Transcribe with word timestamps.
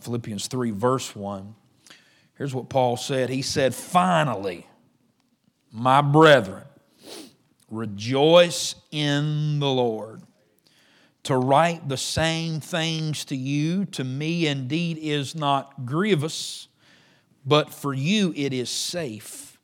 Philippians 0.00 0.46
3, 0.46 0.70
verse 0.70 1.14
1. 1.14 1.54
Here's 2.36 2.54
what 2.54 2.68
Paul 2.68 2.96
said 2.96 3.30
He 3.30 3.42
said, 3.42 3.74
Finally, 3.74 4.66
my 5.70 6.00
brethren, 6.00 6.64
rejoice 7.70 8.74
in 8.90 9.58
the 9.60 9.68
Lord. 9.68 10.22
To 11.24 11.36
write 11.36 11.88
the 11.88 11.96
same 11.96 12.60
things 12.60 13.24
to 13.26 13.36
you, 13.36 13.86
to 13.86 14.04
me 14.04 14.46
indeed 14.46 14.98
is 14.98 15.34
not 15.34 15.86
grievous, 15.86 16.68
but 17.46 17.72
for 17.72 17.94
you 17.94 18.34
it 18.36 18.52
is 18.52 18.68
safe. 18.68 19.58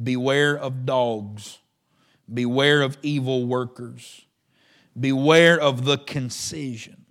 Beware 0.00 0.56
of 0.56 0.84
dogs, 0.84 1.58
beware 2.32 2.82
of 2.82 2.98
evil 3.02 3.46
workers, 3.46 4.26
beware 4.98 5.58
of 5.58 5.84
the 5.84 5.96
concision 5.96 7.01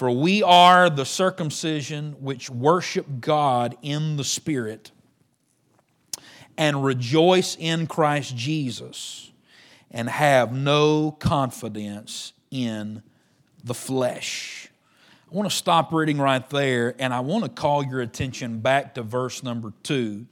for 0.00 0.10
we 0.10 0.42
are 0.42 0.88
the 0.88 1.04
circumcision 1.04 2.12
which 2.20 2.48
worship 2.48 3.04
God 3.20 3.76
in 3.82 4.16
the 4.16 4.24
Spirit 4.24 4.92
and 6.56 6.82
rejoice 6.82 7.54
in 7.60 7.86
Christ 7.86 8.34
Jesus 8.34 9.30
and 9.90 10.08
have 10.08 10.54
no 10.54 11.10
confidence 11.10 12.32
in 12.50 13.02
the 13.62 13.74
flesh. 13.74 14.70
I 15.30 15.36
want 15.36 15.50
to 15.50 15.54
stop 15.54 15.92
reading 15.92 16.16
right 16.16 16.48
there 16.48 16.94
and 16.98 17.12
I 17.12 17.20
want 17.20 17.44
to 17.44 17.50
call 17.50 17.84
your 17.84 18.00
attention 18.00 18.60
back 18.60 18.94
to 18.94 19.02
verse 19.02 19.42
number 19.42 19.74
two. 19.82 20.24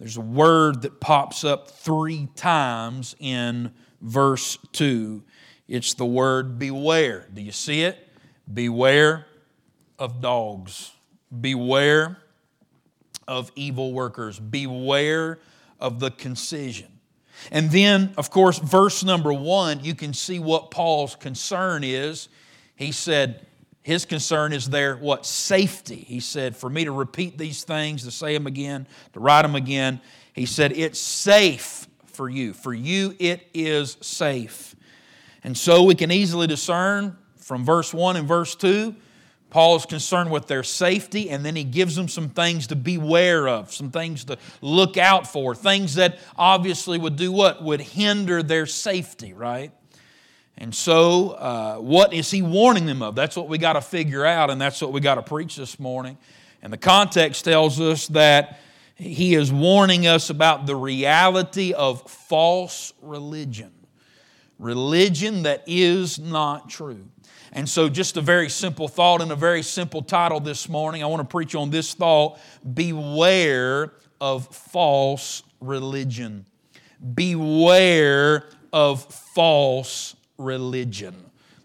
There's 0.00 0.18
a 0.18 0.20
word 0.20 0.82
that 0.82 1.00
pops 1.00 1.44
up 1.44 1.70
three 1.70 2.28
times 2.36 3.16
in 3.18 3.72
verse 4.02 4.58
two. 4.72 5.22
It's 5.66 5.94
the 5.94 6.04
word 6.04 6.58
beware. 6.58 7.26
Do 7.32 7.40
you 7.40 7.52
see 7.52 7.84
it? 7.84 8.10
Beware 8.52 9.26
of 9.98 10.20
dogs. 10.20 10.92
Beware 11.40 12.18
of 13.26 13.50
evil 13.56 13.92
workers. 13.92 14.38
Beware 14.38 15.38
of 15.80 16.00
the 16.00 16.10
concision. 16.10 16.88
And 17.50 17.70
then, 17.70 18.14
of 18.16 18.30
course, 18.30 18.58
verse 18.58 19.02
number 19.02 19.32
one, 19.32 19.82
you 19.84 19.94
can 19.94 20.12
see 20.12 20.38
what 20.38 20.70
Paul's 20.70 21.16
concern 21.16 21.82
is. 21.82 22.28
He 22.76 22.92
said, 22.92 23.46
his 23.82 24.04
concern 24.04 24.52
is 24.52 24.68
their 24.70 24.96
what? 24.96 25.26
Safety. 25.26 25.96
He 25.96 26.20
said, 26.20 26.56
for 26.56 26.70
me 26.70 26.84
to 26.84 26.92
repeat 26.92 27.36
these 27.38 27.64
things, 27.64 28.04
to 28.04 28.12
say 28.12 28.34
them 28.34 28.46
again, 28.46 28.86
to 29.14 29.20
write 29.20 29.42
them 29.42 29.56
again, 29.56 30.00
he 30.32 30.46
said, 30.46 30.72
it's 30.72 31.00
safe 31.00 31.88
for 32.06 32.28
you. 32.28 32.52
For 32.52 32.72
you, 32.72 33.16
it 33.18 33.46
is 33.52 33.96
safe. 34.00 34.76
And 35.42 35.58
so 35.58 35.82
we 35.82 35.96
can 35.96 36.12
easily 36.12 36.46
discern 36.46 37.18
from 37.42 37.64
verse 37.64 37.92
1 37.92 38.16
and 38.16 38.26
verse 38.26 38.54
2, 38.54 38.94
Paul 39.50 39.76
is 39.76 39.84
concerned 39.84 40.30
with 40.30 40.46
their 40.46 40.62
safety, 40.62 41.28
and 41.28 41.44
then 41.44 41.54
he 41.54 41.64
gives 41.64 41.94
them 41.94 42.08
some 42.08 42.30
things 42.30 42.68
to 42.68 42.76
beware 42.76 43.46
of, 43.46 43.70
some 43.70 43.90
things 43.90 44.24
to 44.24 44.38
look 44.62 44.96
out 44.96 45.26
for, 45.26 45.54
things 45.54 45.96
that 45.96 46.18
obviously 46.38 46.98
would 46.98 47.16
do 47.16 47.30
what? 47.30 47.62
Would 47.62 47.82
hinder 47.82 48.42
their 48.42 48.64
safety, 48.64 49.34
right? 49.34 49.70
And 50.56 50.74
so, 50.74 51.30
uh, 51.32 51.76
what 51.76 52.14
is 52.14 52.30
he 52.30 52.40
warning 52.40 52.86
them 52.86 53.02
of? 53.02 53.14
That's 53.14 53.36
what 53.36 53.48
we 53.48 53.58
got 53.58 53.74
to 53.74 53.82
figure 53.82 54.24
out, 54.24 54.48
and 54.48 54.58
that's 54.58 54.80
what 54.80 54.92
we 54.92 55.00
got 55.00 55.16
to 55.16 55.22
preach 55.22 55.56
this 55.56 55.78
morning. 55.78 56.16
And 56.62 56.72
the 56.72 56.78
context 56.78 57.44
tells 57.44 57.78
us 57.78 58.06
that 58.08 58.58
he 58.94 59.34
is 59.34 59.52
warning 59.52 60.06
us 60.06 60.30
about 60.30 60.64
the 60.64 60.76
reality 60.76 61.74
of 61.74 62.08
false 62.08 62.94
religion, 63.02 63.72
religion 64.58 65.42
that 65.42 65.64
is 65.66 66.18
not 66.18 66.70
true. 66.70 67.08
And 67.54 67.68
so, 67.68 67.90
just 67.90 68.16
a 68.16 68.22
very 68.22 68.48
simple 68.48 68.88
thought 68.88 69.20
and 69.20 69.30
a 69.30 69.36
very 69.36 69.62
simple 69.62 70.00
title 70.00 70.40
this 70.40 70.70
morning. 70.70 71.02
I 71.02 71.06
want 71.06 71.20
to 71.20 71.30
preach 71.30 71.54
on 71.54 71.70
this 71.70 71.92
thought 71.92 72.38
Beware 72.74 73.92
of 74.20 74.46
false 74.54 75.42
religion. 75.60 76.46
Beware 77.14 78.48
of 78.72 79.02
false 79.02 80.16
religion. 80.38 81.14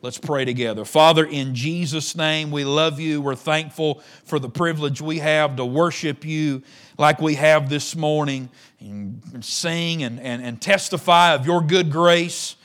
Let's 0.02 0.18
pray 0.18 0.46
together. 0.46 0.84
Father, 0.86 1.26
in 1.26 1.56
Jesus' 1.56 2.16
name, 2.16 2.52
we 2.52 2.66
love 2.66 3.00
you. 3.00 3.22
We're 3.22 3.36
thankful 3.36 4.04
for 4.26 4.40
the 4.40 4.50
privilege 4.50 5.02
we 5.02 5.20
have 5.20 5.56
to 5.56 5.66
worship 5.66 6.26
you 6.26 6.64
like 6.98 7.22
we 7.22 7.36
have 7.36 7.70
this 7.70 7.96
morning 7.96 8.50
and 8.80 9.44
sing 9.44 10.04
and, 10.04 10.20
and, 10.20 10.44
and 10.44 10.62
testify 10.62 11.34
of 11.34 11.46
your 11.46 11.62
good 11.62 11.92
grace. 11.92 12.58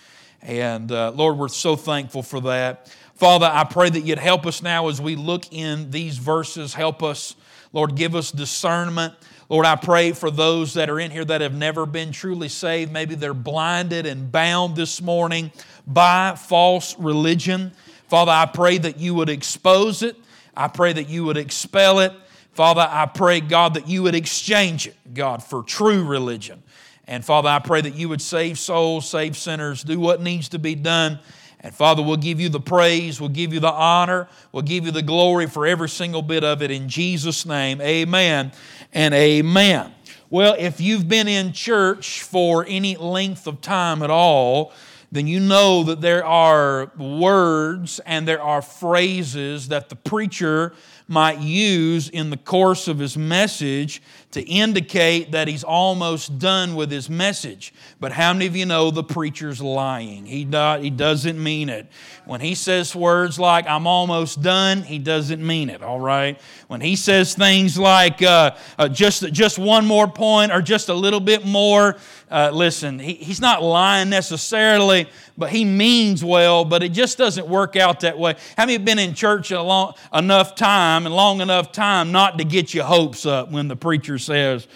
And 0.42 0.90
uh, 0.90 1.12
Lord, 1.12 1.38
we're 1.38 1.48
so 1.48 1.76
thankful 1.76 2.22
for 2.22 2.40
that. 2.42 2.92
Father, 3.22 3.48
I 3.48 3.62
pray 3.62 3.88
that 3.88 4.00
you'd 4.00 4.18
help 4.18 4.46
us 4.46 4.64
now 4.64 4.88
as 4.88 5.00
we 5.00 5.14
look 5.14 5.52
in 5.52 5.92
these 5.92 6.18
verses. 6.18 6.74
Help 6.74 7.04
us, 7.04 7.36
Lord, 7.72 7.94
give 7.94 8.16
us 8.16 8.32
discernment. 8.32 9.14
Lord, 9.48 9.64
I 9.64 9.76
pray 9.76 10.10
for 10.10 10.28
those 10.28 10.74
that 10.74 10.90
are 10.90 10.98
in 10.98 11.12
here 11.12 11.24
that 11.26 11.40
have 11.40 11.54
never 11.54 11.86
been 11.86 12.10
truly 12.10 12.48
saved. 12.48 12.92
Maybe 12.92 13.14
they're 13.14 13.32
blinded 13.32 14.06
and 14.06 14.32
bound 14.32 14.74
this 14.74 15.00
morning 15.00 15.52
by 15.86 16.34
false 16.34 16.98
religion. 16.98 17.70
Father, 18.08 18.32
I 18.32 18.46
pray 18.46 18.78
that 18.78 18.98
you 18.98 19.14
would 19.14 19.28
expose 19.28 20.02
it. 20.02 20.16
I 20.56 20.66
pray 20.66 20.92
that 20.92 21.08
you 21.08 21.22
would 21.22 21.36
expel 21.36 22.00
it. 22.00 22.12
Father, 22.54 22.88
I 22.90 23.06
pray, 23.06 23.40
God, 23.40 23.74
that 23.74 23.86
you 23.86 24.02
would 24.02 24.16
exchange 24.16 24.88
it, 24.88 24.96
God, 25.14 25.44
for 25.44 25.62
true 25.62 26.04
religion. 26.04 26.60
And 27.06 27.24
Father, 27.24 27.50
I 27.50 27.60
pray 27.60 27.82
that 27.82 27.94
you 27.94 28.08
would 28.08 28.20
save 28.20 28.58
souls, 28.58 29.08
save 29.08 29.36
sinners, 29.36 29.84
do 29.84 30.00
what 30.00 30.20
needs 30.20 30.48
to 30.48 30.58
be 30.58 30.74
done. 30.74 31.20
And 31.62 31.74
Father, 31.74 32.02
we'll 32.02 32.16
give 32.16 32.40
you 32.40 32.48
the 32.48 32.60
praise, 32.60 33.20
we'll 33.20 33.28
give 33.28 33.52
you 33.52 33.60
the 33.60 33.70
honor, 33.70 34.28
we'll 34.50 34.62
give 34.62 34.84
you 34.84 34.90
the 34.90 35.02
glory 35.02 35.46
for 35.46 35.66
every 35.66 35.88
single 35.88 36.22
bit 36.22 36.42
of 36.42 36.60
it 36.60 36.70
in 36.70 36.88
Jesus' 36.88 37.46
name. 37.46 37.80
Amen 37.80 38.52
and 38.92 39.14
amen. 39.14 39.94
Well, 40.28 40.56
if 40.58 40.80
you've 40.80 41.08
been 41.08 41.28
in 41.28 41.52
church 41.52 42.22
for 42.22 42.64
any 42.66 42.96
length 42.96 43.46
of 43.46 43.60
time 43.60 44.02
at 44.02 44.10
all, 44.10 44.72
then 45.12 45.26
you 45.26 45.38
know 45.38 45.84
that 45.84 46.00
there 46.00 46.24
are 46.24 46.90
words 46.96 48.00
and 48.06 48.26
there 48.26 48.40
are 48.40 48.62
phrases 48.62 49.68
that 49.68 49.90
the 49.90 49.96
preacher 49.96 50.72
might 51.06 51.38
use 51.38 52.08
in 52.08 52.30
the 52.30 52.36
course 52.38 52.88
of 52.88 52.98
his 52.98 53.16
message 53.18 54.00
to 54.32 54.42
indicate 54.42 55.32
that 55.32 55.46
he's 55.46 55.62
almost 55.62 56.38
done 56.38 56.74
with 56.74 56.90
his 56.90 57.08
message. 57.08 57.72
But 58.00 58.12
how 58.12 58.32
many 58.32 58.46
of 58.46 58.56
you 58.56 58.66
know 58.66 58.90
the 58.90 59.04
preacher's 59.04 59.60
lying? 59.60 60.24
He, 60.24 60.44
do, 60.44 60.78
he 60.80 60.90
doesn't 60.90 61.42
mean 61.42 61.68
it. 61.68 61.86
When 62.24 62.40
he 62.40 62.54
says 62.54 62.96
words 62.96 63.38
like, 63.38 63.66
I'm 63.66 63.86
almost 63.86 64.42
done, 64.42 64.82
he 64.82 64.98
doesn't 64.98 65.44
mean 65.44 65.68
it, 65.68 65.82
all 65.82 66.00
right? 66.00 66.40
When 66.68 66.80
he 66.80 66.96
says 66.96 67.34
things 67.34 67.78
like, 67.78 68.22
uh, 68.22 68.52
uh, 68.78 68.88
just, 68.88 69.30
just 69.32 69.58
one 69.58 69.86
more 69.86 70.08
point 70.08 70.50
or 70.50 70.62
just 70.62 70.88
a 70.88 70.94
little 70.94 71.20
bit 71.20 71.44
more, 71.44 71.96
uh, 72.30 72.50
listen, 72.54 72.98
he, 72.98 73.14
he's 73.14 73.40
not 73.40 73.62
lying 73.62 74.08
necessarily, 74.08 75.06
but 75.36 75.50
he 75.50 75.66
means 75.66 76.24
well, 76.24 76.64
but 76.64 76.82
it 76.82 76.92
just 76.92 77.18
doesn't 77.18 77.46
work 77.46 77.76
out 77.76 78.00
that 78.00 78.18
way. 78.18 78.34
How 78.56 78.62
many 78.62 78.74
have 78.74 78.84
been 78.84 78.98
in 78.98 79.12
church 79.14 79.50
a 79.50 79.60
long, 79.60 79.94
enough 80.14 80.54
time 80.54 81.04
and 81.04 81.14
long 81.14 81.42
enough 81.42 81.72
time 81.72 82.12
not 82.12 82.38
to 82.38 82.44
get 82.44 82.72
your 82.72 82.84
hopes 82.84 83.26
up 83.26 83.50
when 83.50 83.68
the 83.68 83.76
preacher 83.76 84.18
says, 84.22 84.66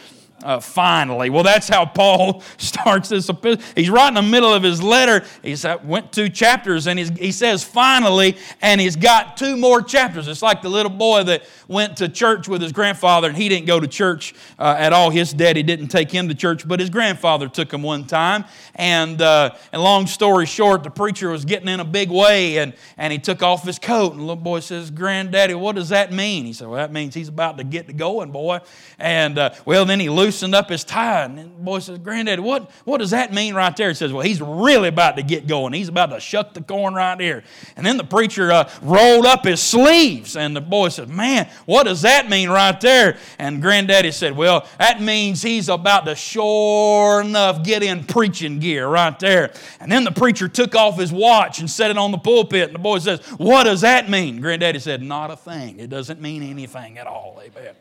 uh, 0.46 0.60
finally. 0.60 1.28
Well, 1.28 1.42
that's 1.42 1.68
how 1.68 1.84
Paul 1.84 2.40
starts 2.56 3.08
this. 3.08 3.28
He's 3.74 3.90
right 3.90 4.08
in 4.08 4.14
the 4.14 4.22
middle 4.22 4.54
of 4.54 4.62
his 4.62 4.80
letter. 4.80 5.26
He's 5.42 5.64
uh, 5.64 5.78
went 5.82 6.12
two 6.12 6.28
chapters 6.28 6.86
and 6.86 6.98
he 6.98 7.32
says 7.32 7.64
finally, 7.64 8.36
and 8.62 8.80
he's 8.80 8.94
got 8.94 9.36
two 9.36 9.56
more 9.56 9.82
chapters. 9.82 10.28
It's 10.28 10.42
like 10.42 10.62
the 10.62 10.68
little 10.68 10.90
boy 10.90 11.24
that 11.24 11.42
went 11.66 11.96
to 11.96 12.08
church 12.08 12.46
with 12.46 12.62
his 12.62 12.70
grandfather 12.70 13.26
and 13.28 13.36
he 13.36 13.48
didn't 13.48 13.66
go 13.66 13.80
to 13.80 13.88
church 13.88 14.34
uh, 14.58 14.76
at 14.78 14.92
all. 14.92 15.10
His 15.10 15.32
daddy 15.32 15.64
didn't 15.64 15.88
take 15.88 16.12
him 16.12 16.28
to 16.28 16.34
church, 16.34 16.66
but 16.66 16.78
his 16.78 16.90
grandfather 16.90 17.48
took 17.48 17.72
him 17.72 17.82
one 17.82 18.04
time. 18.04 18.44
And, 18.76 19.20
uh, 19.20 19.56
and 19.72 19.82
long 19.82 20.06
story 20.06 20.46
short, 20.46 20.84
the 20.84 20.90
preacher 20.90 21.30
was 21.30 21.44
getting 21.44 21.68
in 21.68 21.80
a 21.80 21.84
big 21.84 22.08
way 22.08 22.58
and, 22.58 22.72
and 22.96 23.12
he 23.12 23.18
took 23.18 23.42
off 23.42 23.64
his 23.64 23.80
coat. 23.80 24.12
And 24.12 24.20
the 24.20 24.24
little 24.24 24.36
boy 24.36 24.60
says, 24.60 24.92
Granddaddy, 24.92 25.54
what 25.54 25.74
does 25.74 25.88
that 25.88 26.12
mean? 26.12 26.44
He 26.44 26.52
said, 26.52 26.68
Well, 26.68 26.76
that 26.76 26.92
means 26.92 27.14
he's 27.14 27.28
about 27.28 27.58
to 27.58 27.64
get 27.64 27.88
to 27.88 27.92
going, 27.92 28.30
boy. 28.30 28.60
And 29.00 29.38
uh, 29.38 29.50
well, 29.64 29.84
then 29.84 29.98
he 29.98 30.08
loosened 30.36 30.54
up 30.54 30.68
his 30.68 30.84
tie. 30.84 31.24
And 31.24 31.38
the 31.38 31.44
boy 31.44 31.78
says, 31.78 31.98
Granddaddy, 31.98 32.42
what, 32.42 32.70
what 32.84 32.98
does 32.98 33.12
that 33.12 33.32
mean 33.32 33.54
right 33.54 33.74
there? 33.74 33.88
He 33.88 33.94
says, 33.94 34.12
Well, 34.12 34.22
he's 34.22 34.42
really 34.42 34.88
about 34.88 35.16
to 35.16 35.22
get 35.22 35.46
going. 35.46 35.72
He's 35.72 35.88
about 35.88 36.10
to 36.10 36.20
shuck 36.20 36.52
the 36.52 36.60
corn 36.60 36.92
right 36.92 37.18
here. 37.18 37.42
And 37.74 37.86
then 37.86 37.96
the 37.96 38.04
preacher 38.04 38.52
uh, 38.52 38.70
rolled 38.82 39.24
up 39.24 39.44
his 39.44 39.62
sleeves. 39.62 40.36
And 40.36 40.54
the 40.54 40.60
boy 40.60 40.90
says, 40.90 41.08
Man, 41.08 41.48
what 41.64 41.84
does 41.84 42.02
that 42.02 42.28
mean 42.28 42.50
right 42.50 42.78
there? 42.82 43.16
And 43.38 43.62
Granddaddy 43.62 44.10
said, 44.10 44.36
Well, 44.36 44.66
that 44.78 45.00
means 45.00 45.40
he's 45.40 45.70
about 45.70 46.04
to 46.04 46.14
sure 46.14 47.22
enough 47.22 47.64
get 47.64 47.82
in 47.82 48.04
preaching 48.04 48.58
gear 48.58 48.86
right 48.86 49.18
there. 49.18 49.52
And 49.80 49.90
then 49.90 50.04
the 50.04 50.12
preacher 50.12 50.48
took 50.48 50.74
off 50.74 50.98
his 50.98 51.12
watch 51.12 51.60
and 51.60 51.70
set 51.70 51.90
it 51.90 51.96
on 51.96 52.10
the 52.10 52.18
pulpit. 52.18 52.64
And 52.64 52.74
the 52.74 52.78
boy 52.78 52.98
says, 52.98 53.20
What 53.38 53.64
does 53.64 53.80
that 53.80 54.10
mean? 54.10 54.42
Granddaddy 54.42 54.80
said, 54.80 55.02
Not 55.02 55.30
a 55.30 55.36
thing. 55.36 55.80
It 55.80 55.88
doesn't 55.88 56.20
mean 56.20 56.42
anything 56.42 56.98
at 56.98 57.06
all. 57.06 57.40
Amen. 57.42 57.74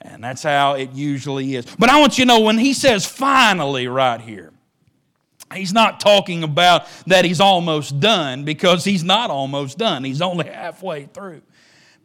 And 0.00 0.22
that's 0.22 0.42
how 0.42 0.74
it 0.74 0.92
usually 0.92 1.54
is. 1.56 1.66
But 1.78 1.88
I 1.88 1.98
want 2.00 2.18
you 2.18 2.24
to 2.24 2.28
know 2.28 2.40
when 2.40 2.58
he 2.58 2.74
says 2.74 3.06
finally 3.06 3.88
right 3.88 4.20
here, 4.20 4.52
He's 5.54 5.72
not 5.72 6.00
talking 6.00 6.42
about 6.42 6.86
that 7.06 7.24
he's 7.24 7.40
almost 7.40 8.00
done 8.00 8.44
because 8.44 8.84
he's 8.84 9.04
not 9.04 9.30
almost 9.30 9.78
done. 9.78 10.02
He's 10.02 10.20
only 10.20 10.46
halfway 10.46 11.06
through. 11.06 11.42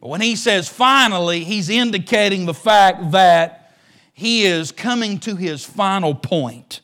But 0.00 0.08
when 0.08 0.20
he 0.20 0.36
says 0.36 0.68
finally, 0.68 1.42
he's 1.42 1.68
indicating 1.68 2.46
the 2.46 2.54
fact 2.54 3.10
that 3.12 3.74
he 4.12 4.44
is 4.44 4.70
coming 4.70 5.18
to 5.20 5.34
his 5.34 5.64
final 5.64 6.14
point. 6.14 6.80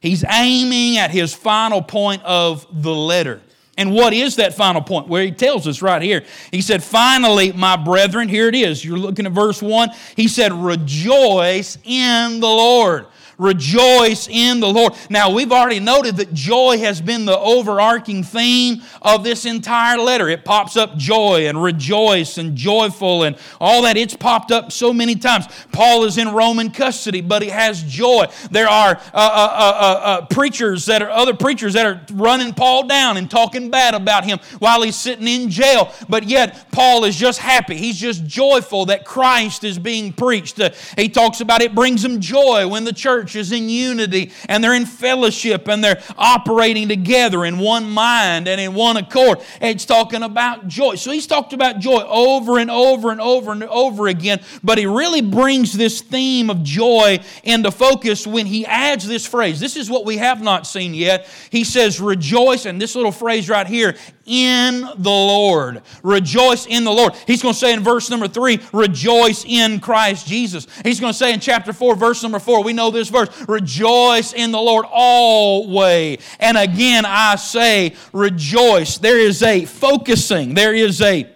He's 0.00 0.24
aiming 0.24 0.96
at 0.96 1.10
his 1.10 1.34
final 1.34 1.82
point 1.82 2.22
of 2.24 2.66
the 2.82 2.94
letter. 2.94 3.42
And 3.80 3.94
what 3.94 4.12
is 4.12 4.36
that 4.36 4.52
final 4.52 4.82
point? 4.82 5.08
Where 5.08 5.22
he 5.22 5.32
tells 5.32 5.66
us 5.66 5.80
right 5.80 6.02
here. 6.02 6.22
He 6.50 6.60
said, 6.60 6.84
Finally, 6.84 7.52
my 7.52 7.78
brethren, 7.78 8.28
here 8.28 8.46
it 8.46 8.54
is. 8.54 8.84
You're 8.84 8.98
looking 8.98 9.24
at 9.24 9.32
verse 9.32 9.62
1. 9.62 9.88
He 10.16 10.28
said, 10.28 10.52
Rejoice 10.52 11.78
in 11.84 12.40
the 12.40 12.46
Lord. 12.46 13.06
Rejoice 13.40 14.28
in 14.28 14.60
the 14.60 14.68
Lord. 14.68 14.92
Now, 15.08 15.30
we've 15.30 15.50
already 15.50 15.80
noted 15.80 16.18
that 16.18 16.34
joy 16.34 16.76
has 16.76 17.00
been 17.00 17.24
the 17.24 17.38
overarching 17.38 18.22
theme 18.22 18.82
of 19.00 19.24
this 19.24 19.46
entire 19.46 19.96
letter. 19.96 20.28
It 20.28 20.44
pops 20.44 20.76
up 20.76 20.98
joy 20.98 21.48
and 21.48 21.62
rejoice 21.62 22.36
and 22.36 22.54
joyful 22.54 23.22
and 23.22 23.36
all 23.58 23.80
that. 23.84 23.96
It's 23.96 24.14
popped 24.14 24.52
up 24.52 24.72
so 24.72 24.92
many 24.92 25.14
times. 25.14 25.46
Paul 25.72 26.04
is 26.04 26.18
in 26.18 26.28
Roman 26.32 26.70
custody, 26.70 27.22
but 27.22 27.40
he 27.40 27.48
has 27.48 27.82
joy. 27.82 28.26
There 28.50 28.68
are 28.68 28.96
uh, 28.96 29.00
uh, 29.14 29.14
uh, 29.14 29.76
uh, 29.80 30.00
uh 30.04 30.26
preachers 30.26 30.84
that 30.84 31.00
are 31.00 31.08
other 31.08 31.32
preachers 31.32 31.72
that 31.72 31.86
are 31.86 32.02
running 32.12 32.52
Paul 32.52 32.88
down 32.88 33.16
and 33.16 33.30
talking 33.30 33.70
bad 33.70 33.94
about 33.94 34.24
him 34.24 34.38
while 34.58 34.82
he's 34.82 34.96
sitting 34.96 35.26
in 35.26 35.48
jail. 35.48 35.94
But 36.10 36.24
yet, 36.24 36.70
Paul 36.72 37.04
is 37.04 37.16
just 37.16 37.38
happy. 37.38 37.78
He's 37.78 37.98
just 37.98 38.26
joyful 38.26 38.84
that 38.86 39.06
Christ 39.06 39.64
is 39.64 39.78
being 39.78 40.12
preached. 40.12 40.60
Uh, 40.60 40.72
he 40.98 41.08
talks 41.08 41.40
about 41.40 41.62
it 41.62 41.74
brings 41.74 42.04
him 42.04 42.20
joy 42.20 42.68
when 42.68 42.84
the 42.84 42.92
church 42.92 43.29
church 43.30 43.40
is 43.40 43.52
in 43.52 43.68
unity 43.68 44.32
and 44.48 44.62
they're 44.62 44.74
in 44.74 44.86
fellowship 44.86 45.68
and 45.68 45.82
they're 45.82 46.02
operating 46.18 46.88
together 46.88 47.44
in 47.44 47.58
one 47.58 47.88
mind 47.88 48.48
and 48.48 48.60
in 48.60 48.74
one 48.74 48.96
accord. 48.96 49.38
It's 49.60 49.84
talking 49.84 50.22
about 50.22 50.68
joy. 50.68 50.96
So 50.96 51.10
he's 51.10 51.26
talked 51.26 51.52
about 51.52 51.78
joy 51.78 52.02
over 52.06 52.58
and 52.58 52.70
over 52.70 53.10
and 53.10 53.20
over 53.20 53.52
and 53.52 53.64
over 53.64 54.08
again, 54.08 54.40
but 54.62 54.78
he 54.78 54.86
really 54.86 55.22
brings 55.22 55.72
this 55.72 56.00
theme 56.00 56.50
of 56.50 56.62
joy 56.62 57.20
into 57.44 57.70
focus 57.70 58.26
when 58.26 58.46
he 58.46 58.66
adds 58.66 59.06
this 59.06 59.26
phrase. 59.26 59.60
This 59.60 59.76
is 59.76 59.90
what 59.90 60.04
we 60.04 60.16
have 60.16 60.42
not 60.42 60.66
seen 60.66 60.94
yet. 60.94 61.28
He 61.50 61.64
says, 61.64 62.00
Rejoice, 62.00 62.66
and 62.66 62.80
this 62.80 62.94
little 62.94 63.12
phrase 63.12 63.48
right 63.48 63.66
here, 63.66 63.96
in 64.30 64.82
the 64.82 65.10
Lord. 65.10 65.82
Rejoice 66.04 66.66
in 66.66 66.84
the 66.84 66.92
Lord. 66.92 67.14
He's 67.26 67.42
going 67.42 67.52
to 67.52 67.58
say 67.58 67.72
in 67.72 67.80
verse 67.80 68.08
number 68.08 68.28
three, 68.28 68.60
rejoice 68.72 69.44
in 69.44 69.80
Christ 69.80 70.28
Jesus. 70.28 70.68
He's 70.84 71.00
going 71.00 71.12
to 71.12 71.18
say 71.18 71.34
in 71.34 71.40
chapter 71.40 71.72
four, 71.72 71.96
verse 71.96 72.22
number 72.22 72.38
four, 72.38 72.62
we 72.62 72.72
know 72.72 72.92
this 72.92 73.08
verse, 73.08 73.28
rejoice 73.48 74.32
in 74.32 74.52
the 74.52 74.60
Lord 74.60 74.86
always. 74.88 76.22
And 76.38 76.56
again, 76.56 77.04
I 77.04 77.34
say, 77.34 77.96
rejoice. 78.12 78.98
There 78.98 79.18
is 79.18 79.42
a 79.42 79.64
focusing, 79.64 80.54
there 80.54 80.74
is 80.74 81.02
a 81.02 81.28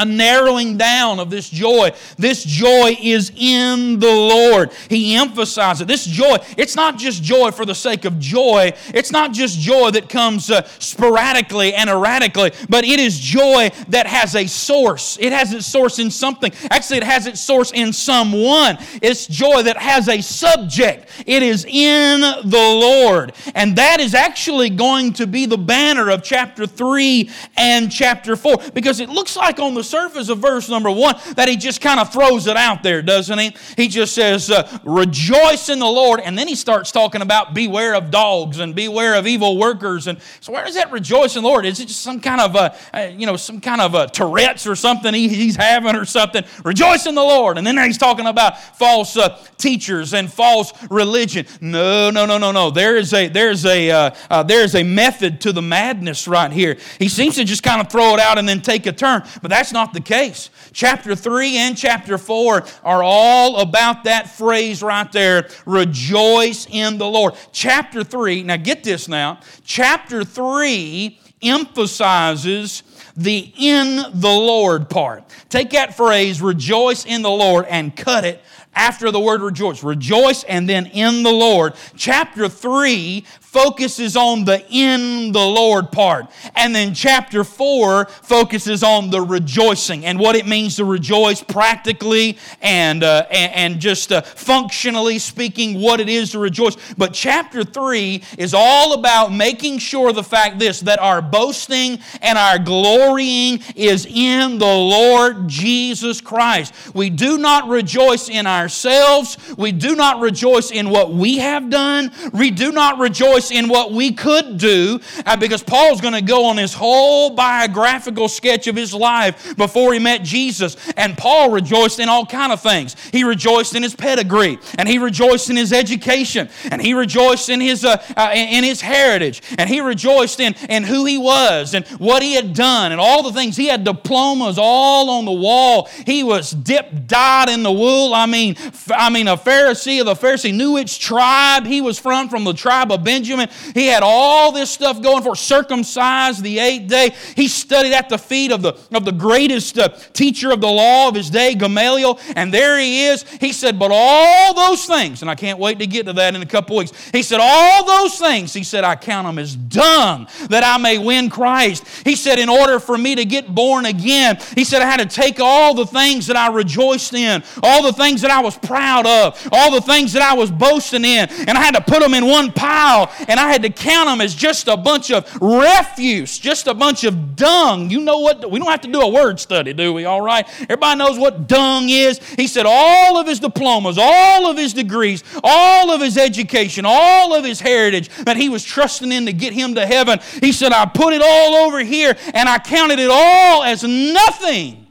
a 0.00 0.04
narrowing 0.04 0.78
down 0.78 1.20
of 1.20 1.28
this 1.28 1.50
joy. 1.50 1.90
This 2.16 2.42
joy 2.42 2.96
is 3.00 3.30
in 3.36 3.98
the 3.98 4.06
Lord. 4.06 4.72
He 4.88 5.14
emphasizes 5.14 5.82
it. 5.82 5.88
This 5.88 6.06
joy, 6.06 6.38
it's 6.56 6.74
not 6.74 6.96
just 6.96 7.22
joy 7.22 7.50
for 7.50 7.66
the 7.66 7.74
sake 7.74 8.06
of 8.06 8.18
joy. 8.18 8.72
It's 8.94 9.12
not 9.12 9.32
just 9.32 9.58
joy 9.58 9.90
that 9.90 10.08
comes 10.08 10.50
uh, 10.50 10.64
sporadically 10.78 11.74
and 11.74 11.90
erratically, 11.90 12.52
but 12.70 12.84
it 12.84 12.98
is 12.98 13.18
joy 13.18 13.70
that 13.88 14.06
has 14.06 14.34
a 14.34 14.46
source. 14.46 15.18
It 15.20 15.32
has 15.32 15.52
its 15.52 15.66
source 15.66 15.98
in 15.98 16.10
something. 16.10 16.50
Actually, 16.70 16.98
it 16.98 17.04
has 17.04 17.26
its 17.26 17.40
source 17.40 17.70
in 17.72 17.92
someone. 17.92 18.78
It's 19.02 19.26
joy 19.26 19.64
that 19.64 19.76
has 19.76 20.08
a 20.08 20.22
subject. 20.22 21.10
It 21.26 21.42
is 21.42 21.66
in 21.66 22.20
the 22.20 22.78
Lord. 22.80 23.34
And 23.54 23.76
that 23.76 24.00
is 24.00 24.14
actually 24.14 24.70
going 24.70 25.12
to 25.14 25.26
be 25.26 25.44
the 25.44 25.58
banner 25.58 26.08
of 26.08 26.22
chapter 26.22 26.66
3 26.66 27.30
and 27.58 27.92
chapter 27.92 28.34
4 28.34 28.70
because 28.72 29.00
it 29.00 29.10
looks 29.10 29.36
like 29.36 29.60
on 29.60 29.74
the 29.74 29.80
the 29.80 29.84
surface 29.90 30.28
of 30.28 30.38
verse 30.38 30.68
number 30.68 30.90
one 30.90 31.16
that 31.36 31.48
he 31.48 31.56
just 31.56 31.80
kind 31.80 32.00
of 32.00 32.12
throws 32.12 32.46
it 32.46 32.56
out 32.56 32.82
there, 32.82 33.02
doesn't 33.02 33.38
he? 33.38 33.54
He 33.76 33.88
just 33.88 34.14
says, 34.14 34.50
uh, 34.50 34.78
Rejoice 34.84 35.68
in 35.68 35.78
the 35.78 35.86
Lord. 35.86 36.20
And 36.20 36.38
then 36.38 36.48
he 36.48 36.54
starts 36.54 36.92
talking 36.92 37.22
about 37.22 37.54
beware 37.54 37.94
of 37.94 38.10
dogs 38.10 38.58
and 38.58 38.74
beware 38.74 39.14
of 39.14 39.26
evil 39.26 39.58
workers. 39.58 40.06
And 40.06 40.20
so, 40.40 40.52
where 40.52 40.66
is 40.66 40.74
that 40.74 40.90
rejoice 40.92 41.36
in 41.36 41.42
the 41.42 41.48
Lord? 41.48 41.66
Is 41.66 41.80
it 41.80 41.88
just 41.88 42.02
some 42.02 42.20
kind 42.20 42.40
of 42.40 42.54
a, 42.54 42.76
uh, 42.94 43.10
you 43.16 43.26
know, 43.26 43.36
some 43.36 43.60
kind 43.60 43.80
of 43.80 43.94
a 43.94 44.06
Tourette's 44.08 44.66
or 44.66 44.76
something 44.76 45.12
he, 45.12 45.28
he's 45.28 45.56
having 45.56 45.96
or 45.96 46.04
something? 46.04 46.44
Rejoice 46.64 47.06
in 47.06 47.14
the 47.14 47.22
Lord. 47.22 47.58
And 47.58 47.66
then 47.66 47.76
he's 47.78 47.98
talking 47.98 48.26
about 48.26 48.60
false 48.76 49.16
uh, 49.16 49.42
teachers 49.58 50.14
and 50.14 50.32
false 50.32 50.72
religion. 50.90 51.46
No, 51.60 52.10
no, 52.10 52.26
no, 52.26 52.38
no, 52.38 52.52
no. 52.52 52.70
There 52.70 52.96
is 52.96 53.12
a, 53.12 53.28
there's 53.28 53.64
a, 53.64 53.90
uh, 53.90 54.10
uh, 54.30 54.42
there's 54.42 54.74
a 54.74 54.82
method 54.82 55.40
to 55.42 55.52
the 55.52 55.62
madness 55.62 56.28
right 56.28 56.52
here. 56.52 56.76
He 56.98 57.08
seems 57.08 57.36
to 57.36 57.44
just 57.44 57.62
kind 57.62 57.80
of 57.80 57.90
throw 57.90 58.14
it 58.14 58.20
out 58.20 58.38
and 58.38 58.48
then 58.48 58.60
take 58.62 58.86
a 58.86 58.92
turn, 58.92 59.22
but 59.42 59.50
that's 59.50 59.69
that's 59.70 59.72
not 59.72 59.92
the 59.92 60.00
case. 60.00 60.50
Chapter 60.72 61.14
3 61.14 61.56
and 61.58 61.76
chapter 61.76 62.18
4 62.18 62.64
are 62.82 63.02
all 63.04 63.60
about 63.60 64.02
that 64.04 64.28
phrase 64.28 64.82
right 64.82 65.10
there 65.12 65.48
rejoice 65.64 66.66
in 66.68 66.98
the 66.98 67.06
Lord. 67.06 67.34
Chapter 67.52 68.02
3, 68.02 68.42
now 68.42 68.56
get 68.56 68.82
this 68.82 69.06
now. 69.06 69.38
Chapter 69.64 70.24
3 70.24 71.20
emphasizes 71.42 72.82
the 73.16 73.52
in 73.56 73.96
the 74.14 74.28
Lord 74.28 74.90
part. 74.90 75.22
Take 75.48 75.70
that 75.70 75.96
phrase, 75.96 76.42
rejoice 76.42 77.06
in 77.06 77.22
the 77.22 77.30
Lord, 77.30 77.66
and 77.66 77.94
cut 77.94 78.24
it 78.24 78.42
after 78.74 79.10
the 79.10 79.20
word 79.20 79.40
rejoice. 79.40 79.84
Rejoice 79.84 80.42
and 80.44 80.68
then 80.68 80.86
in 80.86 81.22
the 81.22 81.30
Lord. 81.30 81.74
Chapter 81.96 82.48
3 82.48 83.24
focuses 83.50 84.16
on 84.16 84.44
the 84.44 84.64
in 84.70 85.32
the 85.32 85.44
Lord 85.44 85.90
part. 85.90 86.26
And 86.54 86.72
then 86.72 86.94
chapter 86.94 87.42
4 87.42 88.04
focuses 88.04 88.84
on 88.84 89.10
the 89.10 89.20
rejoicing 89.20 90.06
and 90.06 90.20
what 90.20 90.36
it 90.36 90.46
means 90.46 90.76
to 90.76 90.84
rejoice 90.84 91.42
practically 91.42 92.38
and, 92.62 93.02
uh, 93.02 93.26
and, 93.28 93.52
and, 93.52 93.80
just 93.80 94.12
uh, 94.12 94.20
functionally 94.20 95.18
speaking, 95.18 95.80
what 95.80 95.98
it 95.98 96.08
is 96.08 96.30
to 96.32 96.38
rejoice. 96.38 96.76
But 96.96 97.12
chapter 97.12 97.64
3 97.64 98.22
is 98.38 98.54
all 98.54 98.92
about 98.92 99.32
making 99.32 99.78
sure 99.78 100.12
the 100.12 100.22
fact 100.22 100.60
this 100.60 100.80
that 100.80 101.00
our 101.00 101.20
boasting 101.20 101.98
and 102.22 102.38
our 102.38 102.58
glorying 102.58 103.64
is 103.74 104.06
in 104.06 104.58
the 104.58 104.64
Lord 104.64 105.48
Jesus 105.48 106.20
Christ. 106.20 106.72
We 106.94 107.10
do 107.10 107.36
not 107.36 107.68
rejoice 107.68 108.28
in 108.28 108.46
ourselves, 108.46 109.38
we 109.56 109.72
do 109.72 109.96
not 109.96 110.20
rejoice 110.20 110.70
in 110.70 110.90
what 110.90 111.12
we 111.12 111.38
have 111.38 111.68
done, 111.68 112.12
we 112.32 112.52
do 112.52 112.70
not 112.70 112.98
rejoice 112.98 113.39
in 113.48 113.68
what 113.68 113.92
we 113.92 114.12
could 114.12 114.58
do 114.58 115.00
uh, 115.24 115.36
because 115.36 115.62
Paul's 115.62 116.00
going 116.00 116.14
to 116.14 116.22
go 116.22 116.46
on 116.46 116.56
his 116.56 116.74
whole 116.74 117.30
biographical 117.30 118.28
sketch 118.28 118.66
of 118.66 118.76
his 118.76 118.92
life 118.92 119.56
before 119.56 119.92
he 119.92 119.98
met 119.98 120.22
Jesus. 120.22 120.76
And 120.96 121.16
Paul 121.16 121.50
rejoiced 121.50 122.00
in 122.00 122.08
all 122.08 122.26
kind 122.26 122.52
of 122.52 122.60
things. 122.60 122.96
He 123.10 123.24
rejoiced 123.24 123.74
in 123.74 123.82
his 123.82 123.94
pedigree, 123.94 124.58
and 124.78 124.88
he 124.88 124.98
rejoiced 124.98 125.48
in 125.48 125.56
his 125.56 125.72
education, 125.72 126.48
and 126.70 126.82
he 126.82 126.94
rejoiced 126.94 127.48
in 127.48 127.60
his, 127.60 127.84
uh, 127.84 128.02
uh, 128.16 128.30
in 128.34 128.64
his 128.64 128.80
heritage, 128.80 129.42
and 129.58 129.70
he 129.70 129.80
rejoiced 129.80 130.40
in, 130.40 130.54
in 130.68 130.82
who 130.82 131.04
he 131.04 131.18
was 131.18 131.74
and 131.74 131.86
what 131.98 132.22
he 132.22 132.34
had 132.34 132.52
done 132.54 132.92
and 132.92 133.00
all 133.00 133.22
the 133.22 133.32
things. 133.32 133.56
He 133.56 133.66
had 133.66 133.84
diplomas 133.84 134.58
all 134.58 135.10
on 135.10 135.24
the 135.24 135.32
wall. 135.32 135.88
He 136.06 136.22
was 136.22 136.50
dipped, 136.50 137.06
dyed 137.06 137.48
in 137.48 137.62
the 137.62 137.72
wool. 137.72 138.14
I 138.14 138.26
mean, 138.26 138.56
I 138.90 139.10
mean, 139.10 139.28
a 139.28 139.36
Pharisee 139.36 140.00
of 140.00 140.06
the 140.06 140.14
Pharisee 140.14 140.54
knew 140.54 140.72
which 140.72 140.98
tribe 140.98 141.66
he 141.66 141.80
was 141.80 141.98
from, 141.98 142.28
from 142.28 142.44
the 142.44 142.54
tribe 142.54 142.90
of 142.90 143.04
Benjamin. 143.04 143.29
Benjamin. 143.30 143.72
He 143.74 143.86
had 143.86 144.02
all 144.02 144.52
this 144.52 144.70
stuff 144.70 145.00
going 145.00 145.22
for 145.22 145.36
circumcised 145.36 146.42
the 146.42 146.58
eighth 146.58 146.88
day. 146.88 147.14
He 147.36 147.48
studied 147.48 147.92
at 147.92 148.08
the 148.08 148.18
feet 148.18 148.52
of 148.52 148.62
the, 148.62 148.76
of 148.92 149.04
the 149.04 149.12
greatest 149.12 149.78
uh, 149.78 149.88
teacher 150.12 150.50
of 150.50 150.60
the 150.60 150.68
law 150.68 151.08
of 151.08 151.14
his 151.14 151.30
day, 151.30 151.54
Gamaliel. 151.54 152.18
And 152.36 152.52
there 152.52 152.78
he 152.78 153.06
is. 153.06 153.22
He 153.22 153.52
said, 153.52 153.78
But 153.78 153.90
all 153.92 154.54
those 154.54 154.84
things, 154.86 155.22
and 155.22 155.30
I 155.30 155.34
can't 155.34 155.58
wait 155.58 155.78
to 155.78 155.86
get 155.86 156.06
to 156.06 156.12
that 156.14 156.34
in 156.34 156.42
a 156.42 156.46
couple 156.46 156.76
weeks. 156.76 156.92
He 157.10 157.22
said, 157.22 157.38
All 157.40 157.84
those 157.84 158.18
things, 158.18 158.52
he 158.52 158.64
said, 158.64 158.84
I 158.84 158.96
count 158.96 159.26
them 159.26 159.38
as 159.38 159.54
dung 159.54 160.26
that 160.48 160.64
I 160.64 160.78
may 160.78 160.98
win 160.98 161.30
Christ. 161.30 161.86
He 162.04 162.16
said, 162.16 162.38
In 162.38 162.48
order 162.48 162.80
for 162.80 162.98
me 162.98 163.14
to 163.14 163.24
get 163.24 163.54
born 163.54 163.86
again, 163.86 164.38
he 164.54 164.64
said, 164.64 164.82
I 164.82 164.86
had 164.86 165.08
to 165.08 165.14
take 165.14 165.38
all 165.40 165.74
the 165.74 165.86
things 165.86 166.26
that 166.26 166.36
I 166.36 166.52
rejoiced 166.52 167.14
in, 167.14 167.42
all 167.62 167.82
the 167.82 167.92
things 167.92 168.22
that 168.22 168.30
I 168.30 168.40
was 168.40 168.56
proud 168.58 169.06
of, 169.06 169.48
all 169.52 169.70
the 169.70 169.80
things 169.80 170.12
that 170.14 170.22
I 170.22 170.34
was 170.34 170.50
boasting 170.50 171.04
in, 171.04 171.28
and 171.30 171.50
I 171.50 171.62
had 171.62 171.74
to 171.74 171.80
put 171.80 172.00
them 172.00 172.14
in 172.14 172.26
one 172.26 172.52
pile 172.52 173.12
and 173.28 173.38
I 173.40 173.50
had 173.50 173.62
to 173.62 173.70
count 173.70 174.08
them 174.08 174.20
as 174.20 174.34
just 174.34 174.68
a 174.68 174.76
bunch 174.76 175.10
of 175.10 175.26
refuse, 175.40 176.38
just 176.38 176.66
a 176.66 176.74
bunch 176.74 177.04
of 177.04 177.36
dung. 177.36 177.90
You 177.90 178.00
know 178.00 178.18
what? 178.20 178.50
We 178.50 178.58
don't 178.58 178.70
have 178.70 178.80
to 178.82 178.92
do 178.92 179.00
a 179.00 179.08
word 179.08 179.40
study, 179.40 179.72
do 179.72 179.92
we? 179.92 180.04
All 180.04 180.20
right? 180.20 180.46
Everybody 180.62 180.98
knows 180.98 181.18
what 181.18 181.46
dung 181.46 181.88
is. 181.88 182.18
He 182.34 182.46
said 182.46 182.66
all 182.66 183.16
of 183.16 183.26
his 183.26 183.40
diplomas, 183.40 183.98
all 184.00 184.50
of 184.50 184.56
his 184.56 184.72
degrees, 184.72 185.22
all 185.42 185.90
of 185.90 186.00
his 186.00 186.16
education, 186.16 186.84
all 186.86 187.34
of 187.34 187.44
his 187.44 187.60
heritage 187.60 188.08
that 188.24 188.36
he 188.36 188.48
was 188.48 188.64
trusting 188.64 189.12
in 189.12 189.26
to 189.26 189.32
get 189.32 189.52
him 189.52 189.74
to 189.74 189.86
heaven. 189.86 190.20
He 190.40 190.52
said, 190.52 190.72
I 190.72 190.86
put 190.86 191.12
it 191.12 191.22
all 191.22 191.54
over 191.66 191.80
here 191.80 192.16
and 192.34 192.48
I 192.48 192.58
counted 192.58 192.98
it 192.98 193.10
all 193.10 193.62
as 193.62 193.82
nothing 193.82 194.86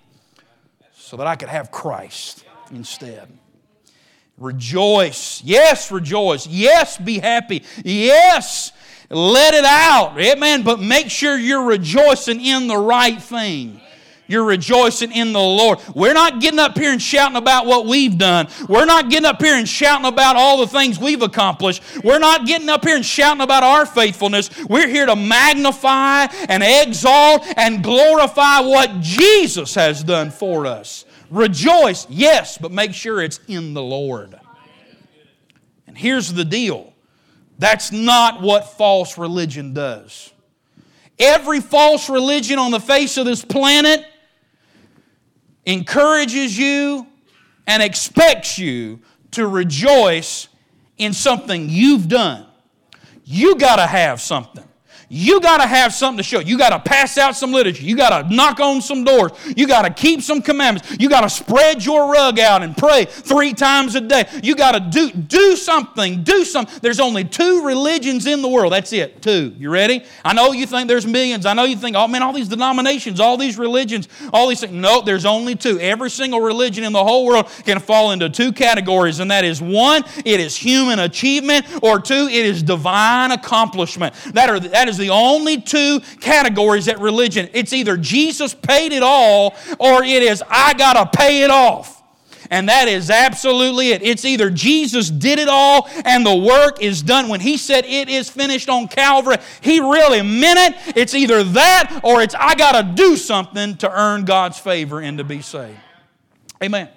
so 0.95 1.17
that 1.17 1.27
I 1.27 1.35
could 1.35 1.49
have 1.49 1.71
Christ 1.71 2.45
instead. 2.71 3.38
Rejoice. 4.39 5.43
Yes, 5.43 5.91
rejoice. 5.91 6.47
Yes, 6.47 6.97
be 6.97 7.19
happy. 7.19 7.63
Yes, 7.83 8.71
let 9.09 9.53
it 9.53 9.65
out. 9.65 10.17
Amen. 10.17 10.63
But 10.63 10.79
make 10.79 11.09
sure 11.09 11.37
you're 11.37 11.65
rejoicing 11.65 12.39
in 12.39 12.67
the 12.67 12.77
right 12.77 13.21
thing. 13.21 13.81
You're 14.27 14.45
rejoicing 14.45 15.11
in 15.11 15.33
the 15.33 15.39
Lord. 15.39 15.79
We're 15.95 16.13
not 16.13 16.39
getting 16.39 16.59
up 16.59 16.77
here 16.77 16.91
and 16.91 17.01
shouting 17.01 17.35
about 17.35 17.65
what 17.65 17.87
we've 17.87 18.15
done. 18.15 18.47
We're 18.69 18.85
not 18.85 19.09
getting 19.09 19.25
up 19.25 19.41
here 19.41 19.55
and 19.55 19.67
shouting 19.67 20.05
about 20.05 20.35
all 20.35 20.59
the 20.59 20.67
things 20.67 20.99
we've 20.99 21.23
accomplished. 21.23 21.81
We're 22.03 22.19
not 22.19 22.45
getting 22.45 22.69
up 22.69 22.85
here 22.85 22.95
and 22.95 23.05
shouting 23.05 23.41
about 23.41 23.63
our 23.63 23.87
faithfulness. 23.87 24.51
We're 24.69 24.87
here 24.87 25.07
to 25.07 25.15
magnify 25.15 26.25
and 26.47 26.61
exalt 26.63 27.43
and 27.57 27.83
glorify 27.83 28.59
what 28.59 29.01
Jesus 29.01 29.73
has 29.73 30.03
done 30.03 30.29
for 30.29 30.67
us. 30.67 31.05
Rejoice, 31.29 32.07
yes, 32.09 32.57
but 32.57 32.71
make 32.71 32.93
sure 32.93 33.21
it's 33.21 33.39
in 33.47 33.73
the 33.73 33.83
Lord. 33.83 34.39
And 35.87 35.97
here's 35.97 36.33
the 36.33 36.45
deal 36.45 36.93
that's 37.57 37.91
not 37.91 38.41
what 38.41 38.77
false 38.77 39.17
religion 39.17 39.73
does. 39.73 40.31
Every 41.19 41.59
false 41.59 42.09
religion 42.09 42.57
on 42.57 42.71
the 42.71 42.79
face 42.79 43.17
of 43.17 43.25
this 43.25 43.43
planet 43.43 44.05
encourages 45.65 46.57
you 46.57 47.05
and 47.67 47.83
expects 47.83 48.57
you 48.57 49.01
to 49.31 49.45
rejoice 49.45 50.47
in 50.97 51.11
something 51.13 51.69
you've 51.69 52.07
done. 52.07 52.45
You 53.25 53.57
got 53.57 53.75
to 53.75 53.85
have 53.85 54.21
something. 54.21 54.68
You 55.11 55.41
got 55.41 55.57
to 55.57 55.65
have 55.65 55.91
something 55.91 56.17
to 56.17 56.23
show. 56.23 56.39
You 56.39 56.55
got 56.55 56.69
to 56.69 56.79
pass 56.79 57.17
out 57.17 57.35
some 57.35 57.51
literature. 57.51 57.83
You 57.83 57.97
got 57.97 58.21
to 58.21 58.33
knock 58.33 58.59
on 58.59 58.79
some 58.79 59.03
doors. 59.03 59.31
You 59.57 59.67
got 59.67 59.81
to 59.81 59.89
keep 59.89 60.21
some 60.21 60.39
commandments. 60.39 60.95
You 60.99 61.09
got 61.09 61.21
to 61.21 61.29
spread 61.29 61.83
your 61.83 62.11
rug 62.11 62.37
out 62.37 62.61
and 62.61 62.77
pray 62.77 63.05
three 63.05 63.53
times 63.53 63.95
a 63.95 64.01
day. 64.01 64.25
You 64.43 64.55
got 64.55 64.73
to 64.73 64.79
do, 64.79 65.11
do 65.11 65.55
something. 65.55 66.21
Do 66.21 66.45
something. 66.45 66.79
There's 66.83 66.99
only 66.99 67.23
two 67.23 67.65
religions 67.65 68.27
in 68.27 68.43
the 68.43 68.47
world. 68.47 68.71
That's 68.71 68.93
it. 68.93 69.23
Two. 69.23 69.55
You 69.57 69.71
ready? 69.71 70.03
I 70.23 70.33
know 70.33 70.51
you 70.51 70.67
think 70.67 70.87
there's 70.87 71.07
millions. 71.07 71.47
I 71.47 71.53
know 71.53 71.63
you 71.63 71.75
think, 71.75 71.95
oh 71.95 72.07
man, 72.07 72.21
all 72.21 72.33
these 72.33 72.47
denominations, 72.47 73.19
all 73.19 73.35
these 73.35 73.57
religions, 73.57 74.07
all 74.31 74.47
these 74.47 74.59
things. 74.59 74.73
No, 74.73 75.01
there's 75.01 75.25
only 75.25 75.55
two. 75.55 75.79
Every 75.79 76.11
single 76.11 76.39
religion 76.39 76.83
in 76.83 76.93
the 76.93 77.03
whole 77.03 77.25
world 77.25 77.47
can 77.65 77.79
fall 77.79 78.11
into 78.11 78.29
two 78.29 78.51
categories, 78.51 79.19
and 79.19 79.31
that 79.31 79.43
is 79.43 79.59
one, 79.59 80.03
it 80.23 80.39
is 80.39 80.55
human 80.55 80.99
achievement, 80.99 81.65
or 81.81 81.99
two, 81.99 82.27
it 82.27 82.45
is 82.45 82.61
divine 82.61 83.31
accomplishment. 83.31 84.13
That, 84.33 84.49
are, 84.49 84.59
that 84.59 84.87
is 84.87 84.98
the 84.99 85.09
only 85.09 85.59
two 85.59 86.01
categories 86.21 86.87
at 86.87 86.99
religion. 86.99 87.49
It's 87.53 87.73
either 87.73 87.97
Jesus 87.97 88.53
paid 88.53 88.91
it 88.91 89.01
all 89.01 89.55
or 89.79 90.03
it 90.03 90.21
is 90.21 90.43
I 90.47 90.73
got 90.75 90.93
to 90.93 91.17
pay 91.17 91.41
it 91.43 91.49
off. 91.49 91.95
And 92.51 92.67
that 92.69 92.87
is 92.87 93.09
absolutely 93.09 93.91
it. 93.91 94.01
It's 94.01 94.25
either 94.25 94.49
Jesus 94.49 95.09
did 95.09 95.37
it 95.37 95.47
all 95.47 95.87
and 96.03 96.25
the 96.25 96.35
work 96.35 96.81
is 96.81 97.03
done. 97.03 97.27
When 97.29 97.39
he 97.39 97.57
said 97.57 97.85
it 97.85 98.09
is 98.09 98.29
finished 98.29 98.69
on 98.69 98.87
Calvary, 98.87 99.37
he 99.61 99.79
really 99.79 100.21
meant 100.21 100.59
it. 100.59 100.97
It's 100.97 101.13
either 101.13 101.43
that 101.43 102.01
or 102.03 102.21
it's 102.21 102.35
I 102.35 102.55
got 102.55 102.71
to 102.71 102.95
do 102.95 103.15
something 103.15 103.77
to 103.77 103.91
earn 103.91 104.25
God's 104.25 104.57
favor 104.57 104.99
and 104.99 105.19
to 105.19 105.23
be 105.23 105.41
saved. 105.41 105.77
Amen. 106.63 106.89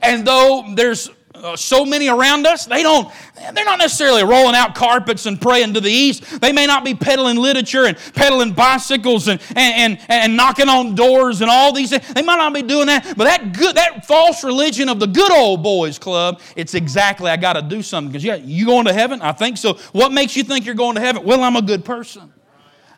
And 0.00 0.26
though 0.26 0.72
there's 0.74 1.10
uh, 1.34 1.56
so 1.56 1.84
many 1.84 2.08
around 2.08 2.46
us, 2.46 2.66
they 2.66 2.82
don't, 2.82 3.12
they're 3.54 3.64
not 3.64 3.78
necessarily 3.78 4.22
rolling 4.22 4.54
out 4.54 4.74
carpets 4.74 5.26
and 5.26 5.40
praying 5.40 5.74
to 5.74 5.80
the 5.80 5.90
east. 5.90 6.40
They 6.40 6.52
may 6.52 6.66
not 6.66 6.84
be 6.84 6.94
peddling 6.94 7.36
literature 7.36 7.84
and 7.84 7.96
peddling 8.14 8.52
bicycles 8.52 9.28
and, 9.28 9.40
and, 9.56 9.98
and, 9.98 10.00
and 10.08 10.36
knocking 10.36 10.68
on 10.68 10.94
doors 10.94 11.40
and 11.40 11.50
all 11.50 11.72
these 11.72 11.90
things. 11.90 12.12
They 12.14 12.22
might 12.22 12.36
not 12.36 12.52
be 12.52 12.62
doing 12.62 12.86
that, 12.86 13.14
but 13.16 13.24
that 13.24 13.56
good, 13.56 13.76
that 13.76 14.06
false 14.06 14.44
religion 14.44 14.88
of 14.88 15.00
the 15.00 15.06
good 15.06 15.32
old 15.32 15.62
boys 15.62 15.98
club, 15.98 16.40
it's 16.56 16.74
exactly, 16.74 17.30
I 17.30 17.36
got 17.36 17.54
to 17.54 17.62
do 17.62 17.82
something. 17.82 18.10
Because 18.12 18.24
yeah, 18.24 18.36
you 18.36 18.66
going 18.66 18.86
to 18.86 18.92
heaven? 18.92 19.22
I 19.22 19.32
think 19.32 19.56
so. 19.56 19.74
What 19.92 20.12
makes 20.12 20.36
you 20.36 20.44
think 20.44 20.66
you're 20.66 20.74
going 20.74 20.96
to 20.96 21.00
heaven? 21.00 21.24
Well, 21.24 21.42
I'm 21.42 21.56
a 21.56 21.62
good 21.62 21.84
person. 21.84 22.32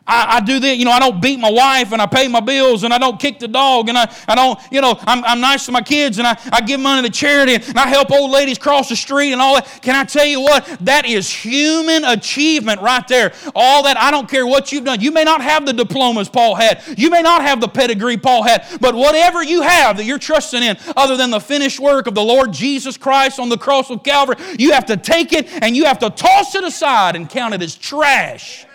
I, 0.07 0.37
I, 0.37 0.39
do 0.39 0.59
this, 0.59 0.77
you 0.77 0.85
know, 0.85 0.91
I 0.91 0.99
don't 0.99 1.19
beat 1.19 1.39
my 1.39 1.49
wife 1.49 1.91
and 1.91 1.99
I 1.99 2.05
pay 2.05 2.27
my 2.27 2.39
bills 2.39 2.83
and 2.83 2.93
I 2.93 2.99
don't 2.99 3.19
kick 3.19 3.39
the 3.39 3.47
dog 3.47 3.89
and 3.89 3.97
I, 3.97 4.13
I 4.27 4.35
don't, 4.35 4.59
you 4.71 4.79
know, 4.79 4.95
I'm, 5.01 5.23
I'm 5.25 5.41
nice 5.41 5.65
to 5.65 5.71
my 5.71 5.81
kids 5.81 6.19
and 6.19 6.27
I, 6.27 6.37
I 6.51 6.61
give 6.61 6.79
money 6.79 7.07
to 7.07 7.11
charity 7.11 7.55
and 7.55 7.77
I 7.77 7.87
help 7.87 8.11
old 8.11 8.29
ladies 8.29 8.59
cross 8.59 8.89
the 8.89 8.95
street 8.95 9.31
and 9.31 9.41
all 9.41 9.55
that. 9.55 9.65
Can 9.81 9.95
I 9.95 10.03
tell 10.03 10.25
you 10.25 10.41
what? 10.41 10.65
That 10.81 11.07
is 11.07 11.27
human 11.27 12.03
achievement 12.03 12.81
right 12.81 13.07
there. 13.07 13.33
All 13.55 13.81
that, 13.83 13.97
I 13.97 14.11
don't 14.11 14.29
care 14.29 14.45
what 14.45 14.71
you've 14.71 14.83
done. 14.83 15.01
You 15.01 15.11
may 15.11 15.23
not 15.23 15.41
have 15.41 15.65
the 15.65 15.73
diplomas 15.73 16.29
Paul 16.29 16.53
had, 16.53 16.83
you 16.97 17.09
may 17.09 17.23
not 17.23 17.41
have 17.41 17.59
the 17.59 17.67
pedigree 17.67 18.17
Paul 18.17 18.43
had, 18.43 18.67
but 18.79 18.93
whatever 18.93 19.41
you 19.43 19.63
have 19.63 19.97
that 19.97 20.05
you're 20.05 20.19
trusting 20.19 20.61
in, 20.61 20.77
other 20.95 21.17
than 21.17 21.31
the 21.31 21.39
finished 21.39 21.79
work 21.79 22.05
of 22.05 22.13
the 22.13 22.23
Lord 22.23 22.53
Jesus 22.53 22.95
Christ 22.95 23.39
on 23.39 23.49
the 23.49 23.57
cross 23.57 23.89
of 23.89 24.03
Calvary, 24.03 24.35
you 24.59 24.73
have 24.73 24.85
to 24.85 24.97
take 24.97 25.33
it 25.33 25.49
and 25.63 25.75
you 25.75 25.85
have 25.85 25.97
to 25.99 26.11
toss 26.11 26.53
it 26.53 26.63
aside 26.63 27.15
and 27.15 27.27
count 27.27 27.55
it 27.55 27.63
as 27.63 27.75
trash 27.75 28.67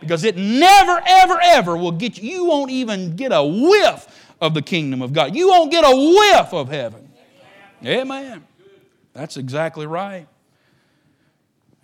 because 0.00 0.24
it 0.24 0.36
never, 0.36 1.02
ever, 1.06 1.38
ever 1.42 1.76
will 1.76 1.92
get 1.92 2.18
you. 2.18 2.30
You 2.30 2.44
won't 2.44 2.70
even 2.70 3.16
get 3.16 3.32
a 3.32 3.42
whiff 3.42 4.32
of 4.40 4.54
the 4.54 4.62
kingdom 4.62 5.02
of 5.02 5.12
God. 5.12 5.34
You 5.34 5.48
won't 5.48 5.70
get 5.70 5.84
a 5.84 5.96
whiff 5.96 6.52
of 6.52 6.68
heaven. 6.68 7.08
Amen. 7.84 8.44
That's 9.12 9.36
exactly 9.36 9.86
right. 9.86 10.26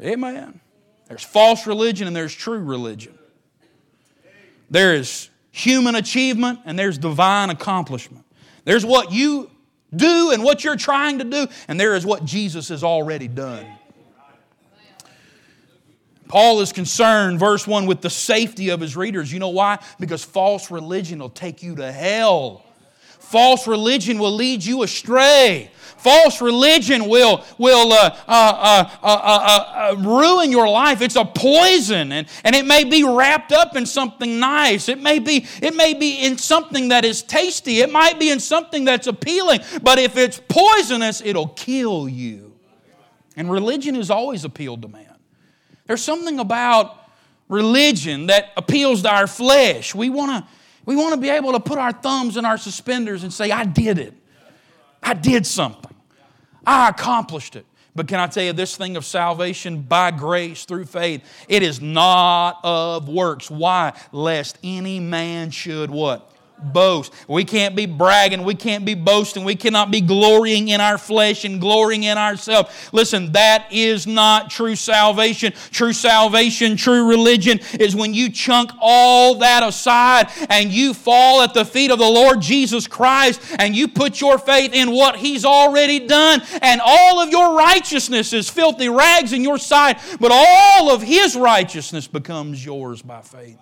Amen. 0.01 0.61
There's 1.09 1.23
false 1.23 1.67
religion 1.67 2.07
and 2.07 2.17
there's 2.17 2.35
true 2.35 2.59
religion. 2.59 3.19
There 4.71 4.95
is 4.95 5.29
human 5.51 5.95
achievement 5.95 6.61
and 6.65 6.79
there's 6.79 6.99
divine 6.99 7.51
accomplishment. 7.51 8.25
There's 8.65 8.85
what 8.85 9.13
you 9.13 9.51
do 9.95 10.31
and 10.33 10.43
what 10.43 10.65
you're 10.65 10.77
trying 10.77 11.19
to 11.19 11.25
do, 11.25 11.47
and 11.69 11.79
there 11.79 11.95
is 11.95 12.07
what 12.07 12.25
Jesus 12.25 12.69
has 12.69 12.83
already 12.83 13.29
done. 13.29 13.67
Paul 16.33 16.63
is 16.63 16.73
concerned, 16.73 17.39
verse 17.39 17.67
1, 17.67 17.85
with 17.85 18.01
the 18.01 18.09
safety 18.09 18.71
of 18.71 18.81
his 18.81 18.97
readers. 18.97 19.31
You 19.31 19.39
know 19.39 19.51
why? 19.51 19.79
Because 20.01 20.25
false 20.25 20.71
religion 20.71 21.19
will 21.19 21.29
take 21.29 21.63
you 21.63 21.77
to 21.77 21.93
hell. 21.93 22.65
False 23.19 23.69
religion 23.69 24.19
will 24.19 24.33
lead 24.33 24.65
you 24.65 24.83
astray. 24.83 25.71
False 25.99 26.41
religion 26.41 27.07
will, 27.11 27.45
will 27.59 27.93
uh 27.93 28.17
uh 28.27 28.55
uh, 28.63 28.91
uh, 29.03 29.07
uh, 29.07 29.93
uh, 29.93 29.97
ruin 29.99 30.51
your 30.51 30.71
life. 30.71 31.03
It's 31.03 31.17
a 31.17 31.25
poison, 31.27 32.13
and, 32.13 32.27
and 32.45 32.57
it 32.57 32.65
may 32.65 32.85
be 32.85 33.05
wrapped 33.05 33.53
up 33.53 33.77
in 33.77 33.85
something 33.85 34.41
nice. 34.41 34.89
It 34.89 35.03
may, 35.03 35.19
be, 35.19 35.45
it 35.61 35.77
may 35.77 35.93
be 35.93 36.25
in 36.25 36.39
something 36.39 36.89
that 36.89 37.05
is 37.05 37.23
tasty. 37.23 37.81
It 37.81 37.93
might 37.93 38.19
be 38.19 38.31
in 38.31 38.41
something 38.41 38.87
that's 38.87 39.07
appealing. 39.07 39.61
But 39.83 39.99
if 39.99 40.17
it's 40.17 40.41
poisonous, 40.49 41.21
it'll 41.21 41.49
kill 41.49 42.09
you. 42.09 42.55
And 43.37 43.51
religion 43.51 43.97
has 43.97 44.11
always 44.11 44.47
appealed 44.47 44.81
to 44.81 44.89
man. 44.89 45.12
There's 45.93 46.03
something 46.03 46.39
about 46.39 46.97
religion 47.51 48.29
that 48.29 48.53
appeals 48.57 49.03
to 49.03 49.15
our 49.15 49.27
flesh. 49.27 49.95
We 49.95 50.09
want 50.09 50.43
to 50.43 50.51
we 50.87 50.97
want 50.97 51.15
to 51.15 51.21
be 51.21 51.29
able 51.29 51.53
to 51.53 51.61
put 51.61 51.77
our 51.77 51.93
thumbs 51.93 52.39
in 52.39 52.47
our 52.47 52.57
suspenders 52.57 53.25
and 53.25 53.31
say, 53.31 53.51
I 53.51 53.67
did 53.67 53.99
it. 53.99 54.15
I 55.03 55.13
did 55.13 55.47
something. 55.47 55.95
I 56.67 56.89
accomplished 56.89 57.57
it. 57.57 57.67
But 57.95 58.09
can 58.09 58.21
I 58.21 58.27
tell 58.27 58.43
you 58.43 58.55
this 58.55 58.75
thing 58.75 58.97
of 58.97 59.05
salvation 59.05 59.83
by 59.83 60.13
grace 60.13 60.65
through 60.65 60.87
faith? 60.87 61.23
It 61.47 61.63
is 61.63 61.83
not 61.83 62.61
of 62.65 63.11
works. 63.11 63.51
Why? 63.51 63.93
Lest 64.13 64.57
any 64.65 64.99
man 64.99 65.51
should 65.51 65.91
what? 65.91 66.33
Boast. 66.63 67.13
We 67.29 67.45
can't 67.45 67.75
be 67.75 67.87
bragging. 67.87 68.45
We 68.45 68.55
can't 68.55 68.85
be 68.85 68.95
boasting. 68.95 69.45
We 69.45 69.57
cannot 69.57 69.91
be 69.91 70.01
glorying 70.01 70.69
in 70.69 70.81
our 70.81 70.99
flesh 70.99 71.45
and 71.45 71.61
glorying 71.61 72.05
in 72.05 72.19
ourselves. 72.19 72.71
Listen, 72.93 73.33
that 73.33 73.67
is 73.71 74.07
not 74.07 74.51
true 74.51 74.77
salvation. 74.77 75.53
True 75.71 75.93
salvation, 75.93 76.77
true 76.77 77.09
religion 77.09 77.61
is 77.81 77.97
when 77.97 78.15
you 78.15 78.31
chunk 78.31 78.71
all 78.81 79.37
that 79.37 79.63
aside 79.63 80.29
and 80.49 80.71
you 80.71 80.95
fall 80.95 81.43
at 81.43 81.55
the 81.55 81.65
feet 81.65 81.91
of 81.91 81.99
the 81.99 82.05
Lord 82.09 82.41
Jesus 82.41 82.87
Christ 82.87 83.41
and 83.59 83.75
you 83.75 83.89
put 83.89 84.21
your 84.21 84.39
faith 84.39 84.75
in 84.75 84.91
what 84.91 85.17
He's 85.17 85.45
already 85.45 86.07
done. 86.07 86.43
And 86.61 86.81
all 86.85 87.21
of 87.21 87.31
your 87.31 87.57
righteousness 87.57 88.33
is 88.33 88.49
filthy 88.49 88.89
rags 88.89 89.33
in 89.33 89.43
your 89.43 89.59
sight, 89.59 89.99
but 90.21 90.31
all 90.33 90.91
of 90.91 91.03
His 91.03 91.37
righteousness 91.37 92.07
becomes 92.07 92.65
yours 92.65 93.03
by 93.03 93.23
faith. 93.23 93.59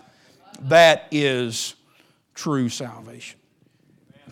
That 0.63 1.09
is 1.11 1.75
true 2.41 2.71
salvation. 2.71 3.39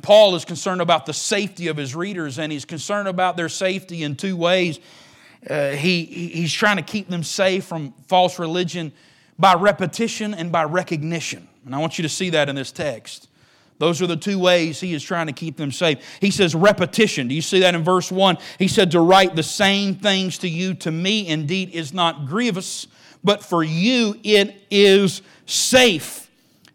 Paul 0.01 0.35
is 0.35 0.47
concerned 0.47 0.81
about 0.81 1.05
the 1.05 1.13
safety 1.13 1.69
of 1.69 1.77
his 1.77 1.95
readers, 1.95 2.39
and 2.39 2.51
he's 2.51 2.65
concerned 2.65 3.07
about 3.07 3.37
their 3.37 3.51
safety 3.51 4.03
in 4.03 4.17
two 4.17 4.35
ways. 4.35 4.81
Uh, 5.49 5.71
he, 5.71 6.05
he's 6.05 6.53
trying 6.53 6.77
to 6.77 6.83
keep 6.83 7.11
them 7.11 7.23
safe 7.23 7.65
from 7.65 7.93
false 8.07 8.39
religion 8.39 8.93
by 9.39 9.55
repetition 9.55 10.33
and 10.33 10.51
by 10.51 10.65
recognition. 10.65 11.47
And 11.67 11.75
I 11.75 11.79
want 11.79 11.99
you 11.99 12.03
to 12.03 12.09
see 12.09 12.31
that 12.31 12.49
in 12.49 12.57
this 12.57 12.73
text. 12.73 13.29
Those 13.79 14.01
are 14.01 14.07
the 14.07 14.17
two 14.17 14.39
ways 14.39 14.81
he 14.81 14.95
is 14.95 15.03
trying 15.03 15.27
to 15.27 15.35
keep 15.35 15.59
them 15.59 15.71
safe. 15.71 15.99
He 16.21 16.31
says 16.31 16.55
repetition. 16.55 17.29
Do 17.29 17.35
you 17.35 17.43
see 17.43 17.61
that 17.61 17.75
in 17.75 17.85
verse 17.85 18.11
1? 18.11 18.39
He 18.59 18.69
said, 18.69 18.91
To 18.93 19.01
write 19.01 19.37
the 19.37 19.43
same 19.43 19.97
things 19.97 20.39
to 20.39 20.49
you, 20.49 20.75
to 20.75 20.91
me 20.91 21.29
indeed 21.29 21.71
is 21.71 21.93
not 21.93 22.27
grievous, 22.27 22.89
but 23.23 23.45
for 23.45 23.63
you 23.63 24.17
it 24.25 24.63
is 24.71 25.21
safe. 25.45 26.28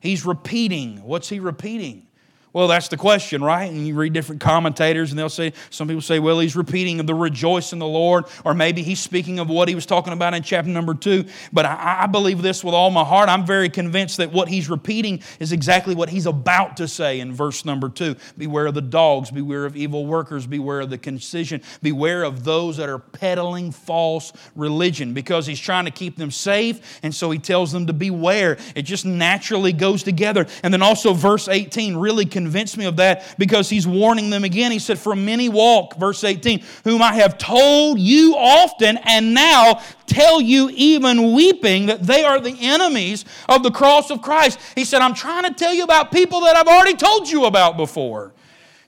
He's 0.04 0.26
repeating. 0.26 1.02
What's 1.02 1.30
he 1.30 1.40
repeating? 1.40 2.08
Well, 2.54 2.68
that's 2.68 2.88
the 2.88 2.98
question, 2.98 3.44
right? 3.44 3.64
And 3.64 3.88
you 3.88 3.96
read 3.96 4.14
different 4.14 4.40
commentators, 4.40 5.10
and 5.10 5.18
they'll 5.18 5.28
say, 5.28 5.54
some 5.72 5.88
people 5.88 6.04
say, 6.04 6.20
well, 6.20 6.40
he's 6.40 6.56
repeating 6.56 7.00
of 7.00 7.08
the 7.08 7.16
rejoice 7.16 7.74
in 7.74 7.80
the 7.80 7.88
Lord, 7.88 8.26
or 8.46 8.54
maybe 8.54 8.84
he's 8.84 9.00
speaking 9.00 9.40
of 9.40 9.50
what 9.50 9.68
he 9.68 9.74
was 9.74 9.88
talking 9.88 10.14
about 10.14 10.36
in 10.36 10.44
chapter 10.44 10.70
number 10.70 10.94
two. 10.94 11.26
But 11.52 11.66
I, 11.66 12.04
I 12.04 12.06
believe 12.06 12.44
this 12.44 12.64
with 12.64 12.76
all 12.76 12.92
my 12.92 13.04
heart. 13.04 13.28
I'm 13.28 13.44
very 13.44 13.70
convinced 13.70 14.18
that 14.18 14.32
what 14.32 14.50
he's 14.50 14.70
repeating 14.70 15.24
is 15.40 15.52
exactly 15.52 15.96
what 15.96 16.10
he's 16.10 16.28
about 16.28 16.78
to 16.78 16.88
say 16.88 17.20
in 17.22 17.34
verse 17.34 17.66
number 17.66 17.90
two 17.90 18.16
Beware 18.38 18.68
of 18.68 18.76
the 18.76 18.82
dogs, 18.82 19.32
beware 19.32 19.66
of 19.66 19.76
evil 19.76 20.06
workers, 20.06 20.46
beware 20.46 20.82
of 20.82 20.92
the 20.92 21.00
concision, 21.00 21.64
beware 21.82 22.24
of 22.24 22.44
those 22.44 22.78
that 22.78 22.88
are 22.88 23.00
peddling 23.00 23.72
false 23.72 24.32
religion, 24.56 25.16
because 25.16 25.48
he's 25.48 25.60
trying 25.60 25.86
to 25.86 25.92
keep 25.92 26.18
them 26.18 26.30
safe, 26.30 27.00
and 27.02 27.16
so 27.16 27.32
he 27.32 27.40
tells 27.40 27.72
them 27.72 27.88
to 27.88 27.94
beware. 27.94 28.58
It 28.76 28.84
just 28.84 29.08
naturally 29.08 29.74
goes 29.74 30.04
together. 30.04 30.46
And 30.62 30.72
then 30.72 30.84
also, 30.84 31.16
verse 31.16 31.48
18 31.48 31.98
really 31.98 32.26
convinced 32.44 32.78
me 32.78 32.86
of 32.86 32.98
that 32.98 33.36
because 33.38 33.70
he's 33.70 33.88
warning 33.88 34.30
them 34.30 34.44
again. 34.44 34.72
He 34.72 34.80
said, 34.80 35.00
For 35.00 35.16
many 35.16 35.48
walk, 35.48 35.96
verse 35.96 36.24
18, 36.24 36.62
whom 36.84 37.02
I 37.02 37.14
have 37.14 37.38
told 37.38 38.00
you 38.00 38.36
often, 38.38 38.98
and 38.98 39.34
now 39.34 39.82
tell 40.08 40.42
you, 40.42 40.70
even 40.74 41.34
weeping, 41.34 41.86
that 41.86 42.04
they 42.04 42.26
are 42.26 42.40
the 42.40 42.56
enemies 42.60 43.24
of 43.48 43.64
the 43.64 43.72
cross 43.72 44.12
of 44.12 44.22
Christ. 44.22 44.60
He 44.76 44.84
said, 44.84 45.02
I'm 45.02 45.14
trying 45.14 45.44
to 45.44 45.54
tell 45.54 45.74
you 45.74 45.84
about 45.84 46.12
people 46.12 46.42
that 46.42 46.56
I've 46.56 46.68
already 46.68 46.96
told 46.96 47.30
you 47.30 47.46
about 47.46 47.78
before. 47.78 48.34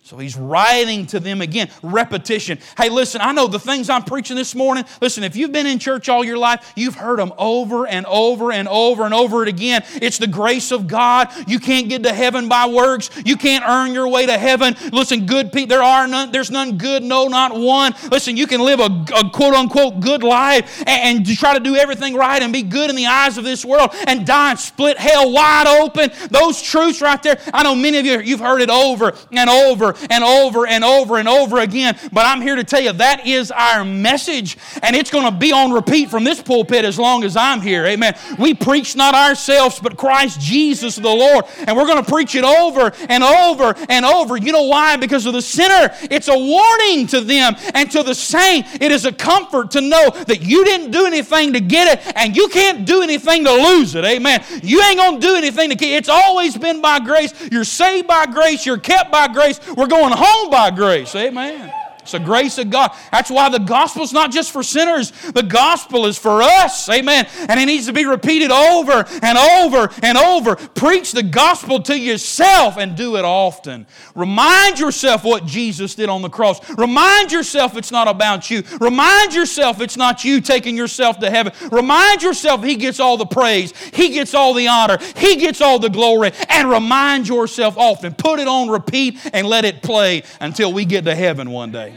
So 0.05 0.19
he's 0.19 0.38
writing 0.38 1.07
to 1.07 1.19
them 1.19 1.41
again, 1.41 1.67
repetition. 1.81 2.59
Hey, 2.77 2.89
listen, 2.89 3.21
I 3.21 3.31
know 3.31 3.47
the 3.47 3.57
things 3.57 3.89
I'm 3.89 4.03
preaching 4.03 4.35
this 4.35 4.53
morning. 4.53 4.85
Listen, 5.01 5.24
if 5.24 5.35
you've 5.35 5.51
been 5.51 5.65
in 5.65 5.79
church 5.79 6.09
all 6.09 6.24
your 6.24 6.38
life, 6.38 6.74
you've 6.75 6.93
heard 6.93 7.17
them 7.17 7.33
over 7.39 7.88
and 7.88 8.05
over 8.05 8.51
and 8.51 8.67
over 8.67 9.03
and 9.05 9.15
over 9.15 9.41
it 9.41 9.50
again. 9.50 9.83
It's 9.95 10.19
the 10.19 10.27
grace 10.27 10.71
of 10.71 10.85
God. 10.85 11.29
You 11.47 11.57
can't 11.57 11.89
get 11.89 12.03
to 12.03 12.13
heaven 12.13 12.47
by 12.47 12.67
works. 12.67 13.09
You 13.25 13.35
can't 13.35 13.65
earn 13.67 13.95
your 13.95 14.07
way 14.07 14.27
to 14.27 14.38
heaven. 14.38 14.75
Listen, 14.93 15.25
good 15.25 15.51
people, 15.51 15.69
there 15.69 15.81
are 15.81 16.07
none, 16.07 16.31
there's 16.31 16.51
none 16.51 16.77
good, 16.77 17.01
no, 17.01 17.27
not 17.27 17.57
one. 17.57 17.95
Listen, 18.12 18.38
you 18.38 18.45
can 18.45 18.62
live 18.62 18.79
a, 18.79 19.05
a 19.15 19.31
quote 19.31 19.55
unquote 19.55 20.01
good 20.01 20.21
life 20.21 20.83
and, 20.85 21.17
and 21.17 21.35
try 21.35 21.55
to 21.55 21.59
do 21.59 21.77
everything 21.77 22.13
right 22.13 22.43
and 22.43 22.53
be 22.53 22.62
good 22.62 22.91
in 22.91 22.95
the 22.95 23.07
eyes 23.07 23.39
of 23.39 23.43
this 23.43 23.65
world 23.65 23.89
and 24.05 24.24
die 24.27 24.51
and 24.51 24.59
split 24.59 25.00
hell 25.00 25.31
wide 25.31 25.65
open. 25.65 26.12
Those 26.29 26.62
truths 26.62 27.01
right 27.01 27.24
there, 27.24 27.41
I 27.51 27.63
know 27.63 27.74
many 27.74 27.97
of 27.97 28.05
you, 28.05 28.19
you've 28.19 28.39
heard 28.39 28.62
it 28.62 28.69
over 28.69 29.15
and 29.31 29.50
over 29.50 29.95
and 30.10 30.24
over 30.24 30.68
and 30.68 30.84
over 30.84 31.18
and 31.18 31.28
over 31.28 31.60
again. 31.60 31.98
But 32.12 32.25
I'm 32.25 32.42
here 32.42 32.56
to 32.56 32.64
tell 32.64 32.82
you 32.82 32.94
that 32.94 33.25
is 33.25 33.52
our 33.52 33.84
message, 33.84 34.58
and 34.82 34.96
it's 34.96 35.12
going 35.12 35.25
to 35.25 35.38
be 35.38 35.52
on 35.52 35.72
repeat 35.72 36.10
from 36.10 36.24
this 36.24 36.42
pulpit 36.42 36.86
as 36.86 37.00
long 37.00 37.24
as 37.24 37.36
I'm 37.36 37.62
here. 37.62 37.86
Amen. 37.86 38.16
We 38.40 38.54
preach 38.54 38.96
not 38.96 39.14
ourselves, 39.16 39.80
but 39.80 39.98
Christ 39.98 40.40
Jesus 40.40 40.96
the 40.96 41.10
Lord, 41.10 41.46
and 41.68 41.75
we're 41.75 41.88
going 41.88 42.04
to 42.04 42.12
preach 42.12 42.36
it 42.36 42.44
over 42.44 42.92
and 43.10 43.24
over 43.24 43.75
and 43.90 44.06
over. 44.06 44.38
You 44.38 44.52
know 44.52 44.64
why? 44.64 44.98
Because 44.98 45.25
of 45.25 45.34
the 45.34 45.42
sinner. 45.42 45.94
It's 46.04 46.28
a 46.28 46.38
warning 46.38 47.08
to 47.08 47.22
them, 47.22 47.56
and 47.74 47.92
to 47.92 48.04
the 48.04 48.16
saint, 48.16 48.82
it 48.82 48.92
is 48.92 49.06
a 49.06 49.12
comfort 49.12 49.72
to 49.72 49.82
know 49.82 50.10
that 50.10 50.42
you 50.42 50.64
didn't 50.66 50.92
do 50.92 51.06
anything 51.06 51.54
to 51.54 51.60
get 51.60 51.98
it, 51.98 52.14
and 52.16 52.36
you 52.36 52.48
can't 52.50 52.86
do 52.86 53.02
anything 53.02 53.44
to 53.46 53.52
lose 53.52 53.96
it. 53.96 54.06
Amen. 54.06 54.44
You 54.64 54.82
ain't 54.84 54.98
going 54.98 55.20
to 55.20 55.28
do 55.28 55.36
anything 55.36 55.70
to 55.70 55.75
get 55.75 55.92
it. 55.92 55.96
It's 55.96 56.10
always 56.10 56.58
been 56.58 56.82
by 56.82 57.00
grace. 57.00 57.34
You're 57.52 57.64
saved 57.64 58.08
by 58.08 58.25
grace. 58.25 58.66
You're 58.66 58.78
kept 58.78 59.12
by 59.12 59.28
grace. 59.28 59.60
We're 59.75 59.85
going 59.88 60.13
home 60.15 60.50
by 60.50 60.72
grace. 60.72 61.15
Amen. 61.15 61.72
It's 62.05 62.12
the 62.12 62.19
grace 62.19 62.59
of 62.59 62.69
God. 62.69 62.91
That's 63.12 63.31
why 63.31 63.50
the 63.50 63.57
gospel 63.57 64.03
is 64.03 64.13
not 64.13 64.31
just 64.31 64.51
for 64.51 64.62
sinners, 64.62 65.09
the 65.09 65.41
gospel 65.41 66.05
is 66.05 66.19
for 66.19 66.43
us. 66.43 66.88
Amen. 66.88 67.27
And 67.50 67.59
it 67.59 67.65
needs 67.65 67.88
to 67.88 67.93
be 67.93 68.05
repeated 68.05 68.51
over 68.51 69.05
and 69.24 69.38
over 69.39 69.89
and 70.03 70.15
over. 70.15 70.55
Preach 70.55 71.13
the 71.13 71.24
gospel 71.24 71.81
to 71.81 71.97
yourself 71.97 72.77
and 72.77 72.95
do 72.95 73.17
it 73.17 73.25
often. 73.25 73.88
Remind 74.13 74.77
yourself 74.77 75.24
what 75.24 75.47
Jesus 75.47 75.95
did 75.95 76.07
on 76.07 76.21
the 76.21 76.29
cross. 76.29 76.59
Remind 76.77 77.31
yourself 77.31 77.75
it's 77.75 77.91
not 77.91 78.07
about 78.07 78.51
you. 78.51 78.62
Remind 78.79 79.33
yourself 79.33 79.81
it's 79.81 79.97
not 79.97 80.24
you 80.24 80.41
taking 80.41 80.77
yourself 80.77 81.17
to 81.21 81.31
heaven. 81.31 81.53
Remind 81.71 82.21
yourself 82.21 82.63
He 82.63 82.75
gets 82.75 83.00
all 83.00 83.17
the 83.17 83.25
praise, 83.25 83.74
He 83.95 84.09
gets 84.09 84.35
all 84.35 84.53
the 84.53 84.67
honor, 84.67 85.00
He 85.15 85.38
gets 85.38 85.59
all 85.59 85.79
the 85.79 85.89
glory. 85.89 86.33
And 86.50 86.69
remind 86.69 87.27
yourself 87.27 87.79
often. 87.79 88.13
Put 88.13 88.39
it 88.39 88.47
on 88.47 88.69
repeat 88.69 89.17
and 89.33 89.47
let 89.47 89.65
it 89.65 89.81
play 89.81 90.21
until 90.39 90.71
we 90.71 90.85
get 90.85 91.05
to 91.05 91.15
heaven 91.15 91.50
one 91.50 91.71
day. 91.71 91.95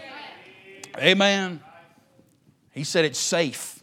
Amen. 0.99 1.61
He 2.73 2.85
said 2.85 3.05
it's 3.05 3.19
safe 3.19 3.78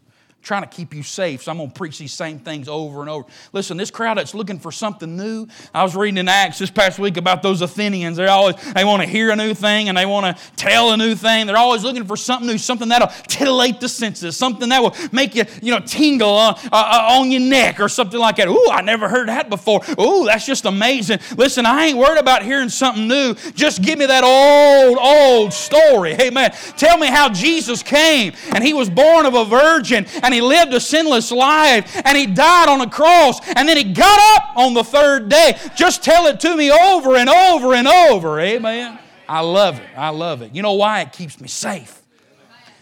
trying 0.45 0.61
to 0.61 0.67
keep 0.67 0.93
you 0.93 1.01
safe. 1.01 1.41
So 1.41 1.51
I'm 1.51 1.57
going 1.57 1.71
to 1.71 1.73
preach 1.73 1.97
these 1.97 2.13
same 2.13 2.37
things 2.37 2.69
over 2.69 3.01
and 3.01 3.09
over. 3.09 3.25
Listen, 3.51 3.77
this 3.77 3.89
crowd 3.89 4.19
that's 4.19 4.35
looking 4.35 4.59
for 4.59 4.71
something 4.71 5.17
new. 5.17 5.47
I 5.73 5.81
was 5.81 5.95
reading 5.95 6.19
in 6.19 6.27
Acts 6.27 6.59
this 6.59 6.69
past 6.69 6.99
week 6.99 7.17
about 7.17 7.41
those 7.41 7.63
Athenians. 7.63 8.17
They 8.17 8.27
always 8.27 8.55
they 8.73 8.85
want 8.85 9.01
to 9.01 9.09
hear 9.09 9.31
a 9.31 9.35
new 9.35 9.55
thing 9.55 9.89
and 9.89 9.97
they 9.97 10.05
want 10.05 10.37
to 10.37 10.55
tell 10.55 10.91
a 10.91 10.97
new 10.97 11.15
thing. 11.15 11.47
They're 11.47 11.57
always 11.57 11.83
looking 11.83 12.05
for 12.05 12.15
something 12.15 12.47
new, 12.47 12.59
something 12.59 12.89
that'll 12.89 13.07
titillate 13.27 13.79
the 13.79 13.89
senses, 13.89 14.37
something 14.37 14.69
that 14.69 14.83
will 14.83 14.95
make 15.11 15.33
you, 15.33 15.45
you 15.63 15.71
know, 15.71 15.79
tingle 15.79 16.29
on, 16.29 16.53
uh, 16.65 16.69
uh, 16.71 17.07
on 17.19 17.31
your 17.31 17.41
neck 17.41 17.79
or 17.79 17.89
something 17.89 18.19
like 18.19 18.35
that. 18.35 18.47
Ooh, 18.47 18.69
I 18.71 18.81
never 18.81 19.09
heard 19.09 19.29
that 19.29 19.49
before. 19.49 19.81
Ooh, 19.99 20.25
that's 20.25 20.45
just 20.45 20.65
amazing. 20.65 21.19
Listen, 21.37 21.65
I 21.65 21.85
ain't 21.85 21.97
worried 21.97 22.19
about 22.19 22.43
hearing 22.43 22.69
something 22.69 23.07
new. 23.07 23.33
Just 23.55 23.81
give 23.81 23.97
me 23.97 24.05
that 24.05 24.23
old, 24.23 24.99
old 25.01 25.53
story. 25.53 26.13
Amen. 26.13 26.51
Tell 26.77 26.99
me 26.99 27.07
how 27.07 27.29
Jesus 27.29 27.81
came 27.81 28.33
and 28.53 28.63
he 28.63 28.75
was 28.75 28.91
born 28.91 29.25
of 29.25 29.33
a 29.33 29.45
virgin 29.45 30.05
and 30.21 30.34
he 30.35 30.41
lived 30.41 30.73
a 30.73 30.79
sinless 30.79 31.31
life 31.31 31.99
and 32.05 32.17
he 32.17 32.27
died 32.27 32.69
on 32.69 32.81
a 32.81 32.89
cross 32.89 33.39
and 33.55 33.67
then 33.67 33.77
he 33.77 33.83
got 33.83 34.37
up 34.37 34.57
on 34.57 34.73
the 34.73 34.83
third 34.83 35.29
day. 35.29 35.57
Just 35.75 36.03
tell 36.03 36.27
it 36.27 36.39
to 36.41 36.55
me 36.55 36.71
over 36.71 37.15
and 37.15 37.29
over 37.29 37.73
and 37.73 37.87
over. 37.87 38.39
Amen. 38.39 38.99
I 39.27 39.39
love 39.39 39.79
it. 39.79 39.87
I 39.97 40.09
love 40.09 40.41
it. 40.41 40.53
You 40.53 40.61
know 40.61 40.73
why? 40.73 41.01
It 41.01 41.11
keeps 41.11 41.39
me 41.41 41.47
safe. 41.47 42.01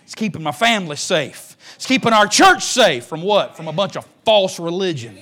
It's 0.04 0.16
keeping 0.16 0.44
my 0.44 0.52
family 0.52 0.96
safe. 0.96 1.56
It's 1.76 1.86
keeping 1.86 2.13
our 2.13 2.28
church 2.28 2.63
safe 2.63 3.06
from 3.06 3.22
what? 3.22 3.56
From 3.56 3.68
a 3.68 3.74
bunch 3.74 3.96
of 3.96 4.06
false 4.26 4.60
religion 4.60 5.18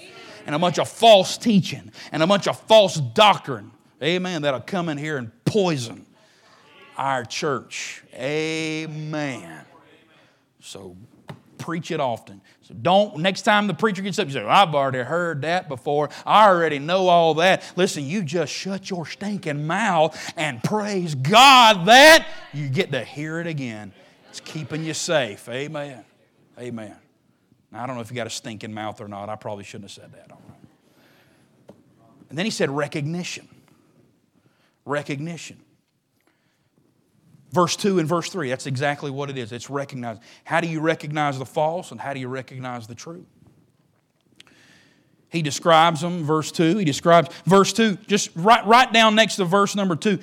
and 0.45 0.55
a 0.55 0.59
bunch 0.59 0.79
of 0.79 0.89
false 0.89 1.37
teaching 1.37 1.91
and 2.11 2.23
a 2.23 2.27
bunch 2.27 2.47
of 2.47 2.59
false 2.61 2.95
doctrine. 2.95 3.71
Amen. 4.01 4.41
That'll 4.41 4.61
come 4.61 4.89
in 4.89 4.97
here 4.97 5.17
and 5.17 5.31
poison 5.45 6.05
our 6.97 7.23
church. 7.23 8.03
Amen. 8.13 9.65
So 10.59 10.95
preach 11.61 11.91
it 11.91 11.99
often. 11.99 12.41
So 12.63 12.73
don't, 12.73 13.19
next 13.19 13.43
time 13.43 13.67
the 13.67 13.73
preacher 13.73 14.01
gets 14.01 14.19
up, 14.19 14.27
you 14.27 14.33
say, 14.33 14.43
I've 14.43 14.75
already 14.75 14.99
heard 14.99 15.43
that 15.43 15.69
before. 15.69 16.09
I 16.25 16.47
already 16.49 16.79
know 16.79 17.07
all 17.07 17.35
that. 17.35 17.63
Listen, 17.75 18.05
you 18.05 18.23
just 18.23 18.51
shut 18.51 18.89
your 18.89 19.05
stinking 19.05 19.65
mouth 19.65 20.33
and 20.35 20.63
praise 20.63 21.15
God 21.15 21.85
that 21.85 22.27
you 22.53 22.67
get 22.67 22.91
to 22.91 23.03
hear 23.03 23.39
it 23.39 23.47
again. 23.47 23.93
It's 24.29 24.39
keeping 24.39 24.83
you 24.83 24.93
safe. 24.93 25.47
Amen. 25.47 26.03
Amen. 26.59 26.95
Now, 27.71 27.83
I 27.83 27.87
don't 27.87 27.95
know 27.95 28.01
if 28.01 28.09
you 28.09 28.15
got 28.15 28.27
a 28.27 28.31
stinking 28.31 28.73
mouth 28.73 28.99
or 28.99 29.07
not. 29.07 29.29
I 29.29 29.35
probably 29.35 29.63
shouldn't 29.63 29.91
have 29.91 30.03
said 30.03 30.11
that. 30.13 30.31
All 30.31 30.41
right. 30.49 31.75
And 32.29 32.37
then 32.37 32.45
he 32.45 32.51
said 32.51 32.69
recognition. 32.69 33.47
Recognition. 34.85 35.59
Verse 37.51 37.75
2 37.75 37.99
and 37.99 38.07
verse 38.07 38.29
3, 38.29 38.49
that's 38.49 38.65
exactly 38.65 39.11
what 39.11 39.29
it 39.29 39.37
is. 39.37 39.51
It's 39.51 39.69
recognized. 39.69 40.21
How 40.45 40.61
do 40.61 40.67
you 40.67 40.79
recognize 40.79 41.37
the 41.37 41.45
false 41.45 41.91
and 41.91 41.99
how 41.99 42.13
do 42.13 42.19
you 42.19 42.29
recognize 42.29 42.87
the 42.87 42.95
true? 42.95 43.25
He 45.29 45.41
describes 45.41 46.01
them, 46.01 46.23
verse 46.23 46.51
2. 46.51 46.77
He 46.77 46.85
describes, 46.85 47.29
verse 47.45 47.73
2, 47.73 47.97
just 48.07 48.29
write, 48.35 48.65
write 48.67 48.93
down 48.93 49.15
next 49.15 49.35
to 49.35 49.45
verse 49.45 49.75
number 49.75 49.95
2, 49.95 50.19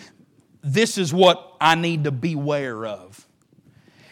this 0.62 0.98
is 0.98 1.12
what 1.12 1.56
I 1.60 1.74
need 1.74 2.04
to 2.04 2.10
beware 2.10 2.86
of. 2.86 3.26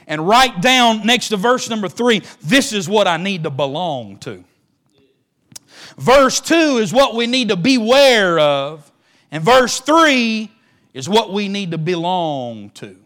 And 0.06 0.26
write 0.26 0.60
down 0.60 1.06
next 1.06 1.28
to 1.28 1.36
verse 1.36 1.68
number 1.68 1.88
3, 1.88 2.22
this 2.42 2.72
is 2.72 2.88
what 2.88 3.06
I 3.06 3.16
need 3.16 3.42
to 3.44 3.50
belong 3.50 4.18
to. 4.18 4.44
Verse 5.98 6.40
2 6.40 6.54
is 6.78 6.92
what 6.92 7.14
we 7.14 7.26
need 7.26 7.48
to 7.48 7.56
beware 7.56 8.38
of. 8.38 8.90
And 9.30 9.42
verse 9.42 9.80
3 9.80 10.50
is 10.94 11.08
what 11.08 11.32
we 11.32 11.48
need 11.48 11.72
to 11.72 11.78
belong 11.78 12.70
to. 12.70 12.96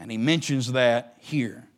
And 0.00 0.10
he 0.10 0.16
mentions 0.16 0.72
that 0.72 1.16
here. 1.18 1.68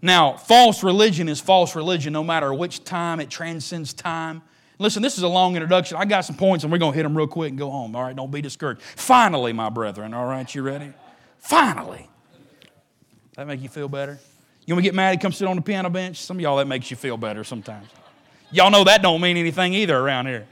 Now, 0.00 0.36
false 0.36 0.82
religion 0.82 1.28
is 1.28 1.40
false 1.40 1.76
religion 1.76 2.12
no 2.12 2.24
matter 2.24 2.54
which 2.54 2.84
time, 2.84 3.20
it 3.20 3.30
transcends 3.30 3.92
time. 3.92 4.42
Listen, 4.78 5.02
this 5.02 5.16
is 5.16 5.22
a 5.22 5.28
long 5.28 5.54
introduction. 5.54 5.96
I 5.96 6.04
got 6.04 6.22
some 6.22 6.36
points 6.36 6.64
and 6.64 6.72
we're 6.72 6.78
going 6.78 6.92
to 6.92 6.96
hit 6.96 7.02
them 7.02 7.16
real 7.16 7.26
quick 7.26 7.50
and 7.50 7.58
go 7.58 7.70
home. 7.70 7.94
All 7.94 8.02
right, 8.02 8.14
don't 8.14 8.30
be 8.30 8.40
discouraged. 8.40 8.80
Finally, 8.82 9.52
my 9.52 9.68
brethren, 9.68 10.14
all 10.14 10.26
right, 10.26 10.52
you 10.54 10.62
ready? 10.62 10.92
Finally. 11.38 12.08
That 13.36 13.46
make 13.46 13.60
you 13.60 13.68
feel 13.68 13.88
better? 13.88 14.18
You 14.66 14.74
want 14.74 14.84
to 14.84 14.88
get 14.88 14.94
mad? 14.94 15.20
Come 15.20 15.32
sit 15.32 15.48
on 15.48 15.56
the 15.56 15.62
piano 15.62 15.90
bench? 15.90 16.18
Some 16.18 16.36
of 16.36 16.40
y'all, 16.40 16.56
that 16.58 16.68
makes 16.68 16.90
you 16.90 16.96
feel 16.96 17.16
better 17.16 17.42
sometimes. 17.42 17.88
Y'all 18.50 18.70
know 18.70 18.84
that 18.84 19.02
don't 19.02 19.20
mean 19.20 19.36
anything 19.36 19.74
either 19.74 19.96
around 19.96 20.26
here. 20.26 20.46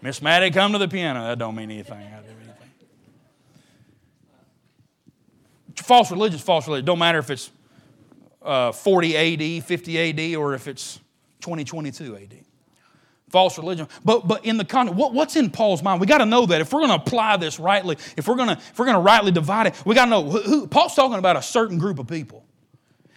Miss 0.00 0.22
Maddie, 0.22 0.50
come 0.50 0.72
to 0.72 0.78
the 0.78 0.88
piano. 0.88 1.24
That 1.24 1.38
don't 1.38 1.54
mean 1.54 1.70
anything 1.70 2.06
false 5.76 6.10
religion 6.10 6.38
false 6.38 6.66
religion. 6.66 6.84
Don't 6.84 6.98
matter 6.98 7.18
if 7.18 7.30
it's 7.30 7.50
uh, 8.42 8.72
40 8.72 9.58
AD, 9.58 9.64
50 9.64 10.32
AD, 10.32 10.36
or 10.36 10.54
if 10.54 10.68
it's 10.68 10.98
2022 11.40 12.16
AD. 12.16 12.34
false 13.30 13.56
religion. 13.58 13.88
But 14.04 14.26
but 14.28 14.44
in 14.44 14.56
the 14.56 14.64
context, 14.64 14.98
what, 14.98 15.12
what's 15.14 15.36
in 15.36 15.50
Paul's 15.50 15.82
mind? 15.82 16.00
We 16.00 16.06
got 16.06 16.18
to 16.18 16.26
know 16.26 16.46
that 16.46 16.60
if 16.60 16.72
we're 16.72 16.80
going 16.80 16.98
to 16.98 17.04
apply 17.04 17.36
this 17.36 17.58
rightly, 17.58 17.96
if 18.16 18.28
we're 18.28 18.36
going 18.36 18.48
to 18.48 18.54
if 18.56 18.78
we're 18.78 18.86
going 18.86 18.96
to 18.96 19.02
rightly 19.02 19.32
divide 19.32 19.68
it, 19.68 19.82
we 19.86 19.94
got 19.94 20.04
to 20.06 20.10
know 20.10 20.22
who, 20.28 20.40
who 20.40 20.66
Paul's 20.66 20.94
talking 20.94 21.18
about 21.18 21.36
a 21.36 21.42
certain 21.42 21.78
group 21.78 21.98
of 21.98 22.06
people. 22.06 22.44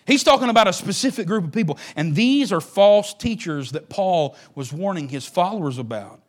He's 0.08 0.24
talking 0.24 0.50
about 0.50 0.68
a 0.68 0.74
specific 0.74 1.26
group 1.26 1.46
of 1.46 1.52
people, 1.52 1.80
and 1.96 2.16
these 2.16 2.52
are 2.52 2.62
false 2.62 3.14
teachers 3.14 3.72
that 3.72 3.90
Paul 3.90 4.36
was 4.54 4.72
warning 4.72 5.10
his 5.10 5.26
followers 5.26 5.80
about. 5.80 6.22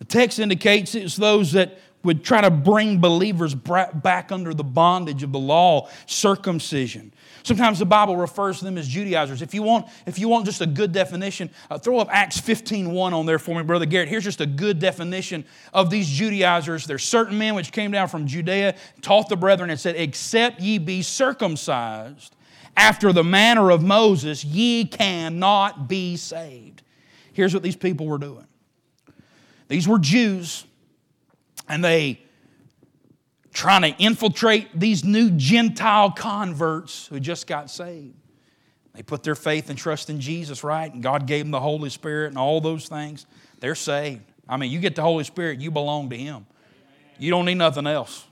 The 0.00 0.04
text 0.04 0.40
indicates 0.40 0.94
it's 0.94 1.14
those 1.14 1.52
that 1.52 1.78
would 2.02 2.24
try 2.24 2.40
to 2.40 2.50
bring 2.50 2.98
believers 2.98 3.54
back 3.54 4.32
under 4.32 4.54
the 4.54 4.64
bondage 4.64 5.22
of 5.22 5.32
the 5.32 5.38
law, 5.38 5.88
circumcision. 6.06 7.12
Sometimes 7.42 7.78
the 7.78 7.86
Bible 7.86 8.16
refers 8.16 8.58
to 8.58 8.64
them 8.64 8.78
as 8.78 8.88
Judaizers. 8.88 9.42
If 9.42 9.54
you 9.54 9.62
want, 9.62 9.86
if 10.06 10.18
you 10.18 10.28
want 10.28 10.44
just 10.44 10.60
a 10.60 10.66
good 10.66 10.92
definition, 10.92 11.50
uh, 11.70 11.78
throw 11.78 11.98
up 11.98 12.08
Acts 12.10 12.40
15.1 12.40 13.12
on 13.12 13.26
there 13.26 13.38
for 13.38 13.56
me, 13.56 13.62
Brother 13.62 13.86
Garrett. 13.86 14.08
Here's 14.08 14.24
just 14.24 14.40
a 14.40 14.46
good 14.46 14.78
definition 14.78 15.44
of 15.72 15.90
these 15.90 16.08
Judaizers. 16.08 16.86
There's 16.86 17.04
certain 17.04 17.38
men 17.38 17.54
which 17.54 17.72
came 17.72 17.90
down 17.90 18.08
from 18.08 18.26
Judea, 18.26 18.74
taught 19.00 19.28
the 19.28 19.36
brethren, 19.36 19.70
and 19.70 19.80
said, 19.80 19.96
Except 19.96 20.60
ye 20.60 20.78
be 20.78 21.02
circumcised 21.02 22.34
after 22.76 23.12
the 23.12 23.24
manner 23.24 23.70
of 23.70 23.82
Moses, 23.82 24.44
ye 24.44 24.84
cannot 24.84 25.88
be 25.88 26.16
saved. 26.16 26.82
Here's 27.32 27.54
what 27.54 27.62
these 27.62 27.76
people 27.76 28.06
were 28.06 28.18
doing. 28.18 28.46
These 29.68 29.86
were 29.86 29.98
Jews, 29.98 30.64
and 31.70 31.84
they 31.84 32.20
trying 33.52 33.82
to 33.82 34.02
infiltrate 34.02 34.68
these 34.78 35.04
new 35.04 35.30
Gentile 35.30 36.10
converts 36.10 37.06
who 37.06 37.20
just 37.20 37.46
got 37.46 37.70
saved. 37.70 38.14
They 38.94 39.02
put 39.02 39.22
their 39.22 39.36
faith 39.36 39.70
and 39.70 39.78
trust 39.78 40.10
in 40.10 40.20
Jesus, 40.20 40.64
right? 40.64 40.92
And 40.92 41.02
God 41.02 41.26
gave 41.26 41.44
them 41.44 41.52
the 41.52 41.60
Holy 41.60 41.90
Spirit 41.90 42.28
and 42.28 42.38
all 42.38 42.60
those 42.60 42.88
things. 42.88 43.24
They're 43.60 43.76
saved. 43.76 44.22
I 44.48 44.56
mean, 44.56 44.72
you 44.72 44.80
get 44.80 44.96
the 44.96 45.02
Holy 45.02 45.22
Spirit, 45.22 45.60
you 45.60 45.70
belong 45.70 46.10
to 46.10 46.16
Him. 46.16 46.44
You 47.18 47.30
don't 47.30 47.44
need 47.44 47.54
nothing 47.54 47.86
else. 47.86 48.26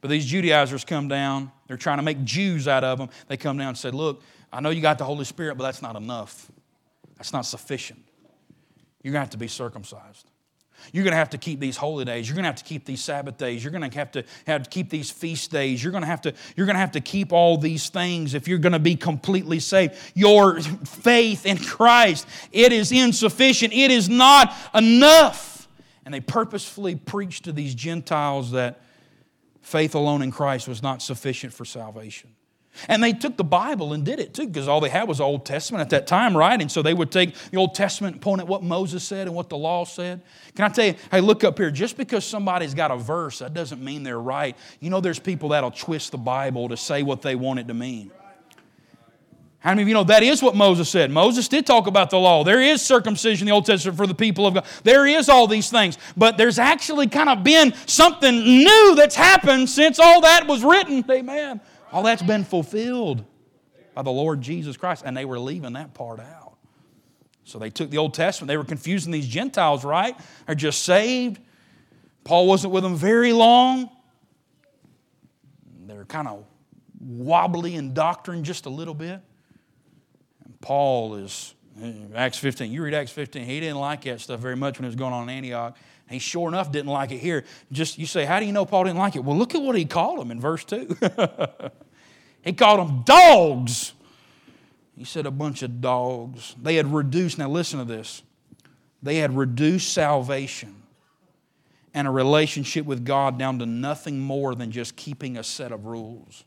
But 0.00 0.10
these 0.10 0.26
Judaizers 0.26 0.84
come 0.84 1.08
down. 1.08 1.50
They're 1.66 1.76
trying 1.76 1.98
to 1.98 2.02
make 2.02 2.24
Jews 2.24 2.68
out 2.68 2.84
of 2.84 2.98
them. 2.98 3.08
They 3.26 3.36
come 3.36 3.58
down 3.58 3.68
and 3.68 3.78
say, 3.78 3.90
Look, 3.90 4.22
I 4.52 4.60
know 4.60 4.70
you 4.70 4.82
got 4.82 4.98
the 4.98 5.04
Holy 5.04 5.24
Spirit, 5.24 5.56
but 5.56 5.64
that's 5.64 5.82
not 5.82 5.96
enough. 5.96 6.50
That's 7.16 7.32
not 7.32 7.46
sufficient. 7.46 8.04
You're 9.02 9.12
going 9.12 9.20
to 9.20 9.24
have 9.24 9.30
to 9.30 9.38
be 9.38 9.48
circumcised. 9.48 10.31
You're 10.92 11.04
going 11.04 11.12
to 11.12 11.18
have 11.18 11.30
to 11.30 11.38
keep 11.38 11.60
these 11.60 11.76
holy 11.76 12.04
days. 12.04 12.28
You're 12.28 12.34
going 12.34 12.44
to 12.44 12.48
have 12.48 12.56
to 12.56 12.64
keep 12.64 12.84
these 12.84 13.02
Sabbath 13.02 13.38
days. 13.38 13.62
You're 13.62 13.70
going 13.70 13.88
to 13.88 13.98
have 13.98 14.12
to 14.12 14.24
have 14.46 14.64
to 14.64 14.70
keep 14.70 14.90
these 14.90 15.10
feast 15.10 15.50
days. 15.50 15.82
You're 15.82 15.92
going 15.92 16.02
to 16.02 16.08
have 16.08 16.22
to 16.22 16.34
you're 16.56 16.66
going 16.66 16.76
to 16.76 16.80
have 16.80 16.92
to 16.92 17.00
keep 17.00 17.32
all 17.32 17.56
these 17.56 17.88
things 17.88 18.34
if 18.34 18.48
you're 18.48 18.58
going 18.58 18.72
to 18.72 18.78
be 18.78 18.96
completely 18.96 19.60
saved. 19.60 19.94
Your 20.14 20.60
faith 20.60 21.46
in 21.46 21.58
Christ, 21.58 22.26
it 22.50 22.72
is 22.72 22.92
insufficient. 22.92 23.72
It 23.72 23.90
is 23.90 24.08
not 24.08 24.54
enough. 24.74 25.68
And 26.04 26.12
they 26.12 26.20
purposefully 26.20 26.96
preached 26.96 27.44
to 27.44 27.52
these 27.52 27.74
Gentiles 27.74 28.50
that 28.52 28.80
faith 29.60 29.94
alone 29.94 30.22
in 30.22 30.30
Christ 30.30 30.66
was 30.66 30.82
not 30.82 31.00
sufficient 31.00 31.52
for 31.52 31.64
salvation. 31.64 32.30
And 32.88 33.02
they 33.02 33.12
took 33.12 33.36
the 33.36 33.44
Bible 33.44 33.92
and 33.92 34.04
did 34.04 34.18
it 34.18 34.34
too, 34.34 34.46
because 34.46 34.66
all 34.66 34.80
they 34.80 34.88
had 34.88 35.06
was 35.06 35.20
Old 35.20 35.44
Testament 35.44 35.82
at 35.82 35.90
that 35.90 36.06
time, 36.06 36.36
right? 36.36 36.60
And 36.60 36.72
so 36.72 36.82
they 36.82 36.94
would 36.94 37.10
take 37.10 37.34
the 37.50 37.58
Old 37.58 37.74
Testament 37.74 38.14
and 38.14 38.22
point 38.22 38.40
at 38.40 38.46
what 38.46 38.62
Moses 38.62 39.04
said 39.04 39.26
and 39.26 39.36
what 39.36 39.48
the 39.48 39.56
law 39.58 39.84
said. 39.84 40.22
Can 40.54 40.64
I 40.64 40.68
tell 40.68 40.86
you, 40.86 40.94
hey, 41.10 41.20
look 41.20 41.44
up 41.44 41.58
here. 41.58 41.70
Just 41.70 41.96
because 41.96 42.24
somebody's 42.24 42.74
got 42.74 42.90
a 42.90 42.96
verse, 42.96 43.40
that 43.40 43.54
doesn't 43.54 43.82
mean 43.82 44.02
they're 44.02 44.18
right. 44.18 44.56
You 44.80 44.90
know, 44.90 45.00
there's 45.00 45.18
people 45.18 45.50
that'll 45.50 45.70
twist 45.70 46.12
the 46.12 46.18
Bible 46.18 46.68
to 46.70 46.76
say 46.76 47.02
what 47.02 47.22
they 47.22 47.34
want 47.34 47.60
it 47.60 47.68
to 47.68 47.74
mean. 47.74 48.10
How 49.58 49.70
many 49.70 49.82
of 49.82 49.88
you 49.88 49.94
know 49.94 50.02
that 50.04 50.24
is 50.24 50.42
what 50.42 50.56
Moses 50.56 50.88
said? 50.88 51.12
Moses 51.12 51.46
did 51.46 51.64
talk 51.64 51.86
about 51.86 52.10
the 52.10 52.18
law. 52.18 52.42
There 52.42 52.60
is 52.60 52.82
circumcision 52.82 53.46
in 53.46 53.50
the 53.50 53.54
Old 53.54 53.64
Testament 53.64 53.96
for 53.96 54.08
the 54.08 54.14
people 54.14 54.44
of 54.44 54.54
God. 54.54 54.66
There 54.82 55.06
is 55.06 55.28
all 55.28 55.46
these 55.46 55.70
things. 55.70 55.98
But 56.16 56.36
there's 56.36 56.58
actually 56.58 57.06
kind 57.06 57.28
of 57.28 57.44
been 57.44 57.72
something 57.86 58.34
new 58.34 58.94
that's 58.96 59.14
happened 59.14 59.70
since 59.70 60.00
all 60.00 60.22
that 60.22 60.48
was 60.48 60.64
written. 60.64 61.04
Amen. 61.08 61.60
All 61.92 62.02
that's 62.02 62.22
been 62.22 62.44
fulfilled 62.44 63.24
by 63.94 64.02
the 64.02 64.10
Lord 64.10 64.40
Jesus 64.40 64.76
Christ, 64.76 65.02
and 65.04 65.16
they 65.16 65.24
were 65.24 65.38
leaving 65.38 65.74
that 65.74 65.92
part 65.94 66.20
out. 66.20 66.56
So 67.44 67.58
they 67.58 67.70
took 67.70 67.90
the 67.90 67.98
Old 67.98 68.14
Testament, 68.14 68.48
they 68.48 68.56
were 68.56 68.64
confusing 68.64 69.12
these 69.12 69.28
Gentiles, 69.28 69.84
right? 69.84 70.16
They're 70.46 70.54
just 70.54 70.84
saved. 70.84 71.40
Paul 72.24 72.46
wasn't 72.46 72.72
with 72.72 72.82
them 72.82 72.96
very 72.96 73.32
long. 73.32 73.90
They're 75.86 76.04
kind 76.04 76.28
of 76.28 76.44
wobbly 77.00 77.74
in 77.74 77.94
doctrine 77.94 78.44
just 78.44 78.66
a 78.66 78.70
little 78.70 78.94
bit. 78.94 79.20
And 80.44 80.60
Paul 80.60 81.16
is, 81.16 81.54
eh, 81.82 81.92
Acts 82.14 82.38
15, 82.38 82.70
you 82.70 82.82
read 82.82 82.94
Acts 82.94 83.10
15, 83.10 83.44
he 83.44 83.60
didn't 83.60 83.78
like 83.78 84.02
that 84.04 84.20
stuff 84.20 84.40
very 84.40 84.56
much 84.56 84.78
when 84.78 84.84
it 84.84 84.88
was 84.88 84.96
going 84.96 85.12
on 85.12 85.28
in 85.28 85.36
Antioch. 85.36 85.76
He 86.12 86.18
sure 86.18 86.48
enough 86.48 86.70
didn't 86.70 86.90
like 86.90 87.10
it 87.10 87.18
here. 87.18 87.44
Just 87.70 87.98
you 87.98 88.06
say, 88.06 88.24
how 88.24 88.40
do 88.40 88.46
you 88.46 88.52
know 88.52 88.64
Paul 88.64 88.84
didn't 88.84 88.98
like 88.98 89.16
it? 89.16 89.24
Well, 89.24 89.36
look 89.36 89.54
at 89.54 89.62
what 89.62 89.76
he 89.76 89.84
called 89.84 90.20
them 90.20 90.30
in 90.30 90.40
verse 90.40 90.64
2. 90.64 90.96
he 92.42 92.52
called 92.52 92.80
them 92.80 93.02
dogs. 93.04 93.92
He 94.96 95.04
said 95.04 95.26
a 95.26 95.30
bunch 95.30 95.62
of 95.62 95.80
dogs. 95.80 96.54
They 96.60 96.76
had 96.76 96.92
reduced, 96.92 97.38
now 97.38 97.48
listen 97.48 97.78
to 97.78 97.84
this. 97.84 98.22
They 99.02 99.16
had 99.16 99.36
reduced 99.36 99.92
salvation 99.92 100.82
and 101.94 102.06
a 102.06 102.10
relationship 102.10 102.86
with 102.86 103.04
God 103.04 103.38
down 103.38 103.58
to 103.58 103.66
nothing 103.66 104.20
more 104.20 104.54
than 104.54 104.70
just 104.70 104.96
keeping 104.96 105.36
a 105.36 105.42
set 105.42 105.72
of 105.72 105.86
rules. 105.86 106.44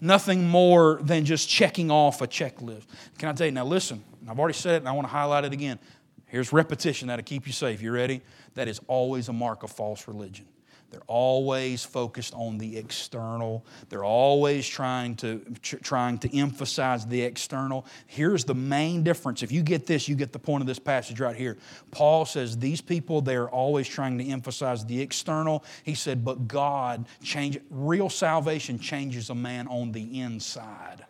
Nothing 0.00 0.46
more 0.46 1.00
than 1.02 1.24
just 1.24 1.48
checking 1.48 1.90
off 1.90 2.20
a 2.20 2.26
checklist. 2.26 2.84
Can 3.18 3.28
I 3.28 3.32
tell 3.32 3.46
you, 3.46 3.52
now 3.52 3.64
listen, 3.64 4.04
I've 4.28 4.38
already 4.38 4.54
said 4.54 4.74
it 4.74 4.78
and 4.78 4.88
I 4.88 4.92
want 4.92 5.06
to 5.06 5.12
highlight 5.12 5.44
it 5.44 5.52
again. 5.52 5.78
Here's 6.26 6.52
repetition 6.52 7.08
that'll 7.08 7.24
keep 7.24 7.46
you 7.46 7.52
safe. 7.52 7.80
You 7.80 7.92
ready? 7.92 8.20
That 8.56 8.68
is 8.68 8.80
always 8.88 9.28
a 9.28 9.32
mark 9.32 9.62
of 9.62 9.70
false 9.70 10.08
religion. 10.08 10.46
They're 10.90 11.00
always 11.08 11.84
focused 11.84 12.32
on 12.34 12.58
the 12.58 12.76
external. 12.76 13.66
They're 13.88 14.04
always 14.04 14.66
trying 14.66 15.16
to, 15.16 15.44
trying 15.60 16.18
to 16.18 16.36
emphasize 16.36 17.06
the 17.06 17.22
external. 17.22 17.86
Here's 18.06 18.44
the 18.44 18.54
main 18.54 19.02
difference. 19.02 19.42
If 19.42 19.50
you 19.50 19.62
get 19.62 19.86
this, 19.86 20.08
you 20.08 20.14
get 20.14 20.32
the 20.32 20.38
point 20.38 20.62
of 20.62 20.66
this 20.66 20.78
passage 20.78 21.18
right 21.18 21.34
here. 21.34 21.56
Paul 21.90 22.24
says 22.24 22.56
these 22.56 22.80
people, 22.80 23.20
they're 23.20 23.48
always 23.48 23.88
trying 23.88 24.18
to 24.18 24.24
emphasize 24.24 24.84
the 24.84 25.00
external. 25.00 25.64
He 25.82 25.94
said, 25.94 26.24
but 26.24 26.46
God 26.46 27.06
change 27.22 27.58
real 27.70 28.08
salvation 28.08 28.78
changes 28.78 29.30
a 29.30 29.34
man 29.34 29.66
on 29.68 29.92
the 29.92 30.20
inside. 30.20 31.05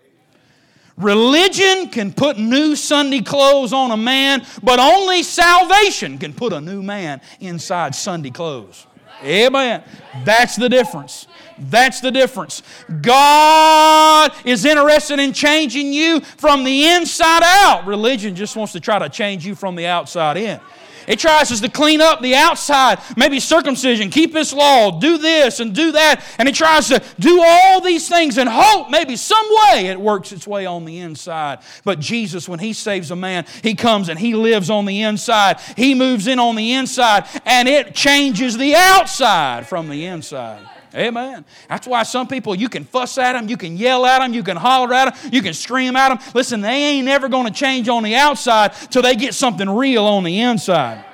Religion 0.96 1.88
can 1.90 2.12
put 2.12 2.38
new 2.38 2.74
Sunday 2.74 3.20
clothes 3.20 3.72
on 3.72 3.90
a 3.90 3.96
man, 3.96 4.46
but 4.62 4.78
only 4.78 5.22
salvation 5.22 6.16
can 6.16 6.32
put 6.32 6.52
a 6.52 6.60
new 6.60 6.82
man 6.82 7.20
inside 7.40 7.94
Sunday 7.94 8.30
clothes. 8.30 8.86
Amen. 9.22 9.82
That's 10.24 10.56
the 10.56 10.68
difference. 10.68 11.26
That's 11.58 12.00
the 12.00 12.10
difference. 12.10 12.62
God 13.00 14.32
is 14.44 14.64
interested 14.64 15.18
in 15.18 15.32
changing 15.32 15.92
you 15.92 16.20
from 16.20 16.64
the 16.64 16.88
inside 16.88 17.42
out. 17.44 17.86
Religion 17.86 18.34
just 18.34 18.56
wants 18.56 18.72
to 18.72 18.80
try 18.80 18.98
to 18.98 19.08
change 19.08 19.46
you 19.46 19.54
from 19.54 19.74
the 19.74 19.86
outside 19.86 20.36
in. 20.36 20.60
It 21.06 21.18
tries 21.18 21.52
us 21.52 21.60
to 21.60 21.68
clean 21.68 22.00
up 22.00 22.20
the 22.20 22.34
outside, 22.34 22.98
maybe 23.16 23.40
circumcision, 23.40 24.10
keep 24.10 24.32
this 24.32 24.52
law, 24.52 24.98
do 24.98 25.18
this 25.18 25.60
and 25.60 25.74
do 25.74 25.92
that. 25.92 26.24
And 26.38 26.48
it 26.48 26.54
tries 26.54 26.88
to 26.88 27.02
do 27.18 27.42
all 27.44 27.80
these 27.80 28.08
things 28.08 28.38
and 28.38 28.48
hope 28.48 28.90
maybe 28.90 29.16
some 29.16 29.46
way 29.70 29.86
it 29.86 30.00
works 30.00 30.32
its 30.32 30.46
way 30.46 30.66
on 30.66 30.84
the 30.84 30.98
inside. 30.98 31.60
But 31.84 32.00
Jesus, 32.00 32.48
when 32.48 32.58
He 32.58 32.72
saves 32.72 33.10
a 33.10 33.16
man, 33.16 33.46
He 33.62 33.74
comes 33.74 34.08
and 34.08 34.18
He 34.18 34.34
lives 34.34 34.70
on 34.70 34.84
the 34.84 35.02
inside. 35.02 35.60
He 35.76 35.94
moves 35.94 36.26
in 36.26 36.38
on 36.38 36.56
the 36.56 36.72
inside 36.72 37.26
and 37.44 37.68
it 37.68 37.94
changes 37.94 38.56
the 38.56 38.74
outside 38.74 39.66
from 39.66 39.88
the 39.88 40.06
inside. 40.06 40.66
Amen. 40.94 41.44
That's 41.68 41.86
why 41.86 42.02
some 42.04 42.26
people, 42.26 42.54
you 42.54 42.68
can 42.68 42.84
fuss 42.84 43.18
at 43.18 43.32
them, 43.32 43.48
you 43.48 43.56
can 43.56 43.76
yell 43.76 44.06
at 44.06 44.20
them, 44.20 44.32
you 44.32 44.42
can 44.42 44.56
holler 44.56 44.94
at 44.94 45.14
them, 45.14 45.30
you 45.32 45.42
can 45.42 45.52
scream 45.52 45.96
at 45.96 46.08
them. 46.08 46.18
Listen, 46.34 46.60
they 46.60 46.84
ain't 46.84 47.04
never 47.04 47.28
going 47.28 47.46
to 47.46 47.52
change 47.52 47.88
on 47.88 48.02
the 48.02 48.14
outside 48.14 48.72
till 48.90 49.02
they 49.02 49.14
get 49.14 49.34
something 49.34 49.68
real 49.68 50.04
on 50.04 50.24
the 50.24 50.40
inside. 50.40 51.04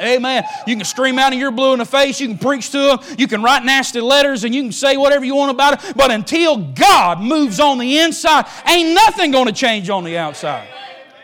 Amen. 0.00 0.44
You 0.66 0.76
can 0.76 0.84
scream 0.84 1.18
out 1.18 1.32
and 1.32 1.40
you're 1.40 1.50
blue 1.50 1.72
in 1.72 1.78
the 1.78 1.84
face. 1.84 2.20
You 2.20 2.28
can 2.28 2.38
preach 2.38 2.70
to 2.70 2.78
them. 2.78 2.98
You 3.18 3.26
can 3.26 3.42
write 3.42 3.64
nasty 3.64 4.00
letters 4.00 4.44
and 4.44 4.54
you 4.54 4.62
can 4.62 4.72
say 4.72 4.96
whatever 4.96 5.24
you 5.24 5.34
want 5.34 5.50
about 5.50 5.84
it. 5.84 5.96
But 5.96 6.10
until 6.10 6.56
God 6.56 7.20
moves 7.20 7.58
on 7.60 7.78
the 7.78 7.98
inside, 7.98 8.46
ain't 8.66 8.94
nothing 8.94 9.30
going 9.30 9.46
to 9.46 9.52
change 9.52 9.90
on 9.90 10.04
the 10.04 10.16
outside. 10.16 10.68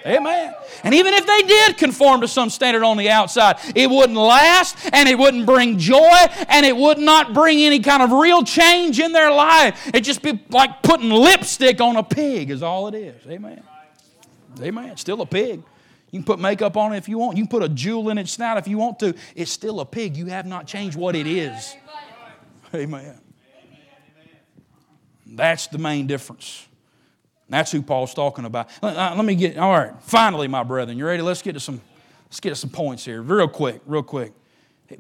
Amen. 0.07 0.55
And 0.85 0.95
even 0.95 1.15
if 1.15 1.27
they 1.27 1.43
did 1.43 1.79
conform 1.79 2.21
to 2.21 2.29
some 2.29 2.51
standard 2.51 2.85
on 2.85 2.99
the 2.99 3.11
outside, 3.11 3.57
it 3.75 3.89
wouldn't 3.89 4.19
last 4.19 4.77
and 4.93 5.09
it 5.09 5.19
wouldn't 5.19 5.47
bring 5.47 5.79
joy 5.79 6.17
and 6.49 6.65
it 6.67 6.77
would 6.77 6.99
not 6.99 7.33
bring 7.33 7.59
any 7.61 7.81
kind 7.81 8.03
of 8.03 8.13
real 8.13 8.45
change 8.45 9.01
in 9.01 9.13
their 9.13 9.33
life. 9.33 9.89
It'd 9.89 10.05
just 10.05 10.23
be 10.23 10.39
like 10.51 10.83
putting 10.83 11.09
lipstick 11.09 11.81
on 11.81 11.97
a 11.97 12.03
pig, 12.03 12.51
is 12.51 12.63
all 12.63 12.87
it 12.87 12.95
is. 12.95 13.27
Amen. 13.27 13.63
Amen. 14.61 14.97
Still 14.99 15.23
a 15.23 15.27
pig. 15.27 15.63
You 16.11 16.21
can 16.21 16.25
put 16.25 16.39
makeup 16.39 16.77
on 16.77 16.93
it 16.93 16.99
if 16.99 17.09
you 17.09 17.19
want. 17.19 17.37
You 17.37 17.45
can 17.45 17.49
put 17.49 17.63
a 17.65 17.69
jewel 17.69 18.11
in 18.11 18.19
its 18.19 18.33
snout 18.33 18.59
if 18.59 18.69
you 18.69 18.79
want 18.79 19.01
to. 19.01 19.15
It's 19.35 19.51
still 19.51 19.81
a 19.81 19.87
pig. 19.87 20.17
You 20.17 20.27
have 20.27 20.47
not 20.47 20.67
changed 20.67 20.97
what 20.97 21.17
it 21.17 21.27
is. 21.27 21.77
Amen. 22.75 23.19
That's 25.27 25.67
the 25.67 25.79
main 25.79 26.07
difference. 26.07 26.69
That's 27.49 27.71
who 27.71 27.83
Paul's 27.83 28.15
talking 28.15 28.45
about. 28.45 28.69
Let, 28.83 28.97
uh, 28.97 29.23
me 29.23 29.35
get, 29.35 29.59
all 29.59 29.73
right, 29.73 29.93
finally, 30.01 30.49
my 30.49 30.63
brethren, 30.63 30.97
you 30.97 31.07
ready? 31.07 31.23
Let's 31.23 31.43
get 31.43 31.53
to 31.53 31.61
some 31.61 31.81
let's 32.27 32.41
get 32.41 32.51
to 32.51 32.57
some 32.57 32.71
points 32.71 33.05
here, 33.05 33.23
real 33.23 33.49
quick, 33.49 33.81
real 33.87 34.03
quick. 34.03 34.33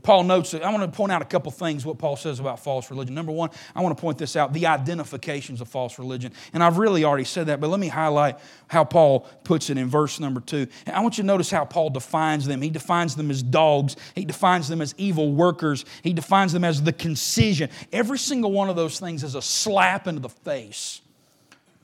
Paul 0.02 0.24
notes, 0.24 0.52
that 0.52 0.64
I 0.64 0.70
want 0.72 0.90
to 0.90 0.96
point 0.96 1.12
out 1.12 1.20
a 1.20 1.26
couple 1.26 1.52
things 1.52 1.84
what 1.84 1.98
Paul 1.98 2.16
says 2.16 2.40
about 2.40 2.58
false 2.58 2.90
religion. 2.90 3.14
Number 3.14 3.32
one, 3.32 3.50
I 3.74 3.82
want 3.82 3.96
to 3.96 4.00
point 4.00 4.16
this 4.16 4.34
out 4.34 4.52
the 4.52 4.66
identifications 4.66 5.60
of 5.60 5.68
false 5.68 5.98
religion. 5.98 6.32
And 6.54 6.64
I've 6.64 6.78
really 6.78 7.04
already 7.04 7.24
said 7.24 7.48
that, 7.48 7.60
but 7.60 7.68
let 7.68 7.78
me 7.78 7.88
highlight 7.88 8.38
how 8.66 8.84
Paul 8.84 9.28
puts 9.44 9.68
it 9.68 9.76
in 9.76 9.88
verse 9.88 10.20
number 10.20 10.40
two. 10.40 10.66
And 10.86 10.96
I 10.96 11.00
want 11.00 11.18
you 11.18 11.22
to 11.22 11.26
notice 11.26 11.50
how 11.50 11.66
Paul 11.66 11.90
defines 11.90 12.46
them. 12.46 12.62
He 12.62 12.70
defines 12.70 13.14
them 13.14 13.30
as 13.30 13.42
dogs, 13.42 13.96
he 14.14 14.24
defines 14.24 14.68
them 14.68 14.80
as 14.80 14.94
evil 14.96 15.32
workers, 15.32 15.84
he 16.02 16.14
defines 16.14 16.52
them 16.52 16.64
as 16.64 16.82
the 16.82 16.92
concision. 16.92 17.68
Every 17.92 18.18
single 18.18 18.52
one 18.52 18.70
of 18.70 18.76
those 18.76 18.98
things 18.98 19.22
is 19.22 19.34
a 19.34 19.42
slap 19.42 20.06
into 20.06 20.20
the 20.20 20.30
face 20.30 21.02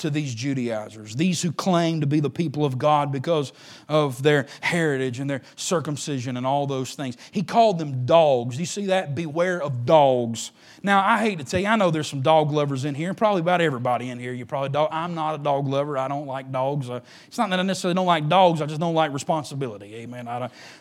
to 0.00 0.10
these 0.10 0.34
Judaizers, 0.34 1.16
these 1.16 1.42
who 1.42 1.52
claim 1.52 2.00
to 2.00 2.06
be 2.06 2.20
the 2.20 2.30
people 2.30 2.64
of 2.64 2.78
God 2.78 3.12
because 3.12 3.52
of 3.88 4.22
their 4.22 4.46
heritage 4.60 5.20
and 5.20 5.28
their 5.28 5.42
circumcision 5.56 6.36
and 6.36 6.46
all 6.46 6.66
those 6.66 6.94
things. 6.94 7.16
He 7.30 7.42
called 7.42 7.78
them 7.78 8.06
dogs. 8.06 8.58
You 8.58 8.66
see 8.66 8.86
that? 8.86 9.14
Beware 9.14 9.62
of 9.62 9.86
dogs. 9.86 10.52
Now, 10.82 11.04
I 11.06 11.18
hate 11.18 11.38
to 11.38 11.44
tell 11.44 11.60
you, 11.60 11.66
I 11.66 11.76
know 11.76 11.90
there's 11.90 12.08
some 12.08 12.22
dog 12.22 12.50
lovers 12.50 12.86
in 12.86 12.94
here, 12.94 13.10
and 13.10 13.18
probably 13.18 13.42
about 13.42 13.60
everybody 13.60 14.08
in 14.08 14.18
here. 14.18 14.32
You 14.32 14.46
probably 14.46 14.70
dog. 14.70 14.88
I'm 14.90 15.14
not 15.14 15.34
a 15.34 15.38
dog 15.38 15.68
lover. 15.68 15.98
I 15.98 16.08
don't 16.08 16.26
like 16.26 16.50
dogs. 16.50 16.88
Uh, 16.88 17.00
it's 17.26 17.36
not 17.36 17.50
that 17.50 17.60
I 17.60 17.62
necessarily 17.62 17.94
don't 17.94 18.06
like 18.06 18.28
dogs. 18.28 18.62
I 18.62 18.66
just 18.66 18.80
don't 18.80 18.94
like 18.94 19.12
responsibility. 19.12 19.94
Amen. 19.96 20.26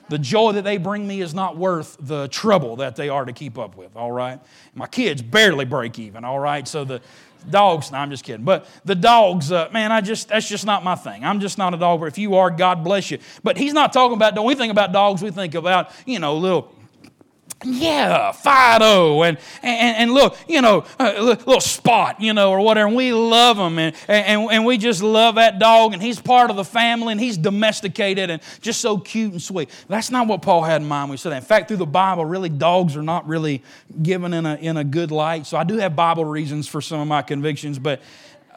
the 0.08 0.18
joy 0.18 0.54
that 0.54 0.64
they 0.64 0.78
bring 0.78 1.06
me 1.06 1.22
is 1.22 1.34
not 1.34 1.58
worth 1.58 1.98
the 2.00 2.30
trouble 2.30 2.78
that 2.78 2.96
they 2.96 3.10
are 3.10 3.26
to 3.26 3.34
keep 3.34 3.58
up 3.58 3.76
with. 3.76 3.96
All 3.98 4.12
right. 4.12 4.40
My 4.74 4.88
kids 4.88 5.22
barely 5.22 5.66
break 5.66 6.00
even. 6.00 6.24
All 6.24 6.40
right. 6.40 6.66
So 6.66 6.86
the 6.86 7.02
Dogs, 7.50 7.92
no, 7.92 7.98
I'm 7.98 8.10
just 8.10 8.24
kidding. 8.24 8.46
But 8.46 8.66
the 8.86 8.96
dogs, 8.96 9.52
uh, 9.52 9.70
man, 9.72 9.92
I 9.92 10.02
just 10.02 10.30
that's 10.30 10.48
just 10.48 10.66
not 10.66 10.84
my 10.84 10.96
thing. 10.96 11.24
I'm 11.24 11.40
just 11.40 11.58
not 11.58 11.74
a 11.74 11.78
dog. 11.78 12.00
But 12.00 12.08
if 12.08 12.18
you 12.18 12.36
are, 12.36 12.50
God 12.50 12.84
bless 12.84 13.12
you. 13.12 13.20
But 13.44 13.58
he's 13.58 13.74
not 13.74 13.94
talking 13.94 14.16
about. 14.16 14.36
When 14.36 14.46
we 14.46 14.56
think 14.56 14.72
about 14.72 14.92
dogs, 14.92 15.22
we 15.22 15.32
think 15.32 15.56
about 15.56 15.92
you 16.06 16.20
know 16.20 16.36
little 16.36 16.74
yeah, 17.66 18.32
Fido, 18.32 19.24
and, 19.24 19.38
and, 19.62 19.98
and 19.98 20.12
look, 20.14 20.38
you 20.48 20.62
know, 20.62 20.86
a 20.98 21.22
little 21.22 21.60
spot, 21.60 22.22
you 22.22 22.34
know, 22.34 22.52
or 22.52 22.62
whatever. 22.62 22.88
And 22.88 22.96
we 22.96 23.12
love 23.12 23.58
him, 23.58 23.78
and, 23.78 23.96
and, 24.08 24.50
and 24.50 24.66
we 24.66 24.78
just 24.78 25.04
love 25.04 25.36
that 25.36 25.60
dog, 25.60 25.94
and 25.94 26.02
he's 26.02 26.22
part 26.22 26.50
of 26.50 26.56
the 26.56 26.64
family, 26.64 27.12
and 27.12 27.20
he's 27.20 27.38
domesticated 27.38 28.30
and 28.30 28.42
just 28.62 28.80
so 28.80 28.98
cute 28.98 29.34
and 29.34 29.42
sweet. 29.42 29.70
That's 29.90 30.10
not 30.10 30.28
what 30.28 30.42
Paul 30.42 30.64
had 30.64 30.82
in 30.82 30.88
mind 30.88 31.10
when 31.10 31.18
he 31.18 31.22
said 31.22 31.32
that. 31.32 31.38
In 31.38 31.44
fact, 31.44 31.68
through 31.68 31.78
the 31.78 31.86
Bible, 31.86 32.24
really, 32.24 32.50
dogs 32.50 32.96
are 32.96 33.04
not 33.04 33.28
really 33.28 33.62
given 34.02 34.34
in 34.34 34.46
a, 34.46 34.56
in 34.56 34.78
a 34.78 34.86
good 34.86 35.12
light. 35.12 35.46
So 35.46 35.58
I 35.58 35.66
do 35.66 35.78
have 35.78 35.98
Bible 35.98 36.24
reasons 36.24 36.68
for 36.68 36.82
some 36.82 37.02
of 37.02 37.08
my 37.08 37.22
convictions, 37.22 37.78
but. 37.78 38.02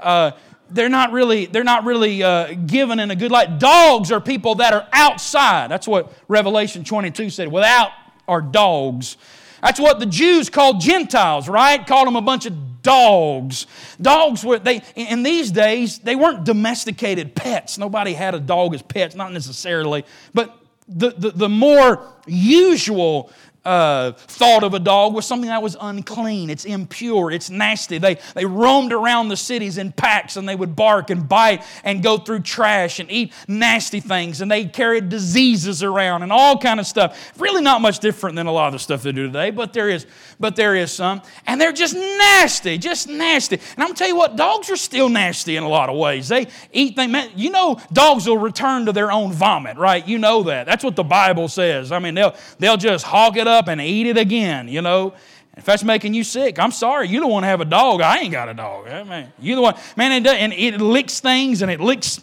Uh, 0.00 0.32
they're 0.70 0.88
not 0.88 1.12
really 1.12 1.46
they're 1.46 1.62
not 1.62 1.84
really 1.84 2.22
uh, 2.22 2.54
given 2.66 2.98
in 2.98 3.10
a 3.10 3.16
good 3.16 3.30
light 3.30 3.58
dogs 3.58 4.10
are 4.10 4.20
people 4.20 4.54
that 4.54 4.72
are 4.72 4.88
outside 4.92 5.70
that's 5.70 5.86
what 5.86 6.12
revelation 6.28 6.82
22 6.82 7.30
said 7.30 7.48
without 7.48 7.90
are 8.28 8.40
dogs. 8.40 9.16
That's 9.62 9.78
what 9.78 10.00
the 10.00 10.06
Jews 10.06 10.50
called 10.50 10.80
Gentiles, 10.80 11.48
right? 11.48 11.86
Called 11.86 12.08
them 12.08 12.16
a 12.16 12.22
bunch 12.22 12.46
of 12.46 12.82
dogs. 12.82 13.66
Dogs 14.00 14.44
were, 14.44 14.58
they, 14.58 14.82
in 14.96 15.22
these 15.22 15.50
days, 15.50 16.00
they 16.00 16.16
weren't 16.16 16.44
domesticated 16.44 17.34
pets. 17.34 17.78
Nobody 17.78 18.12
had 18.12 18.34
a 18.34 18.40
dog 18.40 18.74
as 18.74 18.82
pets, 18.82 19.14
not 19.14 19.32
necessarily. 19.32 20.04
But 20.34 20.58
the, 20.88 21.10
the, 21.10 21.30
the 21.30 21.48
more 21.48 22.08
usual 22.26 23.30
uh, 23.64 24.12
thought 24.12 24.64
of 24.64 24.74
a 24.74 24.80
dog 24.80 25.14
was 25.14 25.24
something 25.24 25.48
that 25.48 25.62
was 25.62 25.76
unclean, 25.80 26.50
it's 26.50 26.64
impure, 26.64 27.30
it's 27.30 27.48
nasty. 27.48 27.98
They, 27.98 28.18
they 28.34 28.44
roamed 28.44 28.92
around 28.92 29.28
the 29.28 29.36
cities 29.36 29.78
in 29.78 29.92
packs 29.92 30.36
and 30.36 30.48
they 30.48 30.56
would 30.56 30.74
bark 30.74 31.10
and 31.10 31.28
bite 31.28 31.62
and 31.84 32.02
go 32.02 32.18
through 32.18 32.40
trash 32.40 32.98
and 32.98 33.10
eat 33.10 33.32
nasty 33.46 34.00
things 34.00 34.40
and 34.40 34.50
they 34.50 34.64
carried 34.64 35.08
diseases 35.08 35.82
around 35.82 36.24
and 36.24 36.32
all 36.32 36.58
kind 36.58 36.80
of 36.80 36.86
stuff. 36.86 37.32
Really 37.38 37.62
not 37.62 37.80
much 37.80 38.00
different 38.00 38.34
than 38.34 38.46
a 38.46 38.52
lot 38.52 38.66
of 38.66 38.72
the 38.72 38.78
stuff 38.80 39.04
they 39.04 39.12
do 39.12 39.26
today, 39.26 39.50
but 39.50 39.72
there 39.72 39.88
is, 39.88 40.06
but 40.40 40.56
there 40.56 40.74
is 40.74 40.90
some. 40.90 41.22
And 41.46 41.60
they're 41.60 41.72
just 41.72 41.94
nasty, 41.94 42.78
just 42.78 43.08
nasty. 43.08 43.56
And 43.56 43.78
I'm 43.78 43.88
gonna 43.88 43.94
tell 43.94 44.08
you 44.08 44.16
what, 44.16 44.34
dogs 44.34 44.70
are 44.70 44.76
still 44.76 45.08
nasty 45.08 45.56
in 45.56 45.62
a 45.62 45.68
lot 45.68 45.88
of 45.88 45.96
ways. 45.96 46.26
They 46.26 46.48
eat 46.72 46.96
things, 46.96 47.28
you 47.36 47.50
know, 47.50 47.80
dogs 47.92 48.26
will 48.26 48.38
return 48.38 48.86
to 48.86 48.92
their 48.92 49.12
own 49.12 49.32
vomit, 49.32 49.76
right? 49.76 50.06
You 50.06 50.18
know 50.18 50.42
that. 50.44 50.66
That's 50.66 50.82
what 50.82 50.96
the 50.96 51.04
Bible 51.04 51.46
says. 51.46 51.92
I 51.92 52.00
mean, 52.00 52.14
they'll, 52.14 52.34
they'll 52.58 52.76
just 52.76 53.04
hog 53.04 53.36
it 53.36 53.46
up 53.46 53.51
up 53.52 53.68
and 53.68 53.80
eat 53.80 54.06
it 54.06 54.18
again, 54.18 54.66
you 54.66 54.82
know. 54.82 55.14
If 55.56 55.66
that's 55.66 55.84
making 55.84 56.14
you 56.14 56.24
sick, 56.24 56.58
I'm 56.58 56.72
sorry. 56.72 57.08
You 57.08 57.20
don't 57.20 57.30
want 57.30 57.44
to 57.44 57.48
have 57.48 57.60
a 57.60 57.66
dog. 57.66 58.00
I 58.00 58.20
ain't 58.20 58.32
got 58.32 58.48
a 58.48 58.54
dog. 58.54 58.86
Man, 58.86 59.30
you 59.38 59.54
the 59.54 59.60
one. 59.60 59.74
Man, 59.96 60.10
it 60.12 60.24
does, 60.24 60.36
and 60.36 60.52
it 60.52 60.80
licks 60.80 61.20
things 61.20 61.60
and 61.60 61.70
it 61.70 61.78
licks 61.78 62.20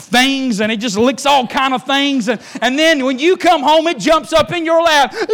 things 0.00 0.60
and 0.60 0.72
it 0.72 0.78
just 0.78 0.96
licks 0.96 1.24
all 1.24 1.46
kind 1.46 1.72
of 1.72 1.84
things 1.84 2.28
and, 2.28 2.40
and 2.60 2.76
then 2.76 3.04
when 3.04 3.18
you 3.18 3.36
come 3.36 3.62
home 3.62 3.86
it 3.86 3.96
jumps 3.96 4.32
up 4.32 4.50
in 4.50 4.64
your 4.64 4.82
lap 4.82 5.14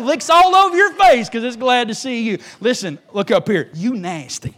licks 0.00 0.28
all 0.28 0.54
over 0.54 0.76
your 0.76 0.92
face 0.92 1.26
because 1.26 1.42
it's 1.42 1.56
glad 1.56 1.88
to 1.88 1.94
see 1.94 2.22
you 2.22 2.38
listen 2.60 2.98
look 3.14 3.30
up 3.30 3.48
here 3.48 3.70
you 3.72 3.94
nasty 3.94 4.54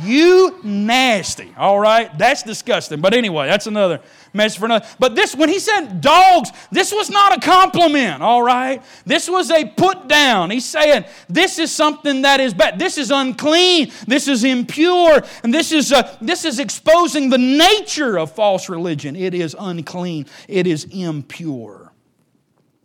you 0.00 0.58
nasty 0.62 1.52
all 1.56 1.78
right 1.78 2.16
that's 2.18 2.42
disgusting 2.42 3.00
but 3.00 3.14
anyway 3.14 3.46
that's 3.46 3.66
another 3.66 4.00
message 4.32 4.58
for 4.58 4.66
another. 4.66 4.86
But 4.98 5.14
this, 5.14 5.34
when 5.34 5.48
he 5.48 5.58
said 5.58 6.00
dogs, 6.00 6.50
this 6.70 6.92
was 6.92 7.10
not 7.10 7.36
a 7.36 7.40
compliment, 7.40 8.22
all 8.22 8.42
right? 8.42 8.82
This 9.04 9.28
was 9.28 9.50
a 9.50 9.64
put 9.64 10.08
down. 10.08 10.50
He's 10.50 10.64
saying 10.64 11.04
this 11.28 11.58
is 11.58 11.72
something 11.74 12.22
that 12.22 12.40
is 12.40 12.54
bad. 12.54 12.78
This 12.78 12.98
is 12.98 13.10
unclean. 13.10 13.92
This 14.06 14.28
is 14.28 14.44
impure. 14.44 15.22
And 15.42 15.52
this 15.52 15.72
is, 15.72 15.92
uh, 15.92 16.16
this 16.20 16.44
is 16.44 16.58
exposing 16.58 17.30
the 17.30 17.38
nature 17.38 18.18
of 18.18 18.32
false 18.32 18.68
religion. 18.68 19.16
It 19.16 19.34
is 19.34 19.56
unclean, 19.58 20.26
it 20.48 20.66
is 20.66 20.84
impure. 20.84 21.92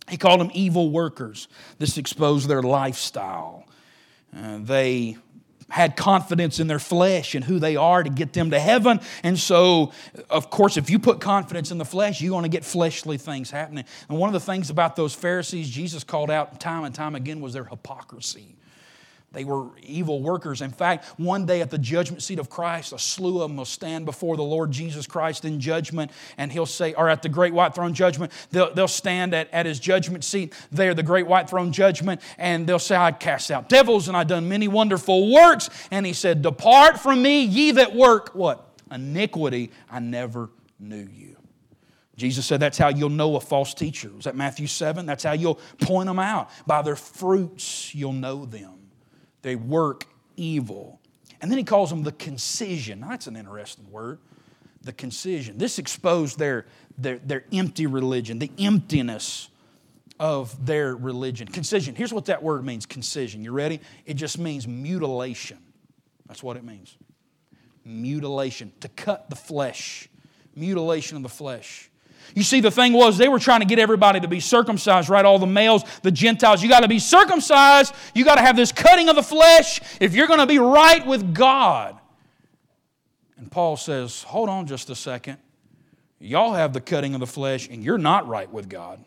He 0.08 0.16
called 0.16 0.40
them 0.40 0.52
evil 0.54 0.90
workers. 0.90 1.48
This 1.78 1.98
exposed 1.98 2.48
their 2.48 2.62
lifestyle. 2.62 3.64
Uh, 4.36 4.58
they 4.60 5.16
had 5.68 5.96
confidence 5.96 6.60
in 6.60 6.68
their 6.68 6.78
flesh 6.78 7.34
and 7.34 7.44
who 7.44 7.58
they 7.58 7.76
are 7.76 8.02
to 8.02 8.10
get 8.10 8.32
them 8.32 8.50
to 8.50 8.60
heaven. 8.60 9.00
And 9.22 9.38
so, 9.38 9.92
of 10.30 10.48
course, 10.48 10.76
if 10.76 10.90
you 10.90 10.98
put 10.98 11.20
confidence 11.20 11.70
in 11.70 11.78
the 11.78 11.84
flesh, 11.84 12.20
you're 12.20 12.30
going 12.30 12.44
to 12.44 12.48
get 12.48 12.64
fleshly 12.64 13.18
things 13.18 13.50
happening. 13.50 13.84
And 14.08 14.18
one 14.18 14.28
of 14.28 14.34
the 14.34 14.40
things 14.40 14.70
about 14.70 14.94
those 14.96 15.14
Pharisees 15.14 15.68
Jesus 15.68 16.04
called 16.04 16.30
out 16.30 16.60
time 16.60 16.84
and 16.84 16.94
time 16.94 17.14
again 17.14 17.40
was 17.40 17.52
their 17.52 17.64
hypocrisy. 17.64 18.56
They 19.36 19.44
were 19.44 19.66
evil 19.82 20.22
workers. 20.22 20.62
In 20.62 20.70
fact, 20.70 21.04
one 21.18 21.44
day 21.44 21.60
at 21.60 21.70
the 21.70 21.76
judgment 21.76 22.22
seat 22.22 22.38
of 22.38 22.48
Christ, 22.48 22.94
a 22.94 22.98
slew 22.98 23.42
of 23.42 23.50
them 23.50 23.58
will 23.58 23.66
stand 23.66 24.06
before 24.06 24.34
the 24.34 24.42
Lord 24.42 24.70
Jesus 24.70 25.06
Christ 25.06 25.44
in 25.44 25.60
judgment, 25.60 26.10
and 26.38 26.50
he'll 26.50 26.64
say, 26.64 26.94
or 26.94 27.10
at 27.10 27.20
the 27.20 27.28
great 27.28 27.52
white 27.52 27.74
throne 27.74 27.92
judgment, 27.92 28.32
they'll, 28.50 28.72
they'll 28.72 28.88
stand 28.88 29.34
at, 29.34 29.52
at 29.52 29.66
his 29.66 29.78
judgment 29.78 30.24
seat 30.24 30.54
there, 30.72 30.94
the 30.94 31.02
great 31.02 31.26
white 31.26 31.50
throne 31.50 31.70
judgment, 31.70 32.22
and 32.38 32.66
they'll 32.66 32.78
say, 32.78 32.96
I 32.96 33.12
cast 33.12 33.50
out 33.50 33.68
devils 33.68 34.08
and 34.08 34.16
I've 34.16 34.26
done 34.26 34.48
many 34.48 34.68
wonderful 34.68 35.30
works. 35.30 35.68
And 35.90 36.06
he 36.06 36.14
said, 36.14 36.40
Depart 36.40 36.98
from 36.98 37.20
me, 37.20 37.44
ye 37.44 37.72
that 37.72 37.94
work 37.94 38.30
what? 38.34 38.66
Iniquity, 38.90 39.70
I 39.90 40.00
never 40.00 40.48
knew 40.80 41.06
you. 41.12 41.36
Jesus 42.16 42.46
said 42.46 42.60
that's 42.60 42.78
how 42.78 42.88
you'll 42.88 43.10
know 43.10 43.36
a 43.36 43.40
false 43.40 43.74
teacher. 43.74 44.10
Was 44.16 44.24
that 44.24 44.34
Matthew 44.34 44.66
7? 44.66 45.04
That's 45.04 45.24
how 45.24 45.32
you'll 45.32 45.60
point 45.82 46.06
them 46.06 46.18
out. 46.18 46.48
By 46.66 46.80
their 46.80 46.96
fruits, 46.96 47.94
you'll 47.94 48.14
know 48.14 48.46
them. 48.46 48.75
They 49.46 49.54
work 49.54 50.06
evil. 50.36 50.98
And 51.40 51.48
then 51.48 51.56
he 51.56 51.62
calls 51.62 51.88
them 51.88 52.02
the 52.02 52.10
concision. 52.10 53.00
That's 53.00 53.28
an 53.28 53.36
interesting 53.36 53.88
word. 53.92 54.18
The 54.82 54.92
concision. 54.92 55.56
This 55.56 55.78
exposed 55.78 56.36
their, 56.36 56.66
their, 56.98 57.18
their 57.18 57.44
empty 57.52 57.86
religion, 57.86 58.40
the 58.40 58.50
emptiness 58.58 59.48
of 60.18 60.66
their 60.66 60.96
religion. 60.96 61.46
Concision. 61.46 61.94
Here's 61.94 62.12
what 62.12 62.24
that 62.24 62.42
word 62.42 62.64
means 62.64 62.86
concision. 62.86 63.44
You 63.44 63.52
ready? 63.52 63.78
It 64.04 64.14
just 64.14 64.36
means 64.36 64.66
mutilation. 64.66 65.58
That's 66.26 66.42
what 66.42 66.56
it 66.56 66.64
means. 66.64 66.96
Mutilation. 67.84 68.72
To 68.80 68.88
cut 68.88 69.30
the 69.30 69.36
flesh. 69.36 70.08
Mutilation 70.56 71.18
of 71.18 71.22
the 71.22 71.28
flesh. 71.28 71.88
You 72.34 72.42
see, 72.42 72.60
the 72.60 72.70
thing 72.70 72.92
was, 72.92 73.16
they 73.16 73.28
were 73.28 73.38
trying 73.38 73.60
to 73.60 73.66
get 73.66 73.78
everybody 73.78 74.20
to 74.20 74.28
be 74.28 74.40
circumcised, 74.40 75.08
right? 75.08 75.24
All 75.24 75.38
the 75.38 75.46
males, 75.46 75.84
the 76.02 76.10
Gentiles. 76.10 76.62
You 76.62 76.68
got 76.68 76.80
to 76.80 76.88
be 76.88 76.98
circumcised. 76.98 77.94
You 78.14 78.24
got 78.24 78.34
to 78.34 78.42
have 78.42 78.56
this 78.56 78.72
cutting 78.72 79.08
of 79.08 79.16
the 79.16 79.22
flesh 79.22 79.80
if 80.00 80.14
you're 80.14 80.26
going 80.26 80.40
to 80.40 80.46
be 80.46 80.58
right 80.58 81.06
with 81.06 81.34
God. 81.34 81.98
And 83.38 83.50
Paul 83.50 83.76
says, 83.76 84.22
hold 84.22 84.48
on 84.48 84.66
just 84.66 84.90
a 84.90 84.94
second. 84.94 85.38
Y'all 86.18 86.54
have 86.54 86.72
the 86.72 86.80
cutting 86.80 87.14
of 87.14 87.20
the 87.20 87.26
flesh, 87.26 87.68
and 87.68 87.84
you're 87.84 87.98
not 87.98 88.26
right 88.26 88.50
with 88.50 88.68
God. 88.68 89.04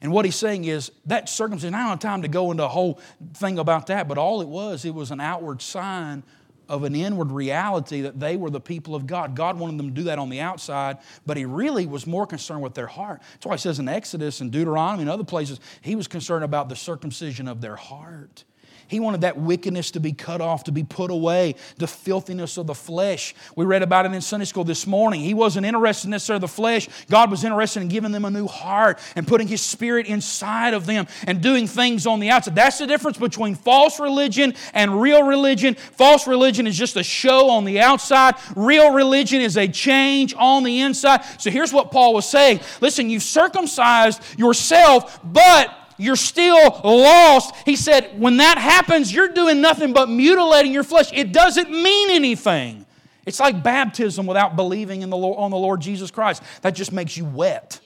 And 0.00 0.12
what 0.12 0.24
he's 0.24 0.36
saying 0.36 0.64
is 0.64 0.92
that 1.06 1.28
circumcision, 1.28 1.74
I 1.74 1.80
don't 1.80 1.88
have 1.88 1.98
time 1.98 2.22
to 2.22 2.28
go 2.28 2.50
into 2.52 2.64
a 2.64 2.68
whole 2.68 3.00
thing 3.34 3.58
about 3.58 3.88
that, 3.88 4.06
but 4.06 4.16
all 4.16 4.40
it 4.40 4.48
was, 4.48 4.84
it 4.84 4.94
was 4.94 5.10
an 5.10 5.20
outward 5.20 5.60
sign 5.60 6.22
of 6.68 6.84
an 6.84 6.94
inward 6.94 7.32
reality 7.32 8.02
that 8.02 8.20
they 8.20 8.36
were 8.36 8.50
the 8.50 8.60
people 8.60 8.94
of 8.94 9.06
God. 9.06 9.34
God 9.34 9.58
wanted 9.58 9.78
them 9.78 9.88
to 9.88 9.94
do 9.94 10.04
that 10.04 10.18
on 10.18 10.28
the 10.28 10.40
outside, 10.40 10.98
but 11.26 11.36
He 11.36 11.44
really 11.44 11.86
was 11.86 12.06
more 12.06 12.26
concerned 12.26 12.62
with 12.62 12.74
their 12.74 12.86
heart. 12.86 13.22
That's 13.34 13.46
why 13.46 13.54
He 13.54 13.60
says 13.60 13.78
in 13.78 13.88
Exodus 13.88 14.40
and 14.40 14.50
Deuteronomy 14.50 15.02
and 15.02 15.10
other 15.10 15.24
places, 15.24 15.60
He 15.80 15.94
was 15.94 16.08
concerned 16.08 16.44
about 16.44 16.68
the 16.68 16.76
circumcision 16.76 17.48
of 17.48 17.60
their 17.60 17.76
heart. 17.76 18.44
He 18.88 19.00
wanted 19.00 19.20
that 19.20 19.38
wickedness 19.38 19.90
to 19.92 20.00
be 20.00 20.12
cut 20.12 20.40
off, 20.40 20.64
to 20.64 20.72
be 20.72 20.82
put 20.82 21.10
away, 21.10 21.54
the 21.76 21.86
filthiness 21.86 22.56
of 22.56 22.66
the 22.66 22.74
flesh. 22.74 23.34
We 23.54 23.64
read 23.64 23.82
about 23.82 24.06
it 24.06 24.12
in 24.12 24.20
Sunday 24.20 24.46
school 24.46 24.64
this 24.64 24.86
morning. 24.86 25.20
He 25.20 25.34
wasn't 25.34 25.66
interested 25.66 26.06
in 26.06 26.12
necessarily 26.12 26.38
in 26.38 26.42
the 26.42 26.48
flesh. 26.48 26.88
God 27.10 27.30
was 27.30 27.44
interested 27.44 27.82
in 27.82 27.88
giving 27.88 28.12
them 28.12 28.24
a 28.24 28.30
new 28.30 28.46
heart 28.46 28.98
and 29.14 29.26
putting 29.26 29.46
His 29.46 29.60
Spirit 29.60 30.06
inside 30.06 30.74
of 30.74 30.86
them 30.86 31.06
and 31.26 31.42
doing 31.42 31.66
things 31.66 32.06
on 32.06 32.18
the 32.18 32.30
outside. 32.30 32.54
That's 32.54 32.78
the 32.78 32.86
difference 32.86 33.18
between 33.18 33.54
false 33.54 34.00
religion 34.00 34.54
and 34.72 35.00
real 35.00 35.22
religion. 35.22 35.74
False 35.74 36.26
religion 36.26 36.66
is 36.66 36.76
just 36.76 36.96
a 36.96 37.02
show 37.02 37.50
on 37.50 37.64
the 37.64 37.80
outside, 37.80 38.36
real 38.56 38.92
religion 38.92 39.40
is 39.40 39.56
a 39.56 39.68
change 39.68 40.34
on 40.36 40.64
the 40.64 40.80
inside. 40.80 41.22
So 41.38 41.50
here's 41.50 41.72
what 41.72 41.90
Paul 41.90 42.14
was 42.14 42.28
saying 42.28 42.60
Listen, 42.80 43.10
you've 43.10 43.22
circumcised 43.22 44.22
yourself, 44.38 45.20
but 45.22 45.87
you're 45.98 46.16
still 46.16 46.80
lost. 46.82 47.54
He 47.66 47.76
said, 47.76 48.18
when 48.18 48.38
that 48.38 48.56
happens, 48.56 49.12
you're 49.12 49.28
doing 49.28 49.60
nothing 49.60 49.92
but 49.92 50.08
mutilating 50.08 50.72
your 50.72 50.84
flesh. 50.84 51.10
It 51.12 51.32
doesn't 51.32 51.70
mean 51.70 52.10
anything. 52.10 52.86
It's 53.26 53.40
like 53.40 53.62
baptism 53.62 54.26
without 54.26 54.56
believing 54.56 55.02
in 55.02 55.10
the 55.10 55.16
Lord, 55.16 55.38
on 55.38 55.50
the 55.50 55.58
Lord 55.58 55.80
Jesus 55.80 56.10
Christ. 56.10 56.42
That 56.62 56.70
just 56.70 56.92
makes 56.92 57.16
you 57.16 57.26
wet. 57.26 57.80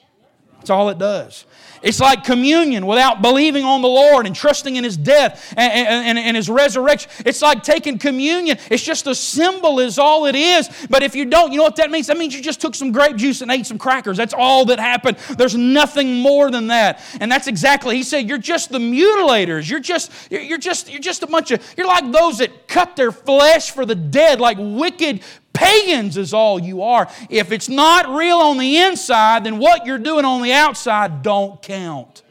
That's 0.63 0.71
all 0.71 0.91
it 0.91 0.99
does. 0.99 1.45
It's 1.83 1.99
like 1.99 2.23
communion 2.23 2.87
without 2.87 3.21
believing 3.21 3.65
on 3.65 3.83
the 3.83 3.89
Lord 3.89 4.27
and 4.27 4.37
trusting 4.37 4.77
in 4.77 4.85
His 4.85 4.97
death 4.97 5.53
and, 5.57 5.89
and, 5.89 6.19
and, 6.21 6.37
His 6.37 6.49
resurrection. 6.49 7.11
It's 7.27 7.43
like 7.43 7.65
taking 7.65 7.99
communion. 7.99 8.59
It's 8.71 8.85
just 8.85 9.09
a 9.09 9.15
symbol, 9.17 9.81
is 9.81 9.99
all 9.99 10.27
it 10.27 10.37
is. 10.37 10.71
But 10.89 11.03
if 11.03 11.17
you 11.17 11.25
don't, 11.25 11.51
you 11.51 11.59
know 11.59 11.65
what 11.65 11.75
that 11.77 11.91
means? 11.91 12.07
That 12.07 12.17
means 12.17 12.33
you 12.33 12.41
just 12.41 12.61
took 12.61 12.77
some 12.77 12.93
grape 12.93 13.17
juice 13.17 13.41
and 13.41 13.51
ate 13.51 13.67
some 13.67 13.77
crackers. 13.77 14.17
That's 14.17 14.35
all 14.35 14.67
that 14.67 14.79
happened. 14.79 15.17
There's 15.37 15.57
nothing 15.57 16.15
more 16.15 16.49
than 16.53 16.69
that. 16.69 17.03
And 17.21 17.31
that's 17.31 17.49
exactly, 17.49 17.97
He 17.97 18.05
said, 18.05 18.29
you're 18.29 18.39
just 18.39 18.71
the 18.71 18.79
mutilators. 18.79 19.69
You're 19.69 19.81
just, 19.81 20.13
you're 20.31 20.59
just, 20.59 20.89
you're 20.89 21.01
just 21.01 21.25
a 21.25 21.27
bunch 21.27 21.51
of, 21.51 21.61
you're 21.77 21.89
like 21.89 22.13
those 22.13 22.39
that 22.39 22.69
cut 22.69 22.95
their 22.95 23.11
flesh 23.11 23.73
for 23.73 23.85
the 23.85 23.97
dead, 23.97 24.39
like 24.39 24.59
wicked 24.61 25.23
Pagans 25.53 26.17
is 26.17 26.33
all 26.33 26.59
you 26.59 26.83
are. 26.83 27.09
If 27.29 27.53
it's 27.53 27.69
not 27.69 28.09
real 28.09 28.39
on 28.39 28.59
the 28.59 28.79
inside, 28.79 29.45
then 29.45 29.59
what 29.59 29.87
you're 29.87 29.99
doing 29.99 30.25
on 30.25 30.43
the 30.43 30.53
outside 30.53 31.23
don't 31.23 31.61
count. 31.63 32.23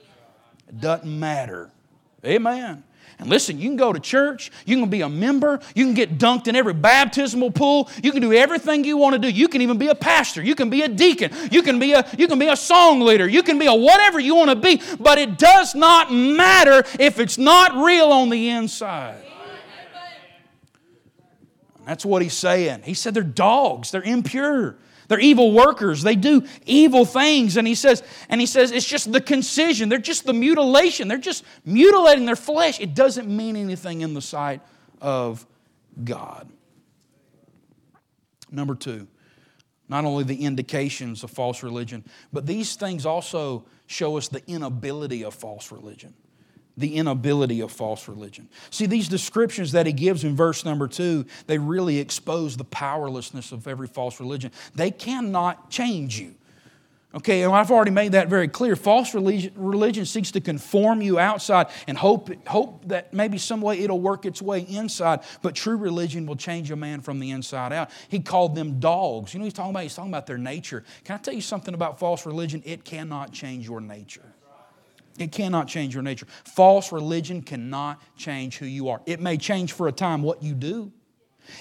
It 0.67 0.79
doesn't 0.79 1.19
matter. 1.19 1.71
Amen. 2.25 2.83
And 3.21 3.29
listen, 3.29 3.59
you 3.59 3.69
can 3.69 3.77
go 3.77 3.93
to 3.93 3.99
church, 3.99 4.51
you 4.65 4.79
can 4.79 4.89
be 4.89 5.01
a 5.01 5.09
member, 5.09 5.59
you 5.75 5.85
can 5.85 5.93
get 5.93 6.17
dunked 6.17 6.47
in 6.47 6.55
every 6.55 6.73
baptismal 6.73 7.51
pool, 7.51 7.87
you 8.01 8.11
can 8.11 8.19
do 8.19 8.33
everything 8.33 8.83
you 8.83 8.97
want 8.97 9.13
to 9.13 9.19
do. 9.19 9.29
You 9.29 9.47
can 9.47 9.61
even 9.61 9.77
be 9.77 9.89
a 9.89 9.95
pastor, 9.95 10.41
you 10.41 10.55
can 10.55 10.71
be 10.71 10.81
a 10.81 10.87
deacon, 10.87 11.31
you 11.51 11.61
can 11.61 11.77
be 11.77 11.93
a 11.93 12.03
you 12.17 12.27
can 12.27 12.39
be 12.39 12.47
a 12.47 12.55
song 12.55 12.99
leader, 13.01 13.27
you 13.27 13.43
can 13.43 13.59
be 13.59 13.67
a 13.67 13.75
whatever 13.75 14.19
you 14.19 14.33
want 14.33 14.49
to 14.49 14.55
be, 14.55 14.81
but 14.99 15.19
it 15.19 15.37
does 15.37 15.75
not 15.75 16.11
matter 16.11 16.83
if 16.99 17.19
it's 17.19 17.37
not 17.37 17.75
real 17.85 18.07
on 18.07 18.29
the 18.29 18.49
inside. 18.49 19.21
That's 21.85 22.05
what 22.05 22.21
he's 22.21 22.33
saying. 22.33 22.83
He 22.83 22.93
said 22.93 23.13
they're 23.13 23.23
dogs, 23.23 23.91
they're 23.91 24.03
impure. 24.03 24.77
They're 25.07 25.19
evil 25.19 25.51
workers. 25.51 26.03
They 26.03 26.15
do 26.15 26.45
evil 26.65 27.03
things. 27.03 27.57
And 27.57 27.67
he 27.67 27.75
says, 27.75 28.01
and 28.29 28.39
he 28.39 28.47
says 28.47 28.71
it's 28.71 28.85
just 28.85 29.11
the 29.11 29.19
concision. 29.19 29.89
They're 29.89 29.97
just 29.97 30.25
the 30.25 30.31
mutilation. 30.31 31.09
They're 31.09 31.17
just 31.17 31.43
mutilating 31.65 32.25
their 32.25 32.37
flesh. 32.37 32.79
It 32.79 32.95
doesn't 32.95 33.27
mean 33.27 33.57
anything 33.57 34.01
in 34.01 34.13
the 34.13 34.21
sight 34.21 34.61
of 35.01 35.45
God. 36.01 36.49
Number 38.49 38.73
two, 38.73 39.05
not 39.89 40.05
only 40.05 40.23
the 40.23 40.45
indications 40.45 41.25
of 41.25 41.31
false 41.31 41.61
religion, 41.61 42.05
but 42.31 42.45
these 42.45 42.77
things 42.77 43.05
also 43.05 43.65
show 43.87 44.15
us 44.15 44.29
the 44.29 44.41
inability 44.47 45.25
of 45.25 45.33
false 45.33 45.73
religion 45.73 46.13
the 46.77 46.95
inability 46.95 47.61
of 47.61 47.71
false 47.71 48.07
religion. 48.07 48.47
See, 48.69 48.85
these 48.85 49.07
descriptions 49.07 49.73
that 49.73 49.85
he 49.85 49.93
gives 49.93 50.23
in 50.23 50.35
verse 50.35 50.65
number 50.65 50.87
two, 50.87 51.25
they 51.47 51.57
really 51.57 51.99
expose 51.99 52.57
the 52.57 52.63
powerlessness 52.63 53.51
of 53.51 53.67
every 53.67 53.87
false 53.87 54.19
religion. 54.19 54.51
They 54.75 54.91
cannot 54.91 55.69
change 55.69 56.19
you. 56.19 56.35
Okay, 57.13 57.43
and 57.43 57.53
I've 57.53 57.71
already 57.71 57.91
made 57.91 58.13
that 58.13 58.29
very 58.29 58.47
clear. 58.47 58.77
False 58.77 59.13
religion, 59.13 59.51
religion 59.57 60.05
seeks 60.05 60.31
to 60.31 60.39
conform 60.39 61.01
you 61.01 61.19
outside 61.19 61.67
and 61.85 61.97
hope, 61.97 62.29
hope 62.47 62.87
that 62.87 63.13
maybe 63.13 63.37
some 63.37 63.61
way 63.61 63.79
it'll 63.79 63.99
work 63.99 64.25
its 64.25 64.41
way 64.41 64.61
inside, 64.61 65.19
but 65.41 65.53
true 65.53 65.75
religion 65.75 66.25
will 66.25 66.37
change 66.37 66.71
a 66.71 66.75
man 66.77 67.01
from 67.01 67.19
the 67.19 67.31
inside 67.31 67.73
out. 67.73 67.89
He 68.07 68.21
called 68.21 68.55
them 68.55 68.79
dogs. 68.79 69.33
You 69.33 69.39
know 69.39 69.43
he's 69.43 69.53
talking 69.53 69.71
about? 69.71 69.83
He's 69.83 69.93
talking 69.93 70.11
about 70.11 70.25
their 70.25 70.37
nature. 70.37 70.85
Can 71.03 71.15
I 71.15 71.17
tell 71.17 71.33
you 71.33 71.41
something 71.41 71.73
about 71.73 71.99
false 71.99 72.25
religion? 72.25 72.63
It 72.65 72.85
cannot 72.85 73.33
change 73.33 73.67
your 73.67 73.81
nature. 73.81 74.30
It 75.21 75.31
cannot 75.31 75.67
change 75.67 75.93
your 75.93 76.03
nature. 76.03 76.25
False 76.43 76.91
religion 76.91 77.41
cannot 77.41 78.01
change 78.17 78.57
who 78.57 78.65
you 78.65 78.89
are. 78.89 79.01
It 79.05 79.19
may 79.19 79.37
change 79.37 79.73
for 79.73 79.87
a 79.87 79.91
time 79.91 80.23
what 80.23 80.41
you 80.41 80.53
do, 80.53 80.91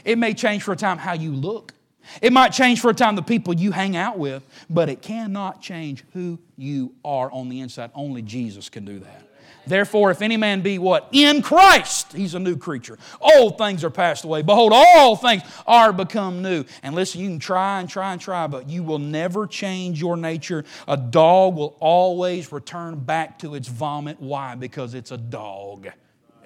it 0.04 0.18
may 0.18 0.34
change 0.34 0.62
for 0.62 0.72
a 0.72 0.76
time 0.76 0.98
how 0.98 1.12
you 1.12 1.32
look. 1.32 1.74
It 2.22 2.32
might 2.32 2.48
change 2.50 2.80
for 2.80 2.90
a 2.90 2.94
time 2.94 3.14
the 3.14 3.22
people 3.22 3.54
you 3.54 3.72
hang 3.72 3.94
out 3.94 4.18
with, 4.18 4.42
but 4.70 4.88
it 4.88 5.02
cannot 5.02 5.60
change 5.60 6.02
who 6.14 6.38
you 6.56 6.94
are 7.04 7.30
on 7.30 7.50
the 7.50 7.60
inside. 7.60 7.90
Only 7.94 8.22
Jesus 8.22 8.70
can 8.70 8.86
do 8.86 8.98
that. 9.00 9.29
Therefore, 9.66 10.10
if 10.10 10.22
any 10.22 10.36
man 10.36 10.60
be 10.60 10.78
what? 10.78 11.08
In 11.12 11.42
Christ, 11.42 12.12
he's 12.12 12.34
a 12.34 12.38
new 12.38 12.56
creature. 12.56 12.98
Old 13.20 13.58
things 13.58 13.84
are 13.84 13.90
passed 13.90 14.24
away. 14.24 14.42
Behold, 14.42 14.72
all 14.74 15.16
things 15.16 15.42
are 15.66 15.92
become 15.92 16.42
new. 16.42 16.64
And 16.82 16.94
listen, 16.94 17.20
you 17.20 17.28
can 17.28 17.38
try 17.38 17.80
and 17.80 17.88
try 17.88 18.12
and 18.12 18.20
try, 18.20 18.46
but 18.46 18.68
you 18.68 18.82
will 18.82 18.98
never 18.98 19.46
change 19.46 20.00
your 20.00 20.16
nature. 20.16 20.64
A 20.88 20.96
dog 20.96 21.56
will 21.56 21.76
always 21.80 22.52
return 22.52 22.98
back 22.98 23.38
to 23.40 23.54
its 23.54 23.68
vomit. 23.68 24.20
Why? 24.20 24.54
Because 24.54 24.94
it's 24.94 25.10
a 25.10 25.18
dog. 25.18 25.88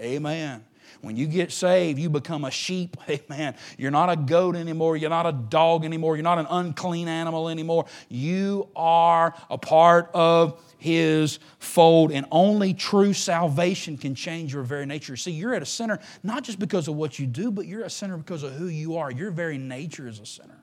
Amen. 0.01 0.65
When 1.01 1.17
you 1.17 1.27
get 1.27 1.53
saved, 1.53 1.99
you 1.99 2.11
become 2.11 2.45
a 2.45 2.51
sheep. 2.51 2.97
Amen. 3.09 3.55
You're 3.79 3.91
not 3.91 4.11
a 4.11 4.17
goat 4.17 4.57
anymore. 4.57 4.97
You're 4.97 5.11
not 5.11 5.27
a 5.27 5.33
dog 5.33 5.85
anymore. 5.85 6.17
You're 6.17 6.23
not 6.23 6.39
an 6.39 6.47
unclean 6.49 7.09
animal 7.09 7.49
anymore. 7.49 7.87
You 8.09 8.69
are 8.77 9.35
a 9.51 9.59
part 9.59 10.11
of 10.15 10.61
his 10.79 11.39
fold, 11.59 12.13
and 12.13 12.27
only 12.31 12.75
true 12.75 13.15
salvation 13.15 13.97
can 13.97 14.15
change 14.15 14.53
your 14.53 14.63
very 14.63 14.85
nature. 14.85 15.17
See, 15.17 15.31
you're 15.31 15.55
at 15.55 15.63
a 15.63 15.67
sinner 15.67 15.99
not 16.23 16.45
just 16.45 16.59
because 16.59 16.89
of 16.89 16.95
what 16.95 17.19
you 17.19 17.27
do, 17.27 17.51
but 17.51 17.67
you're 17.67 17.85
a 17.85 17.91
sinner 17.91 18.17
because 18.17 18.43
of 18.43 18.53
who 18.53 18.67
you 18.67 18.97
are. 18.97 19.11
Your 19.11 19.31
very 19.31 19.59
nature 19.59 20.07
is 20.07 20.21
a 20.21 20.27
sinner. 20.27 20.59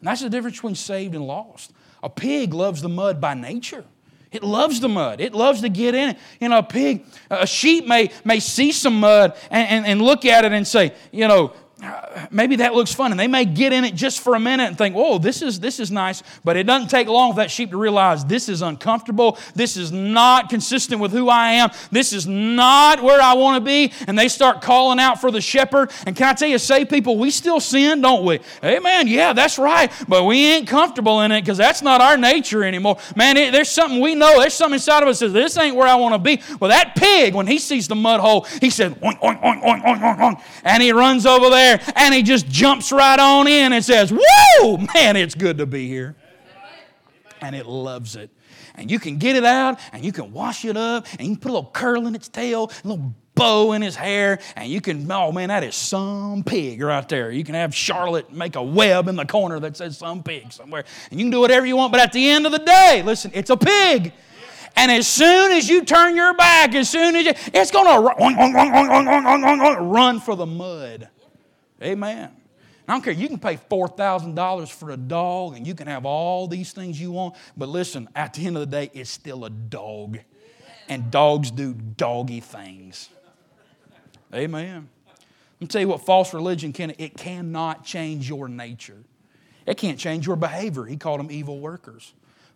And 0.00 0.08
that's 0.08 0.20
the 0.20 0.28
difference 0.28 0.58
between 0.58 0.74
saved 0.74 1.14
and 1.14 1.26
lost. 1.26 1.72
A 2.02 2.10
pig 2.10 2.52
loves 2.52 2.82
the 2.82 2.88
mud 2.88 3.20
by 3.20 3.34
nature. 3.34 3.84
It 4.32 4.42
loves 4.42 4.80
the 4.80 4.88
mud. 4.88 5.20
It 5.20 5.34
loves 5.34 5.60
to 5.62 5.68
get 5.68 5.94
in 5.94 6.10
it. 6.10 6.18
You 6.40 6.48
know, 6.48 6.58
a 6.58 6.62
pig, 6.62 7.04
a 7.30 7.46
sheep 7.46 7.86
may, 7.86 8.10
may 8.24 8.40
see 8.40 8.72
some 8.72 9.00
mud 9.00 9.36
and, 9.50 9.68
and, 9.68 9.86
and 9.86 10.02
look 10.02 10.24
at 10.24 10.44
it 10.44 10.52
and 10.52 10.66
say, 10.66 10.92
you 11.12 11.28
know, 11.28 11.52
maybe 12.30 12.56
that 12.56 12.74
looks 12.74 12.94
fun 12.94 13.10
and 13.10 13.20
they 13.20 13.26
may 13.26 13.44
get 13.44 13.70
in 13.70 13.84
it 13.84 13.94
just 13.94 14.20
for 14.20 14.34
a 14.34 14.40
minute 14.40 14.64
and 14.64 14.78
think 14.78 14.94
whoa 14.94 15.18
this 15.18 15.42
is 15.42 15.60
this 15.60 15.78
is 15.78 15.90
nice 15.90 16.22
but 16.42 16.56
it 16.56 16.62
doesn't 16.62 16.88
take 16.88 17.06
long 17.06 17.32
for 17.32 17.36
that 17.36 17.50
sheep 17.50 17.70
to 17.70 17.76
realize 17.76 18.24
this 18.24 18.48
is 18.48 18.62
uncomfortable. 18.62 19.38
This 19.54 19.76
is 19.76 19.92
not 19.92 20.48
consistent 20.48 21.02
with 21.02 21.12
who 21.12 21.28
i 21.28 21.50
am. 21.50 21.70
This 21.90 22.14
is 22.14 22.26
not 22.26 23.02
where 23.02 23.20
i 23.20 23.34
want 23.34 23.56
to 23.56 23.60
be. 23.60 23.92
And 24.06 24.18
they 24.18 24.28
start 24.28 24.62
calling 24.62 24.98
out 24.98 25.20
for 25.20 25.30
the 25.30 25.42
shepherd. 25.42 25.92
And 26.06 26.16
can 26.16 26.28
i 26.28 26.32
tell 26.32 26.48
you 26.48 26.56
say 26.56 26.86
people 26.86 27.18
we 27.18 27.30
still 27.30 27.60
sin 27.60 28.00
don't 28.00 28.24
we? 28.24 28.40
Amen 28.64 29.06
yeah 29.06 29.34
that's 29.34 29.58
right 29.58 29.92
but 30.08 30.24
we 30.24 30.46
ain't 30.46 30.66
comfortable 30.66 31.20
in 31.20 31.30
it 31.30 31.42
because 31.42 31.58
that's 31.58 31.82
not 31.82 32.00
our 32.00 32.16
nature 32.16 32.64
anymore. 32.64 32.96
Man 33.14 33.36
it, 33.36 33.52
there's 33.52 33.70
something 33.70 34.00
we 34.00 34.14
know 34.14 34.40
there's 34.40 34.54
something 34.54 34.74
inside 34.74 35.02
of 35.02 35.10
us 35.10 35.18
that 35.18 35.26
says 35.26 35.32
this 35.34 35.58
ain't 35.58 35.76
where 35.76 35.86
i 35.86 35.94
want 35.94 36.14
to 36.14 36.18
be. 36.18 36.40
Well 36.58 36.70
that 36.70 36.94
pig 36.96 37.34
when 37.34 37.46
he 37.46 37.58
sees 37.58 37.86
the 37.86 37.94
mud 37.94 38.20
hole 38.20 38.46
he 38.62 38.70
said 38.70 38.94
oink, 39.02 39.20
oink, 39.20 39.42
oink, 39.42 39.62
oink, 39.62 39.82
oink, 39.82 40.00
oink, 40.00 40.18
oink, 40.18 40.42
and 40.64 40.82
he 40.82 40.92
runs 40.92 41.26
over 41.26 41.50
there 41.50 41.65
there 41.66 41.92
and 41.96 42.14
he 42.14 42.22
just 42.22 42.48
jumps 42.48 42.92
right 42.92 43.18
on 43.18 43.46
in 43.46 43.72
and 43.72 43.84
says, 43.84 44.12
Whoa, 44.12 44.76
man, 44.94 45.16
it's 45.16 45.34
good 45.34 45.58
to 45.58 45.66
be 45.66 45.88
here. 45.88 46.16
And 47.40 47.54
it 47.54 47.66
loves 47.66 48.16
it. 48.16 48.30
And 48.74 48.90
you 48.90 48.98
can 48.98 49.18
get 49.18 49.36
it 49.36 49.44
out 49.44 49.80
and 49.92 50.04
you 50.04 50.12
can 50.12 50.32
wash 50.32 50.64
it 50.64 50.76
up 50.76 51.06
and 51.18 51.28
you 51.28 51.34
can 51.34 51.40
put 51.40 51.50
a 51.50 51.54
little 51.54 51.70
curl 51.70 52.06
in 52.06 52.14
its 52.14 52.28
tail, 52.28 52.70
a 52.84 52.88
little 52.88 53.14
bow 53.34 53.72
in 53.72 53.82
his 53.82 53.94
hair, 53.94 54.40
and 54.56 54.68
you 54.70 54.80
can, 54.80 55.10
oh 55.12 55.30
man, 55.30 55.48
that 55.48 55.62
is 55.62 55.74
some 55.74 56.42
pig 56.42 56.82
right 56.82 57.08
there. 57.08 57.30
You 57.30 57.44
can 57.44 57.54
have 57.54 57.74
Charlotte 57.74 58.32
make 58.32 58.56
a 58.56 58.62
web 58.62 59.08
in 59.08 59.16
the 59.16 59.26
corner 59.26 59.60
that 59.60 59.76
says 59.76 59.98
some 59.98 60.22
pig 60.22 60.52
somewhere. 60.52 60.84
And 61.10 61.20
you 61.20 61.26
can 61.26 61.30
do 61.30 61.40
whatever 61.40 61.66
you 61.66 61.76
want, 61.76 61.92
but 61.92 62.00
at 62.00 62.12
the 62.12 62.28
end 62.28 62.46
of 62.46 62.52
the 62.52 62.58
day, 62.58 63.02
listen, 63.04 63.30
it's 63.34 63.50
a 63.50 63.56
pig. 63.56 64.12
And 64.74 64.90
as 64.92 65.06
soon 65.06 65.52
as 65.52 65.68
you 65.68 65.84
turn 65.84 66.16
your 66.16 66.34
back, 66.34 66.74
as 66.74 66.90
soon 66.90 67.16
as 67.16 67.24
you, 67.26 67.32
it's 67.54 67.70
going 67.70 67.86
to 67.86 68.00
run, 68.18 69.90
run 69.90 70.20
for 70.20 70.34
the 70.34 70.44
mud. 70.44 71.08
Amen. 71.82 72.30
I 72.88 72.92
don't 72.92 73.02
care. 73.02 73.12
You 73.12 73.28
can 73.28 73.38
pay 73.38 73.56
$4,000 73.56 74.68
for 74.68 74.90
a 74.90 74.96
dog 74.96 75.56
and 75.56 75.66
you 75.66 75.74
can 75.74 75.88
have 75.88 76.06
all 76.06 76.46
these 76.46 76.72
things 76.72 77.00
you 77.00 77.10
want. 77.10 77.34
But 77.56 77.68
listen, 77.68 78.08
at 78.14 78.34
the 78.34 78.46
end 78.46 78.56
of 78.56 78.60
the 78.60 78.66
day, 78.66 78.90
it's 78.94 79.10
still 79.10 79.44
a 79.44 79.50
dog. 79.50 80.18
And 80.88 81.10
dogs 81.10 81.50
do 81.50 81.74
doggy 81.74 82.40
things. 82.40 83.08
Amen. 84.32 84.88
Let 85.06 85.60
me 85.60 85.66
tell 85.66 85.80
you 85.80 85.88
what 85.88 86.04
false 86.04 86.32
religion 86.32 86.72
can, 86.72 86.94
it 86.98 87.16
cannot 87.16 87.84
change 87.84 88.28
your 88.28 88.48
nature. 88.48 89.02
It 89.66 89.78
can't 89.78 89.98
change 89.98 90.26
your 90.26 90.36
behavior. 90.36 90.84
He 90.84 90.96
called 90.96 91.18
them 91.18 91.30
evil 91.30 91.58
workers. 91.58 92.12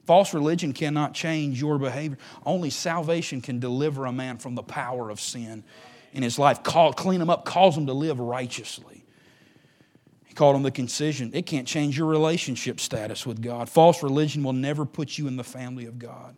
False 0.07 0.33
religion 0.33 0.73
cannot 0.73 1.13
change 1.13 1.61
your 1.61 1.79
behavior. 1.79 2.19
Only 2.47 2.71
salvation 2.71 3.41
can 3.41 3.59
deliver 3.59 4.07
a 4.07 4.13
man 4.13 4.39
from 4.39 4.55
the 4.55 4.63
power 4.63 5.11
of 5.11 5.21
sin 5.21 5.65
in 6.13 6.23
his 6.23 6.39
life, 6.39 6.63
call, 6.63 6.93
clean 6.93 7.21
him 7.21 7.31
up, 7.31 7.45
cause 7.45 7.77
him 7.77 7.87
to 7.87 7.93
live 7.93 8.19
righteously. 8.19 9.05
He 10.31 10.35
called 10.35 10.55
them 10.55 10.63
the 10.63 10.71
concision. 10.71 11.33
It 11.35 11.45
can't 11.45 11.67
change 11.67 11.99
your 11.99 12.07
relationship 12.07 12.79
status 12.79 13.27
with 13.27 13.43
God. 13.43 13.69
False 13.69 14.01
religion 14.01 14.45
will 14.45 14.53
never 14.53 14.87
put 14.87 15.19
you 15.19 15.27
in 15.27 15.37
the 15.37 15.43
family 15.43 15.87
of 15.87 15.99
God. 15.99 16.37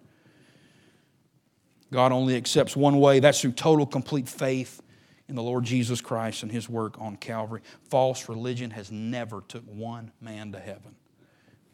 God 1.91 2.11
only 2.11 2.35
accepts 2.35 2.75
one 2.75 2.99
way 3.01 3.21
that's 3.21 3.43
through 3.43 3.53
total, 3.53 3.85
complete 3.85 4.31
faith 4.31 4.81
in 5.29 5.35
the 5.35 5.43
Lord 5.43 5.65
Jesus 5.65 6.01
Christ 6.01 6.43
and 6.43 6.51
his 6.51 6.71
work 6.71 6.99
on 6.99 7.17
Calvary. 7.17 7.61
False 7.91 8.31
religion 8.31 8.71
has 8.71 8.91
never 8.91 9.43
took 9.43 9.65
one 9.65 10.11
man 10.23 10.53
to 10.53 10.59
heaven, 10.59 10.95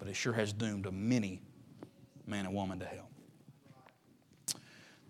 but 0.00 0.08
it 0.08 0.16
sure 0.16 0.32
has 0.32 0.52
doomed 0.52 0.86
a 0.86 0.90
many 0.90 1.40
man 2.26 2.46
and 2.46 2.54
woman 2.54 2.80
to 2.80 2.84
hell. 2.84 3.08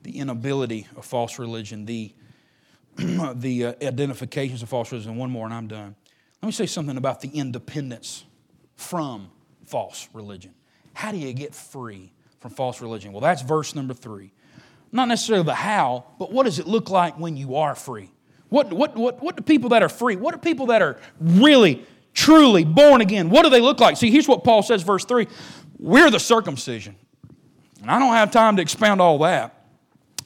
The 0.02 0.18
inability 0.18 0.86
of 0.94 1.06
false 1.06 1.38
religion, 1.38 1.86
the, 1.86 2.12
the 2.96 3.64
uh, 3.64 3.72
identifications 3.80 4.62
of 4.62 4.68
false 4.68 4.92
religion, 4.92 5.16
one 5.16 5.30
more 5.30 5.46
and 5.46 5.54
I'm 5.54 5.68
done. 5.68 5.96
Let 6.43 6.47
me 6.47 6.53
say 6.53 6.66
something 6.66 6.97
about 6.97 7.20
the 7.20 7.28
independence 7.28 8.24
from 8.76 9.30
false 9.66 10.09
religion. 10.12 10.55
How 10.95 11.12
do 11.12 11.18
you 11.18 11.32
get 11.32 11.55
free 11.55 12.12
from 12.41 12.53
false 12.53 12.80
religion? 12.80 13.12
Well, 13.12 13.20
that's 13.20 13.43
verse 13.43 13.74
number 13.74 13.95
three. 13.95 14.32
Not 14.93 15.09
necessarily 15.09 15.45
the 15.45 15.55
how, 15.55 16.05
but 16.18 16.32
what 16.32 16.45
does 16.45 16.59
it 16.59 16.66
look 16.66 16.91
like 16.91 17.18
when 17.18 17.36
you 17.36 17.57
are 17.57 17.74
free? 17.74 18.11
What, 18.49 18.72
what, 18.72 18.97
what, 18.97 19.22
what 19.22 19.36
do 19.36 19.43
people 19.43 19.70
that 19.70 19.82
are 19.82 19.89
free, 19.89 20.16
what 20.16 20.32
do 20.32 20.39
people 20.39 20.66
that 20.66 20.80
are 20.80 20.99
really, 21.20 21.84
truly 22.14 22.64
born 22.64 23.01
again, 23.01 23.28
what 23.28 23.43
do 23.43 23.51
they 23.51 23.61
look 23.61 23.80
like? 23.80 23.97
See, 23.97 24.11
here's 24.11 24.26
what 24.26 24.45
Paul 24.45 24.62
says, 24.62 24.82
verse 24.82 25.05
3 25.05 25.26
We're 25.78 26.11
the 26.11 26.20
circumcision. 26.20 26.97
And 27.82 27.91
I 27.91 27.99
don't 27.99 28.14
have 28.14 28.30
time 28.30 28.57
to 28.57 28.62
expound 28.62 29.01
all 29.01 29.18
that. 29.18 29.57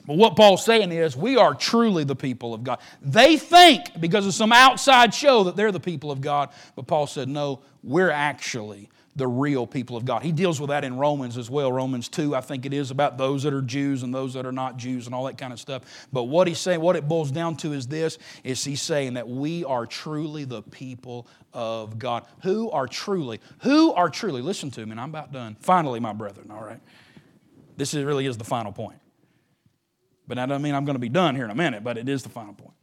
But 0.06 0.16
what 0.16 0.34
Paul's 0.34 0.64
saying 0.64 0.90
is, 0.90 1.16
we 1.16 1.36
are 1.36 1.54
truly 1.54 2.02
the 2.04 2.16
people 2.16 2.54
of 2.54 2.64
God. 2.64 2.80
They 3.00 3.36
think, 3.36 4.00
because 4.00 4.26
of 4.26 4.34
some 4.34 4.52
outside 4.52 5.14
show, 5.14 5.44
that 5.44 5.54
they're 5.54 5.70
the 5.70 5.78
people 5.78 6.10
of 6.10 6.20
God. 6.20 6.50
But 6.74 6.88
Paul 6.88 7.06
said, 7.06 7.28
no, 7.28 7.60
we're 7.84 8.10
actually 8.10 8.88
the 9.14 9.28
real 9.28 9.66
people 9.66 9.96
of 9.96 10.04
God. 10.04 10.22
He 10.22 10.32
deals 10.32 10.58
with 10.58 10.70
that 10.70 10.84
in 10.84 10.96
Romans 10.96 11.36
as 11.36 11.50
well. 11.50 11.70
Romans 11.70 12.08
2, 12.08 12.34
I 12.34 12.40
think 12.40 12.64
it 12.64 12.72
is 12.72 12.90
about 12.90 13.18
those 13.18 13.42
that 13.42 13.52
are 13.52 13.60
Jews 13.60 14.02
and 14.02 14.12
those 14.12 14.32
that 14.34 14.46
are 14.46 14.52
not 14.52 14.78
Jews 14.78 15.04
and 15.06 15.14
all 15.14 15.24
that 15.24 15.36
kind 15.36 15.52
of 15.52 15.60
stuff. 15.60 15.82
But 16.12 16.24
what 16.24 16.48
he's 16.48 16.58
saying, 16.58 16.80
what 16.80 16.96
it 16.96 17.06
boils 17.06 17.30
down 17.30 17.56
to 17.58 17.72
is 17.74 17.86
this, 17.86 18.18
is 18.42 18.64
he's 18.64 18.80
saying 18.80 19.14
that 19.14 19.28
we 19.28 19.64
are 19.66 19.84
truly 19.84 20.44
the 20.44 20.62
people 20.62 21.26
of 21.52 21.98
God. 21.98 22.24
Who 22.42 22.70
are 22.70 22.88
truly, 22.88 23.40
who 23.60 23.92
are 23.92 24.08
truly, 24.08 24.40
listen 24.40 24.70
to 24.72 24.86
me, 24.86 24.92
and 24.92 25.00
I'm 25.00 25.10
about 25.10 25.30
done. 25.30 25.56
Finally, 25.60 26.00
my 26.00 26.14
brethren, 26.14 26.50
all 26.50 26.64
right? 26.64 26.80
This 27.76 27.92
is, 27.92 28.04
really 28.04 28.26
is 28.26 28.38
the 28.38 28.44
final 28.44 28.72
point. 28.72 28.98
But 30.26 30.36
that 30.36 30.46
doesn't 30.46 30.62
mean 30.62 30.74
I'm 30.74 30.84
going 30.84 30.94
to 30.94 31.00
be 31.00 31.08
done 31.08 31.34
here 31.34 31.44
in 31.44 31.50
a 31.50 31.54
minute, 31.54 31.82
but 31.82 31.98
it 31.98 32.08
is 32.08 32.22
the 32.22 32.28
final 32.28 32.54
point. 32.54 32.74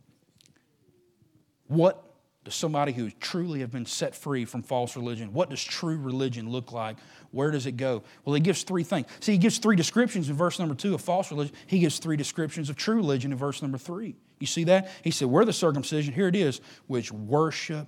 What 1.68 2.10
does 2.50 2.56
somebody 2.56 2.94
who 2.94 3.12
truly 3.12 3.60
have 3.60 3.72
been 3.72 3.86
set 3.86 4.16
free 4.16 4.44
from 4.44 4.64
false 4.64 4.96
religion. 4.96 5.34
What 5.34 5.50
does 5.50 5.64
true 5.64 5.98
religion 5.98 6.50
look 6.50 6.72
like? 6.72 6.98
Where 7.30 7.52
does 7.52 7.66
it 7.66 7.74
go? 7.74 8.02
Well, 8.24 8.34
he 8.34 8.40
gives 8.42 8.64
three 8.64 8.84
things. 8.84 9.08
See, 9.20 9.34
he 9.34 9.38
gives 9.38 9.58
three 9.60 9.76
descriptions 9.76 10.30
in 10.30 10.36
verse 10.36 10.58
number 10.58 10.74
two 10.74 10.96
of 10.96 11.02
false 11.02 11.30
religion. 11.30 11.54
He 11.68 11.78
gives 11.78 12.00
three 12.00 12.18
descriptions 12.18 12.70
of 12.70 12.76
true 12.76 12.96
religion 12.96 13.32
in 13.32 13.38
verse 13.38 13.62
number 13.62 13.78
three. 13.78 14.16
You 14.40 14.48
see 14.48 14.64
that? 14.64 14.90
He 15.04 15.12
said, 15.12 15.28
We're 15.28 15.46
the 15.46 15.54
circumcision, 15.54 16.14
here 16.14 16.28
it 16.28 16.36
is, 16.36 16.62
which 16.88 17.12
worship 17.12 17.88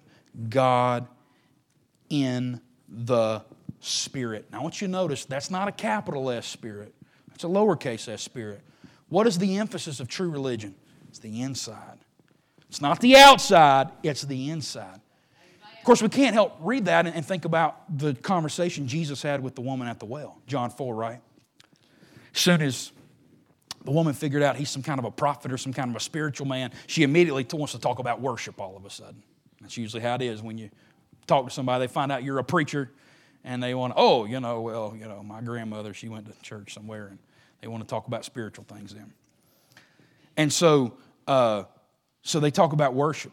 God 0.50 1.08
in 2.10 2.62
the 2.88 3.44
Spirit. 3.80 4.46
Now, 4.52 4.60
I 4.60 4.64
want 4.64 4.80
you 4.80 4.88
to 4.88 4.92
notice 4.92 5.26
that's 5.26 5.50
not 5.50 5.70
a 5.70 5.72
capital 5.72 6.30
S 6.30 6.46
spirit, 6.46 6.94
it's 7.34 7.44
a 7.44 7.48
lowercase 7.48 8.08
s 8.08 8.22
spirit. 8.22 8.62
What 9.12 9.28
is 9.28 9.38
the 9.38 9.58
emphasis 9.58 10.00
of 10.00 10.08
true 10.08 10.30
religion? 10.30 10.74
It's 11.10 11.20
the 11.20 11.42
inside. 11.42 12.00
It's 12.70 12.80
not 12.80 13.02
the 13.02 13.18
outside, 13.18 13.90
it's 14.04 14.22
the 14.22 14.50
inside. 14.50 15.02
Of 15.78 15.84
course, 15.84 16.02
we 16.02 16.08
can't 16.08 16.34
help 16.34 16.56
read 16.62 16.86
that 16.86 17.06
and 17.06 17.26
think 17.26 17.44
about 17.44 17.98
the 17.98 18.14
conversation 18.14 18.88
Jesus 18.88 19.22
had 19.22 19.44
with 19.44 19.56
the 19.56 19.62
woman 19.62 19.90
at 19.90 20.00
the 20.00 20.06
well, 20.06 20.38
John 20.48 20.70
4, 20.70 20.96
right? 20.96 21.20
As 22.34 22.40
soon 22.40 22.62
as 22.62 22.94
the 23.84 23.92
woman 23.92 24.14
figured 24.14 24.44
out 24.44 24.56
he's 24.56 24.70
some 24.70 24.82
kind 24.82 24.98
of 24.98 25.04
a 25.04 25.12
prophet 25.12 25.52
or 25.52 25.58
some 25.58 25.74
kind 25.74 25.90
of 25.90 25.98
a 25.98 26.00
spiritual 26.00 26.48
man, 26.48 26.72
she 26.88 27.04
immediately 27.04 27.46
wants 27.52 27.74
to 27.74 27.80
talk 27.80 28.00
about 28.00 28.22
worship 28.22 28.62
all 28.62 28.78
of 28.78 28.86
a 28.86 28.90
sudden. 28.90 29.22
That's 29.60 29.76
usually 29.76 30.02
how 30.02 30.16
it 30.16 30.22
is 30.22 30.42
when 30.42 30.58
you 30.58 30.70
talk 31.28 31.44
to 31.44 31.52
somebody, 31.52 31.86
they 31.86 31.92
find 31.92 32.14
out 32.14 32.24
you're 32.24 32.40
a 32.40 32.46
preacher 32.46 32.92
and 33.44 33.62
they 33.62 33.74
want, 33.74 33.94
oh, 33.96 34.26
you 34.26 34.40
know, 34.40 34.62
well, 34.62 34.96
you 34.98 35.08
know, 35.08 35.24
my 35.24 35.42
grandmother, 35.42 35.94
she 35.94 36.10
went 36.10 36.26
to 36.26 36.42
church 36.42 36.74
somewhere 36.74 37.08
and 37.08 37.20
they 37.62 37.68
want 37.68 37.84
to 37.84 37.90
talk 37.90 38.08
about 38.08 38.26
spiritual 38.26 38.66
things 38.66 38.94
then. 38.94 39.14
And 40.38 40.52
so, 40.52 40.94
uh, 41.28 41.64
so 42.24 42.40
they 42.40 42.52
talk 42.52 42.74
about 42.74 42.94
worship. 42.94 43.32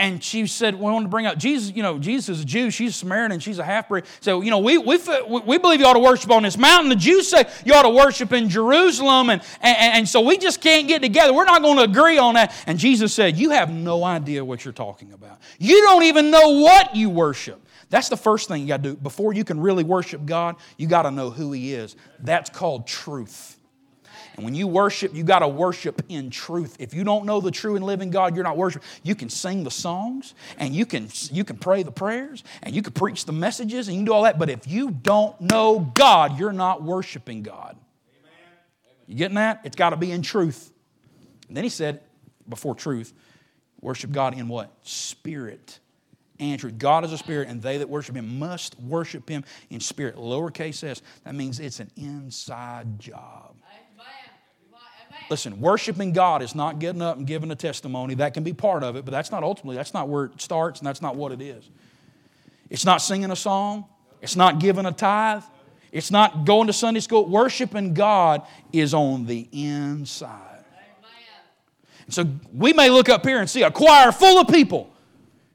And 0.00 0.24
she 0.24 0.46
said, 0.46 0.76
we 0.76 0.80
want 0.80 1.04
to 1.04 1.10
bring 1.10 1.26
up 1.26 1.36
Jesus, 1.36 1.76
you 1.76 1.82
know, 1.82 1.98
Jesus 1.98 2.38
is 2.38 2.42
a 2.42 2.44
Jew, 2.46 2.70
she's 2.70 2.92
a 2.92 2.94
Samaritan, 2.94 3.38
she's 3.38 3.58
a 3.58 3.64
half 3.64 3.90
breed. 3.90 4.04
So, 4.20 4.40
you 4.40 4.50
know, 4.50 4.60
we, 4.60 4.78
we, 4.78 4.98
we 5.44 5.58
believe 5.58 5.80
you 5.80 5.84
ought 5.84 5.92
to 5.92 5.98
worship 5.98 6.30
on 6.30 6.42
this 6.42 6.56
mountain. 6.56 6.88
The 6.88 6.96
Jews 6.96 7.28
say 7.28 7.44
you 7.66 7.74
ought 7.74 7.82
to 7.82 7.90
worship 7.90 8.32
in 8.32 8.48
Jerusalem. 8.48 9.28
And, 9.28 9.42
and, 9.60 9.76
and 9.98 10.08
so 10.08 10.22
we 10.22 10.38
just 10.38 10.62
can't 10.62 10.88
get 10.88 11.02
together. 11.02 11.34
We're 11.34 11.44
not 11.44 11.60
going 11.60 11.76
to 11.76 11.82
agree 11.82 12.16
on 12.16 12.32
that. 12.34 12.54
And 12.66 12.78
Jesus 12.78 13.12
said, 13.12 13.36
You 13.36 13.50
have 13.50 13.70
no 13.70 14.02
idea 14.02 14.42
what 14.42 14.64
you're 14.64 14.72
talking 14.72 15.12
about. 15.12 15.38
You 15.58 15.82
don't 15.82 16.04
even 16.04 16.30
know 16.30 16.62
what 16.62 16.96
you 16.96 17.10
worship. 17.10 17.60
That's 17.90 18.08
the 18.08 18.16
first 18.16 18.48
thing 18.48 18.62
you 18.62 18.68
got 18.68 18.82
to 18.82 18.90
do. 18.90 18.96
Before 18.96 19.32
you 19.32 19.44
can 19.44 19.60
really 19.60 19.84
worship 19.84 20.24
God, 20.24 20.56
you 20.78 20.86
got 20.86 21.02
to 21.02 21.10
know 21.10 21.30
who 21.30 21.52
He 21.52 21.74
is. 21.74 21.96
That's 22.20 22.48
called 22.48 22.86
truth. 22.86 23.56
And 24.36 24.44
when 24.44 24.54
you 24.54 24.68
worship, 24.68 25.12
you 25.14 25.24
got 25.24 25.40
to 25.40 25.48
worship 25.48 26.02
in 26.08 26.30
truth. 26.30 26.76
If 26.78 26.94
you 26.94 27.04
don't 27.04 27.26
know 27.26 27.40
the 27.40 27.50
true 27.50 27.74
and 27.76 27.84
living 27.84 28.10
God, 28.10 28.34
you're 28.34 28.44
not 28.44 28.56
worshiping. 28.56 28.86
You 29.02 29.14
can 29.14 29.28
sing 29.28 29.64
the 29.64 29.70
songs 29.70 30.34
and 30.56 30.74
you 30.74 30.86
can, 30.86 31.08
you 31.32 31.44
can 31.44 31.56
pray 31.56 31.82
the 31.82 31.90
prayers 31.90 32.44
and 32.62 32.74
you 32.74 32.80
can 32.80 32.92
preach 32.92 33.24
the 33.24 33.32
messages 33.32 33.88
and 33.88 33.96
you 33.96 34.00
can 34.00 34.06
do 34.06 34.12
all 34.12 34.22
that. 34.22 34.38
But 34.38 34.50
if 34.50 34.66
you 34.68 34.92
don't 34.92 35.38
know 35.40 35.80
God, 35.80 36.38
you're 36.38 36.52
not 36.52 36.82
worshiping 36.82 37.42
God. 37.42 37.76
You 39.06 39.16
getting 39.16 39.34
that? 39.34 39.62
It's 39.64 39.76
got 39.76 39.90
to 39.90 39.96
be 39.96 40.12
in 40.12 40.22
truth. 40.22 40.72
And 41.48 41.56
then 41.56 41.64
he 41.64 41.70
said, 41.70 42.00
before 42.48 42.76
truth, 42.76 43.12
worship 43.80 44.12
God 44.12 44.38
in 44.38 44.46
what? 44.46 44.72
Spirit 44.82 45.80
truth. 46.58 46.78
God 46.78 47.04
is 47.04 47.12
a 47.12 47.18
spirit, 47.18 47.48
and 47.48 47.62
they 47.62 47.78
that 47.78 47.88
worship 47.88 48.16
him 48.16 48.38
must 48.38 48.78
worship 48.80 49.28
him 49.28 49.44
in 49.68 49.80
spirit. 49.80 50.16
Lowercase 50.16 50.82
s. 50.82 51.02
That 51.24 51.34
means 51.34 51.60
it's 51.60 51.80
an 51.80 51.90
inside 51.96 52.98
job. 52.98 53.54
Listen, 55.28 55.60
worshiping 55.60 56.12
God 56.12 56.42
is 56.42 56.56
not 56.56 56.80
getting 56.80 57.00
up 57.00 57.16
and 57.16 57.24
giving 57.24 57.52
a 57.52 57.54
testimony. 57.54 58.14
That 58.14 58.34
can 58.34 58.42
be 58.42 58.52
part 58.52 58.82
of 58.82 58.96
it, 58.96 59.04
but 59.04 59.12
that's 59.12 59.30
not 59.30 59.44
ultimately, 59.44 59.76
that's 59.76 59.94
not 59.94 60.08
where 60.08 60.24
it 60.24 60.40
starts, 60.40 60.80
and 60.80 60.86
that's 60.86 61.00
not 61.00 61.14
what 61.14 61.30
it 61.30 61.40
is. 61.40 61.70
It's 62.68 62.84
not 62.84 62.98
singing 62.98 63.30
a 63.30 63.36
song, 63.36 63.84
it's 64.20 64.34
not 64.34 64.58
giving 64.58 64.86
a 64.86 64.92
tithe, 64.92 65.44
it's 65.92 66.10
not 66.10 66.44
going 66.44 66.66
to 66.66 66.72
Sunday 66.72 67.00
school. 67.00 67.26
Worshiping 67.26 67.94
God 67.94 68.42
is 68.72 68.92
on 68.92 69.26
the 69.26 69.48
inside. 69.52 70.64
So 72.08 72.24
we 72.52 72.72
may 72.72 72.90
look 72.90 73.08
up 73.08 73.24
here 73.24 73.38
and 73.38 73.48
see 73.48 73.62
a 73.62 73.70
choir 73.70 74.10
full 74.10 74.40
of 74.40 74.48
people. 74.48 74.92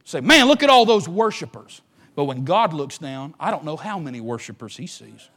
Say, 0.05 0.21
man, 0.21 0.47
look 0.47 0.63
at 0.63 0.69
all 0.69 0.85
those 0.85 1.09
worshipers. 1.09 1.81
But 2.15 2.25
when 2.25 2.45
God 2.45 2.73
looks 2.73 2.97
down, 2.97 3.33
I 3.39 3.51
don't 3.51 3.65
know 3.65 3.75
how 3.75 3.99
many 3.99 4.21
worshipers 4.21 4.77
he 4.77 4.87
sees. 4.87 5.29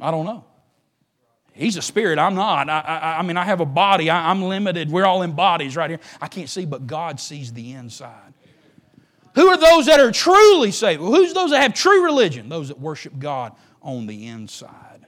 I 0.00 0.10
don't 0.10 0.26
know. 0.26 0.44
He's 1.52 1.76
a 1.76 1.82
spirit. 1.82 2.18
I'm 2.18 2.34
not. 2.34 2.68
I, 2.68 2.80
I, 2.80 3.18
I 3.18 3.22
mean, 3.22 3.36
I 3.36 3.44
have 3.44 3.60
a 3.60 3.66
body. 3.66 4.08
I, 4.08 4.30
I'm 4.30 4.42
limited. 4.42 4.90
We're 4.90 5.04
all 5.04 5.22
in 5.22 5.32
bodies 5.32 5.76
right 5.76 5.90
here. 5.90 6.00
I 6.20 6.26
can't 6.26 6.48
see, 6.48 6.64
but 6.64 6.86
God 6.86 7.20
sees 7.20 7.52
the 7.52 7.72
inside. 7.72 8.32
Who 9.34 9.46
are 9.48 9.58
those 9.58 9.86
that 9.86 10.00
are 10.00 10.10
truly 10.10 10.72
saved? 10.72 11.00
Who's 11.00 11.34
those 11.34 11.50
that 11.50 11.62
have 11.62 11.74
true 11.74 12.04
religion? 12.04 12.48
Those 12.48 12.68
that 12.68 12.80
worship 12.80 13.18
God 13.18 13.52
on 13.82 14.06
the 14.06 14.26
inside. 14.26 15.06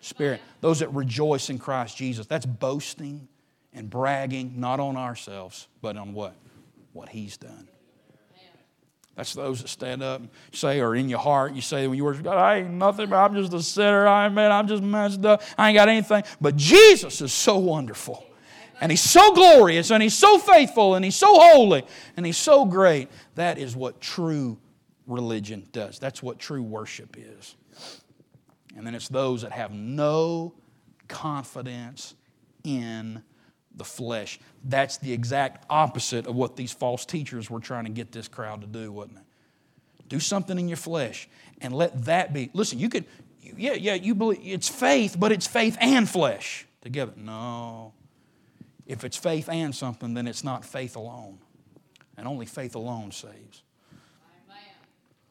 Spirit. 0.00 0.40
Those 0.60 0.80
that 0.80 0.92
rejoice 0.92 1.50
in 1.50 1.58
Christ 1.58 1.96
Jesus. 1.96 2.26
That's 2.26 2.46
boasting 2.46 3.28
and 3.72 3.88
bragging, 3.88 4.54
not 4.58 4.80
on 4.80 4.96
ourselves, 4.96 5.68
but 5.82 5.96
on 5.96 6.14
what? 6.14 6.34
What 6.92 7.10
He's 7.10 7.36
done. 7.36 7.68
That's 9.16 9.32
those 9.34 9.62
that 9.62 9.68
stand 9.68 10.02
up 10.02 10.20
and 10.20 10.28
say, 10.52 10.80
or 10.80 10.96
in 10.96 11.08
your 11.08 11.20
heart, 11.20 11.54
you 11.54 11.60
say 11.60 11.86
when 11.86 11.96
you 11.96 12.04
worship 12.04 12.24
God, 12.24 12.36
I 12.36 12.56
ain't 12.58 12.70
nothing, 12.70 13.08
but 13.08 13.16
I'm 13.16 13.34
just 13.34 13.52
a 13.52 13.62
sinner. 13.62 14.06
I 14.06 14.28
man, 14.28 14.50
I'm 14.50 14.66
just 14.66 14.82
messed 14.82 15.24
up. 15.24 15.42
I 15.56 15.68
ain't 15.68 15.76
got 15.76 15.88
anything. 15.88 16.24
But 16.40 16.56
Jesus 16.56 17.20
is 17.20 17.32
so 17.32 17.58
wonderful. 17.58 18.24
And 18.80 18.90
he's 18.90 19.00
so 19.00 19.32
glorious, 19.32 19.92
and 19.92 20.02
he's 20.02 20.18
so 20.18 20.36
faithful, 20.38 20.96
and 20.96 21.04
he's 21.04 21.14
so 21.14 21.38
holy, 21.38 21.84
and 22.16 22.26
he's 22.26 22.36
so 22.36 22.64
great. 22.64 23.08
That 23.36 23.56
is 23.56 23.76
what 23.76 24.00
true 24.00 24.58
religion 25.06 25.66
does. 25.70 26.00
That's 26.00 26.22
what 26.22 26.40
true 26.40 26.62
worship 26.62 27.16
is. 27.16 27.54
And 28.76 28.84
then 28.84 28.96
it's 28.96 29.08
those 29.08 29.42
that 29.42 29.52
have 29.52 29.72
no 29.72 30.54
confidence 31.06 32.16
in 32.64 33.22
the 33.76 33.84
flesh. 33.84 34.38
That's 34.64 34.98
the 34.98 35.12
exact 35.12 35.66
opposite 35.68 36.26
of 36.26 36.34
what 36.34 36.56
these 36.56 36.72
false 36.72 37.04
teachers 37.04 37.50
were 37.50 37.60
trying 37.60 37.84
to 37.84 37.90
get 37.90 38.12
this 38.12 38.28
crowd 38.28 38.60
to 38.60 38.66
do, 38.66 38.92
wasn't 38.92 39.18
it? 39.18 39.24
Do 40.08 40.20
something 40.20 40.58
in 40.58 40.68
your 40.68 40.76
flesh 40.76 41.28
and 41.60 41.74
let 41.74 42.04
that 42.04 42.32
be. 42.32 42.50
Listen, 42.52 42.78
you 42.78 42.88
could, 42.88 43.04
yeah, 43.40 43.72
yeah, 43.74 43.94
you 43.94 44.14
believe 44.14 44.40
it's 44.44 44.68
faith, 44.68 45.16
but 45.18 45.32
it's 45.32 45.46
faith 45.46 45.76
and 45.80 46.08
flesh 46.08 46.66
together. 46.82 47.12
No. 47.16 47.92
If 48.86 49.04
it's 49.04 49.16
faith 49.16 49.48
and 49.48 49.74
something, 49.74 50.14
then 50.14 50.26
it's 50.26 50.44
not 50.44 50.64
faith 50.64 50.96
alone. 50.96 51.38
And 52.16 52.28
only 52.28 52.46
faith 52.46 52.74
alone 52.74 53.12
saves. 53.12 53.62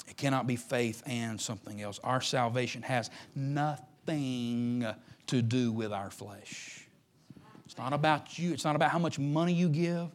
It 0.07 0.17
cannot 0.17 0.45
be 0.45 0.57
faith 0.57 1.01
and 1.05 1.39
something 1.39 1.81
else. 1.81 1.99
Our 2.03 2.21
salvation 2.21 2.81
has 2.83 3.09
nothing 3.35 4.85
to 5.27 5.41
do 5.41 5.71
with 5.71 5.91
our 5.91 6.11
flesh. 6.11 6.82
It's 7.73 7.79
not 7.79 7.91
about 7.91 8.37
you, 8.37 8.53
it's 8.53 8.65
not 8.65 8.75
about 8.75 8.91
how 8.91 8.99
much 8.99 9.17
money 9.17 9.51
you 9.51 9.67
give. 9.67 10.07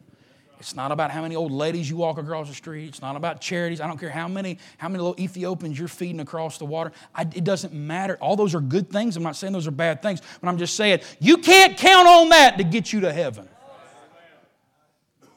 It's 0.61 0.77
not 0.77 0.93
about 0.93 1.11
how 1.11 1.21
many 1.21 1.35
old 1.35 1.51
ladies 1.51 1.89
you 1.89 1.97
walk 1.97 2.17
across 2.17 2.47
the 2.47 2.55
street. 2.55 2.87
It's 2.87 3.01
not 3.01 3.17
about 3.17 3.41
charities. 3.41 3.81
I 3.81 3.87
don't 3.87 3.97
care 3.97 4.09
how 4.09 4.29
many, 4.29 4.59
how 4.77 4.87
many 4.87 4.99
little 5.03 5.21
Ethiopians 5.21 5.77
you're 5.77 5.89
feeding 5.89 6.21
across 6.21 6.57
the 6.57 6.63
water. 6.63 6.93
I, 7.13 7.23
it 7.23 7.43
doesn't 7.43 7.73
matter. 7.73 8.17
All 8.21 8.37
those 8.37 8.55
are 8.55 8.61
good 8.61 8.89
things. 8.89 9.17
I'm 9.17 9.23
not 9.23 9.35
saying 9.35 9.51
those 9.51 9.67
are 9.67 9.71
bad 9.71 10.01
things, 10.01 10.21
but 10.39 10.47
I'm 10.47 10.57
just 10.57 10.77
saying 10.77 11.01
you 11.19 11.39
can't 11.39 11.77
count 11.77 12.07
on 12.07 12.29
that 12.29 12.57
to 12.59 12.63
get 12.63 12.93
you 12.93 13.01
to 13.01 13.11
heaven. 13.11 13.49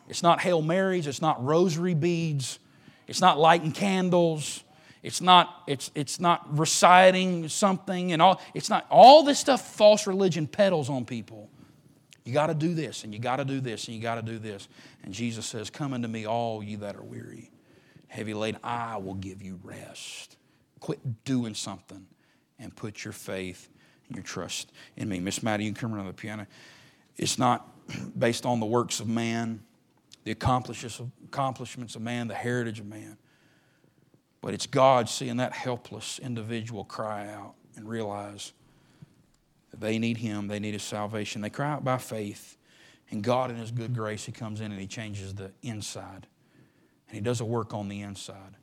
It's 0.09 0.23
not 0.23 0.41
Hail 0.41 0.63
Marys. 0.63 1.09
It's 1.09 1.23
not 1.23 1.45
rosary 1.45 1.95
beads. 1.95 2.61
It's 3.09 3.21
not 3.21 3.37
lighting 3.37 3.73
candles. 3.73 4.63
It's 5.03 5.21
not, 5.21 5.65
it's, 5.67 5.91
it's 5.97 6.21
not 6.21 6.57
reciting 6.57 7.49
something 7.49 8.13
and 8.13 8.23
all. 8.23 8.41
It's 8.55 8.71
not 8.71 8.87
all 8.91 9.25
this 9.25 9.41
stuff 9.41 9.75
false 9.75 10.07
religion 10.07 10.47
peddles 10.47 10.89
on 10.89 11.05
people. 11.05 11.49
You 12.25 12.33
got 12.33 12.47
to 12.49 12.55
do 12.55 12.75
this, 12.75 13.05
and 13.05 13.13
you 13.13 13.19
got 13.19 13.37
to 13.37 13.45
do 13.45 13.61
this, 13.61 13.87
and 13.87 13.97
you 13.97 14.03
got 14.03 14.15
to 14.15 14.23
do 14.23 14.39
this. 14.39 14.69
And 15.03 15.13
Jesus 15.13 15.47
says, 15.47 15.71
Come 15.71 15.93
unto 15.93 16.09
me, 16.09 16.27
all 16.27 16.63
you 16.63 16.77
that 16.79 16.97
are 16.97 17.03
weary, 17.03 17.51
heavy 18.07 18.35
laden, 18.35 18.61
I 18.63 18.97
will 18.99 19.15
give 19.15 19.43
you 19.43 19.59
rest. 19.63 20.37
Quit 20.81 21.25
doing 21.25 21.55
something 21.55 22.07
and 22.59 22.75
put 22.75 23.05
your 23.05 23.13
faith 23.13 23.69
and 24.07 24.17
your 24.17 24.23
trust 24.23 24.73
in 24.97 25.09
me. 25.09 25.19
Miss 25.19 25.43
Maddie, 25.43 25.65
you 25.65 25.73
can 25.73 25.81
come 25.81 25.95
around 25.95 26.07
the 26.07 26.13
piano. 26.13 26.47
It's 27.17 27.39
not 27.39 27.69
based 28.19 28.47
on 28.47 28.61
the 28.61 28.67
works 28.67 29.01
of 29.01 29.09
man, 29.09 29.63
the 30.25 30.31
accomplishments 30.31 31.97
of 31.97 32.03
man, 32.03 32.29
the 32.29 32.35
heritage 32.35 32.79
of 32.79 32.87
man, 32.87 33.19
but 34.41 34.55
it's 34.55 34.67
God 34.67 35.09
seeing 35.09 35.39
that 35.39 35.53
helpless 35.53 36.19
individual 36.21 36.85
cry 36.85 37.29
out 37.29 37.55
and 37.77 37.89
realize 37.89 38.53
they 39.81 39.99
need 39.99 40.19
Him, 40.19 40.49
they 40.49 40.59
need 40.59 40.75
His 40.75 40.83
salvation. 40.83 41.43
They 41.43 41.51
cry 41.51 41.73
out 41.73 41.85
by 41.85 41.99
faith, 41.99 42.57
and 43.11 43.23
God, 43.23 43.51
in 43.51 43.57
His 43.57 43.71
good 43.71 43.95
grace, 43.95 44.25
He 44.25 44.33
comes 44.33 44.61
in 44.61 44.71
and 44.71 44.81
He 44.81 44.87
changes 44.87 45.35
the 45.35 45.53
inside. 45.63 46.27
And 47.09 47.15
He 47.15 47.21
does 47.21 47.41
a 47.41 47.45
work 47.45 47.75
on 47.75 47.89
the 47.89 48.01
inside. 48.03 48.57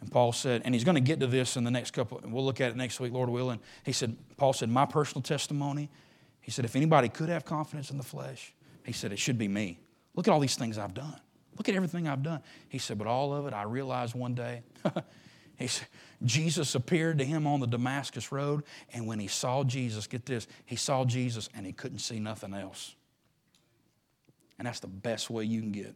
And 0.00 0.10
Paul 0.10 0.32
said, 0.32 0.62
and 0.64 0.74
he's 0.74 0.84
going 0.84 0.94
to 0.94 1.00
get 1.00 1.20
to 1.20 1.26
this 1.26 1.56
in 1.56 1.64
the 1.64 1.70
next 1.70 1.90
couple, 1.90 2.20
we'll 2.24 2.44
look 2.44 2.60
at 2.60 2.70
it 2.70 2.76
next 2.76 3.00
week, 3.00 3.12
Lord 3.12 3.28
willing. 3.28 3.60
He 3.84 3.92
said, 3.92 4.16
Paul 4.36 4.52
said, 4.52 4.70
my 4.70 4.86
personal 4.86 5.22
testimony, 5.22 5.90
he 6.40 6.50
said, 6.50 6.64
if 6.64 6.74
anybody 6.74 7.08
could 7.08 7.28
have 7.28 7.44
confidence 7.44 7.90
in 7.90 7.98
the 7.98 8.02
flesh, 8.02 8.54
he 8.84 8.92
said, 8.92 9.12
it 9.12 9.18
should 9.18 9.36
be 9.36 9.46
me. 9.46 9.78
Look 10.14 10.26
at 10.26 10.32
all 10.32 10.40
these 10.40 10.56
things 10.56 10.78
I've 10.78 10.94
done. 10.94 11.20
Look 11.58 11.68
at 11.68 11.74
everything 11.74 12.08
I've 12.08 12.22
done. 12.22 12.40
He 12.70 12.78
said, 12.78 12.96
but 12.96 13.06
all 13.06 13.34
of 13.34 13.46
it, 13.46 13.52
I 13.52 13.64
realized 13.64 14.14
one 14.14 14.34
day, 14.34 14.62
he 15.60 15.66
said, 15.66 15.86
Jesus 16.24 16.74
appeared 16.74 17.18
to 17.18 17.24
him 17.24 17.46
on 17.46 17.60
the 17.60 17.66
Damascus 17.66 18.32
Road, 18.32 18.64
and 18.92 19.06
when 19.06 19.18
he 19.20 19.26
saw 19.26 19.62
Jesus, 19.62 20.06
get 20.06 20.24
this, 20.24 20.48
he 20.64 20.74
saw 20.74 21.04
Jesus 21.04 21.50
and 21.54 21.66
he 21.66 21.72
couldn't 21.72 21.98
see 21.98 22.18
nothing 22.18 22.54
else. 22.54 22.96
And 24.58 24.66
that's 24.66 24.80
the 24.80 24.86
best 24.86 25.28
way 25.28 25.44
you 25.44 25.60
can 25.60 25.70
get. 25.70 25.94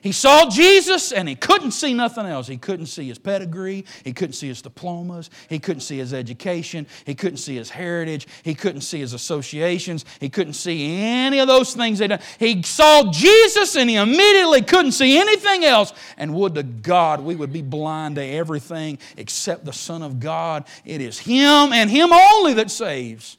He 0.00 0.12
saw 0.12 0.48
Jesus 0.48 1.12
and 1.12 1.28
he 1.28 1.34
couldn't 1.34 1.72
see 1.72 1.92
nothing 1.94 2.26
else. 2.26 2.46
He 2.46 2.56
couldn't 2.56 2.86
see 2.86 3.08
his 3.08 3.18
pedigree. 3.18 3.84
He 4.04 4.12
couldn't 4.12 4.34
see 4.34 4.48
his 4.48 4.62
diplomas. 4.62 5.30
He 5.48 5.58
couldn't 5.58 5.82
see 5.82 5.98
his 5.98 6.14
education. 6.14 6.86
He 7.04 7.14
couldn't 7.14 7.38
see 7.38 7.56
his 7.56 7.70
heritage. 7.70 8.26
He 8.42 8.54
couldn't 8.54 8.80
see 8.82 9.00
his 9.00 9.12
associations. 9.12 10.04
He 10.20 10.28
couldn't 10.28 10.54
see 10.54 11.00
any 11.00 11.38
of 11.38 11.48
those 11.48 11.74
things 11.74 11.98
they 11.98 12.08
done. 12.08 12.20
He 12.38 12.62
saw 12.62 13.10
Jesus 13.10 13.76
and 13.76 13.90
he 13.90 13.96
immediately 13.96 14.62
couldn't 14.62 14.92
see 14.92 15.18
anything 15.18 15.64
else. 15.64 15.92
And 16.16 16.34
would 16.34 16.54
to 16.54 16.62
God 16.62 17.20
we 17.20 17.34
would 17.34 17.52
be 17.52 17.62
blind 17.62 18.16
to 18.16 18.24
everything 18.24 18.98
except 19.16 19.64
the 19.64 19.72
Son 19.72 20.02
of 20.02 20.20
God. 20.20 20.64
It 20.84 21.00
is 21.00 21.18
Him 21.18 21.72
and 21.72 21.90
Him 21.90 22.12
only 22.12 22.54
that 22.54 22.70
saves. 22.70 23.36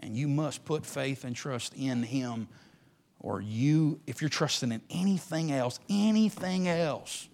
And 0.00 0.16
you 0.16 0.28
must 0.28 0.64
put 0.64 0.86
faith 0.86 1.24
and 1.24 1.34
trust 1.34 1.74
in 1.76 2.02
Him 2.02 2.48
or 3.20 3.40
you, 3.40 4.00
if 4.06 4.20
you're 4.20 4.30
trusting 4.30 4.72
in 4.72 4.80
anything 4.90 5.52
else, 5.52 5.80
anything 5.88 6.68
else, 6.68 7.28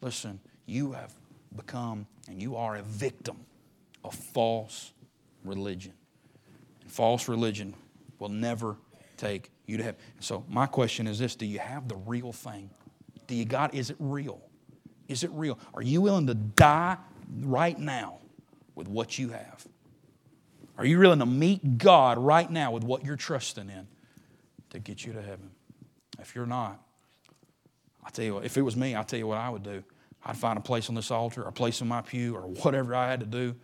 listen, 0.00 0.40
you 0.66 0.92
have 0.92 1.12
become 1.54 2.06
and 2.28 2.40
you 2.40 2.56
are 2.56 2.76
a 2.76 2.82
victim 2.82 3.36
of 4.04 4.14
false 4.14 4.92
religion. 5.44 5.92
And 6.82 6.90
false 6.90 7.28
religion 7.28 7.74
will 8.18 8.28
never 8.28 8.76
take 9.16 9.50
you 9.66 9.76
to 9.76 9.82
heaven. 9.82 10.00
So 10.20 10.44
my 10.48 10.66
question 10.66 11.06
is 11.06 11.18
this: 11.18 11.34
Do 11.34 11.46
you 11.46 11.58
have 11.58 11.88
the 11.88 11.96
real 11.96 12.32
thing? 12.32 12.70
Do 13.26 13.34
you 13.34 13.44
got? 13.44 13.74
Is 13.74 13.90
it 13.90 13.96
real? 13.98 14.40
Is 15.08 15.24
it 15.24 15.30
real? 15.32 15.58
Are 15.74 15.82
you 15.82 16.00
willing 16.00 16.26
to 16.26 16.34
die 16.34 16.96
right 17.40 17.78
now 17.78 18.18
with 18.74 18.88
what 18.88 19.18
you 19.18 19.30
have? 19.30 19.66
Are 20.78 20.84
you 20.84 20.98
willing 20.98 21.20
to 21.20 21.26
meet 21.26 21.78
God 21.78 22.18
right 22.18 22.50
now 22.50 22.70
with 22.72 22.84
what 22.84 23.04
you're 23.04 23.16
trusting 23.16 23.70
in? 23.70 23.88
To 24.76 24.80
get 24.80 25.04
you 25.04 25.12
to 25.14 25.22
heaven. 25.22 25.50
If 26.20 26.34
you're 26.34 26.46
not, 26.46 26.80
I 28.04 28.10
tell 28.10 28.24
you 28.24 28.34
what, 28.34 28.44
if 28.44 28.56
it 28.56 28.62
was 28.62 28.76
me, 28.76 28.94
I 28.94 29.02
tell 29.02 29.18
you 29.18 29.26
what 29.26 29.38
I 29.38 29.50
would 29.50 29.62
do. 29.62 29.82
I'd 30.24 30.36
find 30.36 30.58
a 30.58 30.62
place 30.62 30.88
on 30.88 30.94
this 30.94 31.10
altar, 31.10 31.42
a 31.42 31.52
place 31.52 31.80
in 31.80 31.88
my 31.88 32.02
pew, 32.02 32.36
or 32.36 32.40
whatever 32.62 32.94
I 32.94 33.08
had 33.08 33.20
to 33.20 33.26
do, 33.26 33.54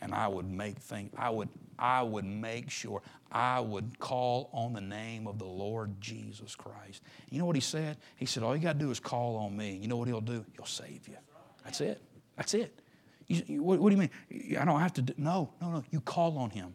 and 0.00 0.14
I 0.14 0.28
would 0.28 0.50
make 0.50 0.78
things. 0.78 1.12
I 1.16 1.30
would, 1.30 1.48
I 1.78 2.02
would 2.02 2.24
make 2.24 2.70
sure 2.70 3.02
I 3.32 3.60
would 3.60 3.98
call 3.98 4.48
on 4.52 4.74
the 4.74 4.80
name 4.80 5.26
of 5.26 5.38
the 5.38 5.46
Lord 5.46 6.00
Jesus 6.00 6.54
Christ. 6.54 7.02
You 7.30 7.40
know 7.40 7.46
what 7.46 7.56
he 7.56 7.62
said? 7.62 7.96
He 8.16 8.26
said, 8.26 8.42
"All 8.42 8.54
you 8.56 8.62
got 8.62 8.74
to 8.74 8.78
do 8.78 8.90
is 8.90 9.00
call 9.00 9.36
on 9.36 9.56
me. 9.56 9.76
You 9.76 9.88
know 9.88 9.96
what 9.96 10.08
he'll 10.08 10.20
do? 10.20 10.44
He'll 10.56 10.66
save 10.66 11.08
you. 11.08 11.16
That's 11.64 11.80
it. 11.80 12.00
That's 12.36 12.54
it. 12.54 12.80
You, 13.26 13.42
you, 13.46 13.62
what, 13.62 13.80
what, 13.80 13.88
do 13.90 13.96
you 13.96 14.00
mean? 14.00 14.58
I 14.60 14.64
don't 14.64 14.80
have 14.80 14.92
to 14.94 15.02
do. 15.02 15.14
No, 15.16 15.50
no, 15.60 15.72
no. 15.72 15.84
You 15.90 16.00
call 16.00 16.38
on 16.38 16.50
him. 16.50 16.74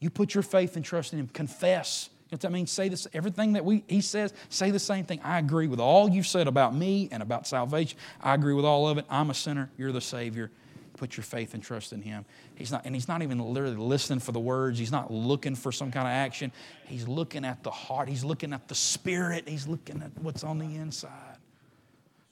You 0.00 0.10
put 0.10 0.34
your 0.34 0.42
faith 0.42 0.76
and 0.76 0.84
trust 0.84 1.12
in 1.12 1.20
him. 1.20 1.28
Confess." 1.28 2.10
I 2.44 2.48
mean? 2.48 2.66
Say 2.66 2.88
this, 2.88 3.06
everything 3.12 3.52
that 3.52 3.64
we, 3.64 3.84
he 3.86 4.00
says, 4.00 4.34
say 4.48 4.70
the 4.70 4.78
same 4.78 5.04
thing. 5.04 5.20
I 5.22 5.38
agree 5.38 5.68
with 5.68 5.80
all 5.80 6.10
you've 6.10 6.26
said 6.26 6.48
about 6.48 6.74
me 6.74 7.08
and 7.12 7.22
about 7.22 7.46
salvation. 7.46 7.98
I 8.20 8.34
agree 8.34 8.54
with 8.54 8.64
all 8.64 8.88
of 8.88 8.98
it. 8.98 9.06
I'm 9.08 9.30
a 9.30 9.34
sinner. 9.34 9.70
You're 9.76 9.92
the 9.92 10.00
Savior. 10.00 10.50
Put 10.96 11.16
your 11.16 11.24
faith 11.24 11.54
and 11.54 11.62
trust 11.62 11.92
in 11.92 12.02
Him. 12.02 12.24
He's 12.54 12.72
not, 12.72 12.84
and 12.84 12.94
He's 12.94 13.06
not 13.06 13.22
even 13.22 13.38
literally 13.38 13.76
listening 13.76 14.18
for 14.18 14.32
the 14.32 14.40
words. 14.40 14.78
He's 14.78 14.90
not 14.90 15.12
looking 15.12 15.54
for 15.54 15.70
some 15.70 15.92
kind 15.92 16.06
of 16.06 16.12
action. 16.12 16.50
He's 16.86 17.06
looking 17.06 17.44
at 17.44 17.62
the 17.62 17.70
heart. 17.70 18.08
He's 18.08 18.24
looking 18.24 18.52
at 18.52 18.66
the 18.66 18.74
spirit. 18.74 19.48
He's 19.48 19.68
looking 19.68 20.02
at 20.02 20.10
what's 20.20 20.42
on 20.42 20.58
the 20.58 20.76
inside. 20.76 21.36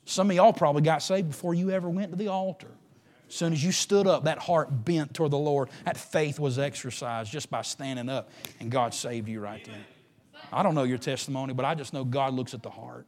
Some 0.06 0.30
of 0.30 0.36
y'all 0.36 0.52
probably 0.52 0.82
got 0.82 1.02
saved 1.02 1.28
before 1.28 1.54
you 1.54 1.70
ever 1.70 1.88
went 1.88 2.10
to 2.10 2.16
the 2.16 2.28
altar. 2.28 2.70
As 3.34 3.38
soon 3.38 3.52
as 3.52 3.64
you 3.64 3.72
stood 3.72 4.06
up, 4.06 4.26
that 4.26 4.38
heart 4.38 4.84
bent 4.84 5.12
toward 5.12 5.32
the 5.32 5.38
Lord. 5.38 5.68
That 5.86 5.96
faith 5.96 6.38
was 6.38 6.56
exercised 6.56 7.32
just 7.32 7.50
by 7.50 7.62
standing 7.62 8.08
up, 8.08 8.30
and 8.60 8.70
God 8.70 8.94
saved 8.94 9.28
you 9.28 9.40
right 9.40 9.60
then. 9.64 9.84
I 10.52 10.62
don't 10.62 10.76
know 10.76 10.84
your 10.84 10.98
testimony, 10.98 11.52
but 11.52 11.64
I 11.64 11.74
just 11.74 11.92
know 11.92 12.04
God 12.04 12.32
looks 12.32 12.54
at 12.54 12.62
the 12.62 12.70
heart. 12.70 13.06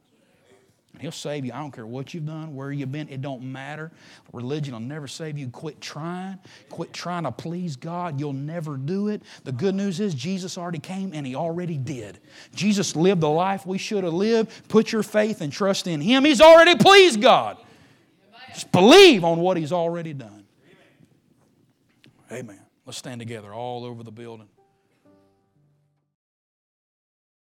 And 0.91 1.01
He'll 1.01 1.13
save 1.13 1.45
you. 1.45 1.53
I 1.53 1.59
don't 1.59 1.71
care 1.71 1.85
what 1.85 2.13
you've 2.13 2.25
done, 2.25 2.55
where 2.55 2.73
you've 2.73 2.91
been, 2.91 3.07
it 3.07 3.21
don't 3.21 3.41
matter. 3.41 3.89
Religion 4.33 4.73
will 4.73 4.81
never 4.81 5.07
save 5.07 5.37
you. 5.37 5.47
Quit 5.47 5.79
trying. 5.79 6.39
Quit 6.69 6.91
trying 6.91 7.23
to 7.23 7.31
please 7.31 7.77
God. 7.77 8.19
You'll 8.19 8.33
never 8.33 8.75
do 8.75 9.07
it. 9.07 9.21
The 9.45 9.53
good 9.53 9.75
news 9.75 10.01
is 10.01 10.13
Jesus 10.13 10.57
already 10.57 10.79
came 10.79 11.13
and 11.13 11.25
He 11.25 11.35
already 11.35 11.77
did. 11.77 12.19
Jesus 12.53 12.97
lived 12.97 13.21
the 13.21 13.29
life 13.29 13.65
we 13.65 13.77
should 13.77 14.03
have 14.03 14.13
lived. 14.13 14.67
Put 14.67 14.91
your 14.91 15.03
faith 15.03 15.39
and 15.39 15.53
trust 15.53 15.87
in 15.87 16.01
Him. 16.01 16.25
He's 16.25 16.41
already 16.41 16.75
pleased 16.75 17.21
God. 17.21 17.59
Just 18.57 18.71
believe 18.71 19.23
on 19.23 19.39
what 19.39 19.55
He's 19.55 19.71
already 19.71 20.13
done. 20.13 20.43
Amen. 22.31 22.59
Let's 22.87 22.97
stand 22.97 23.21
together 23.21 23.53
all 23.53 23.85
over 23.85 24.01
the 24.01 24.11
building. 24.11 24.47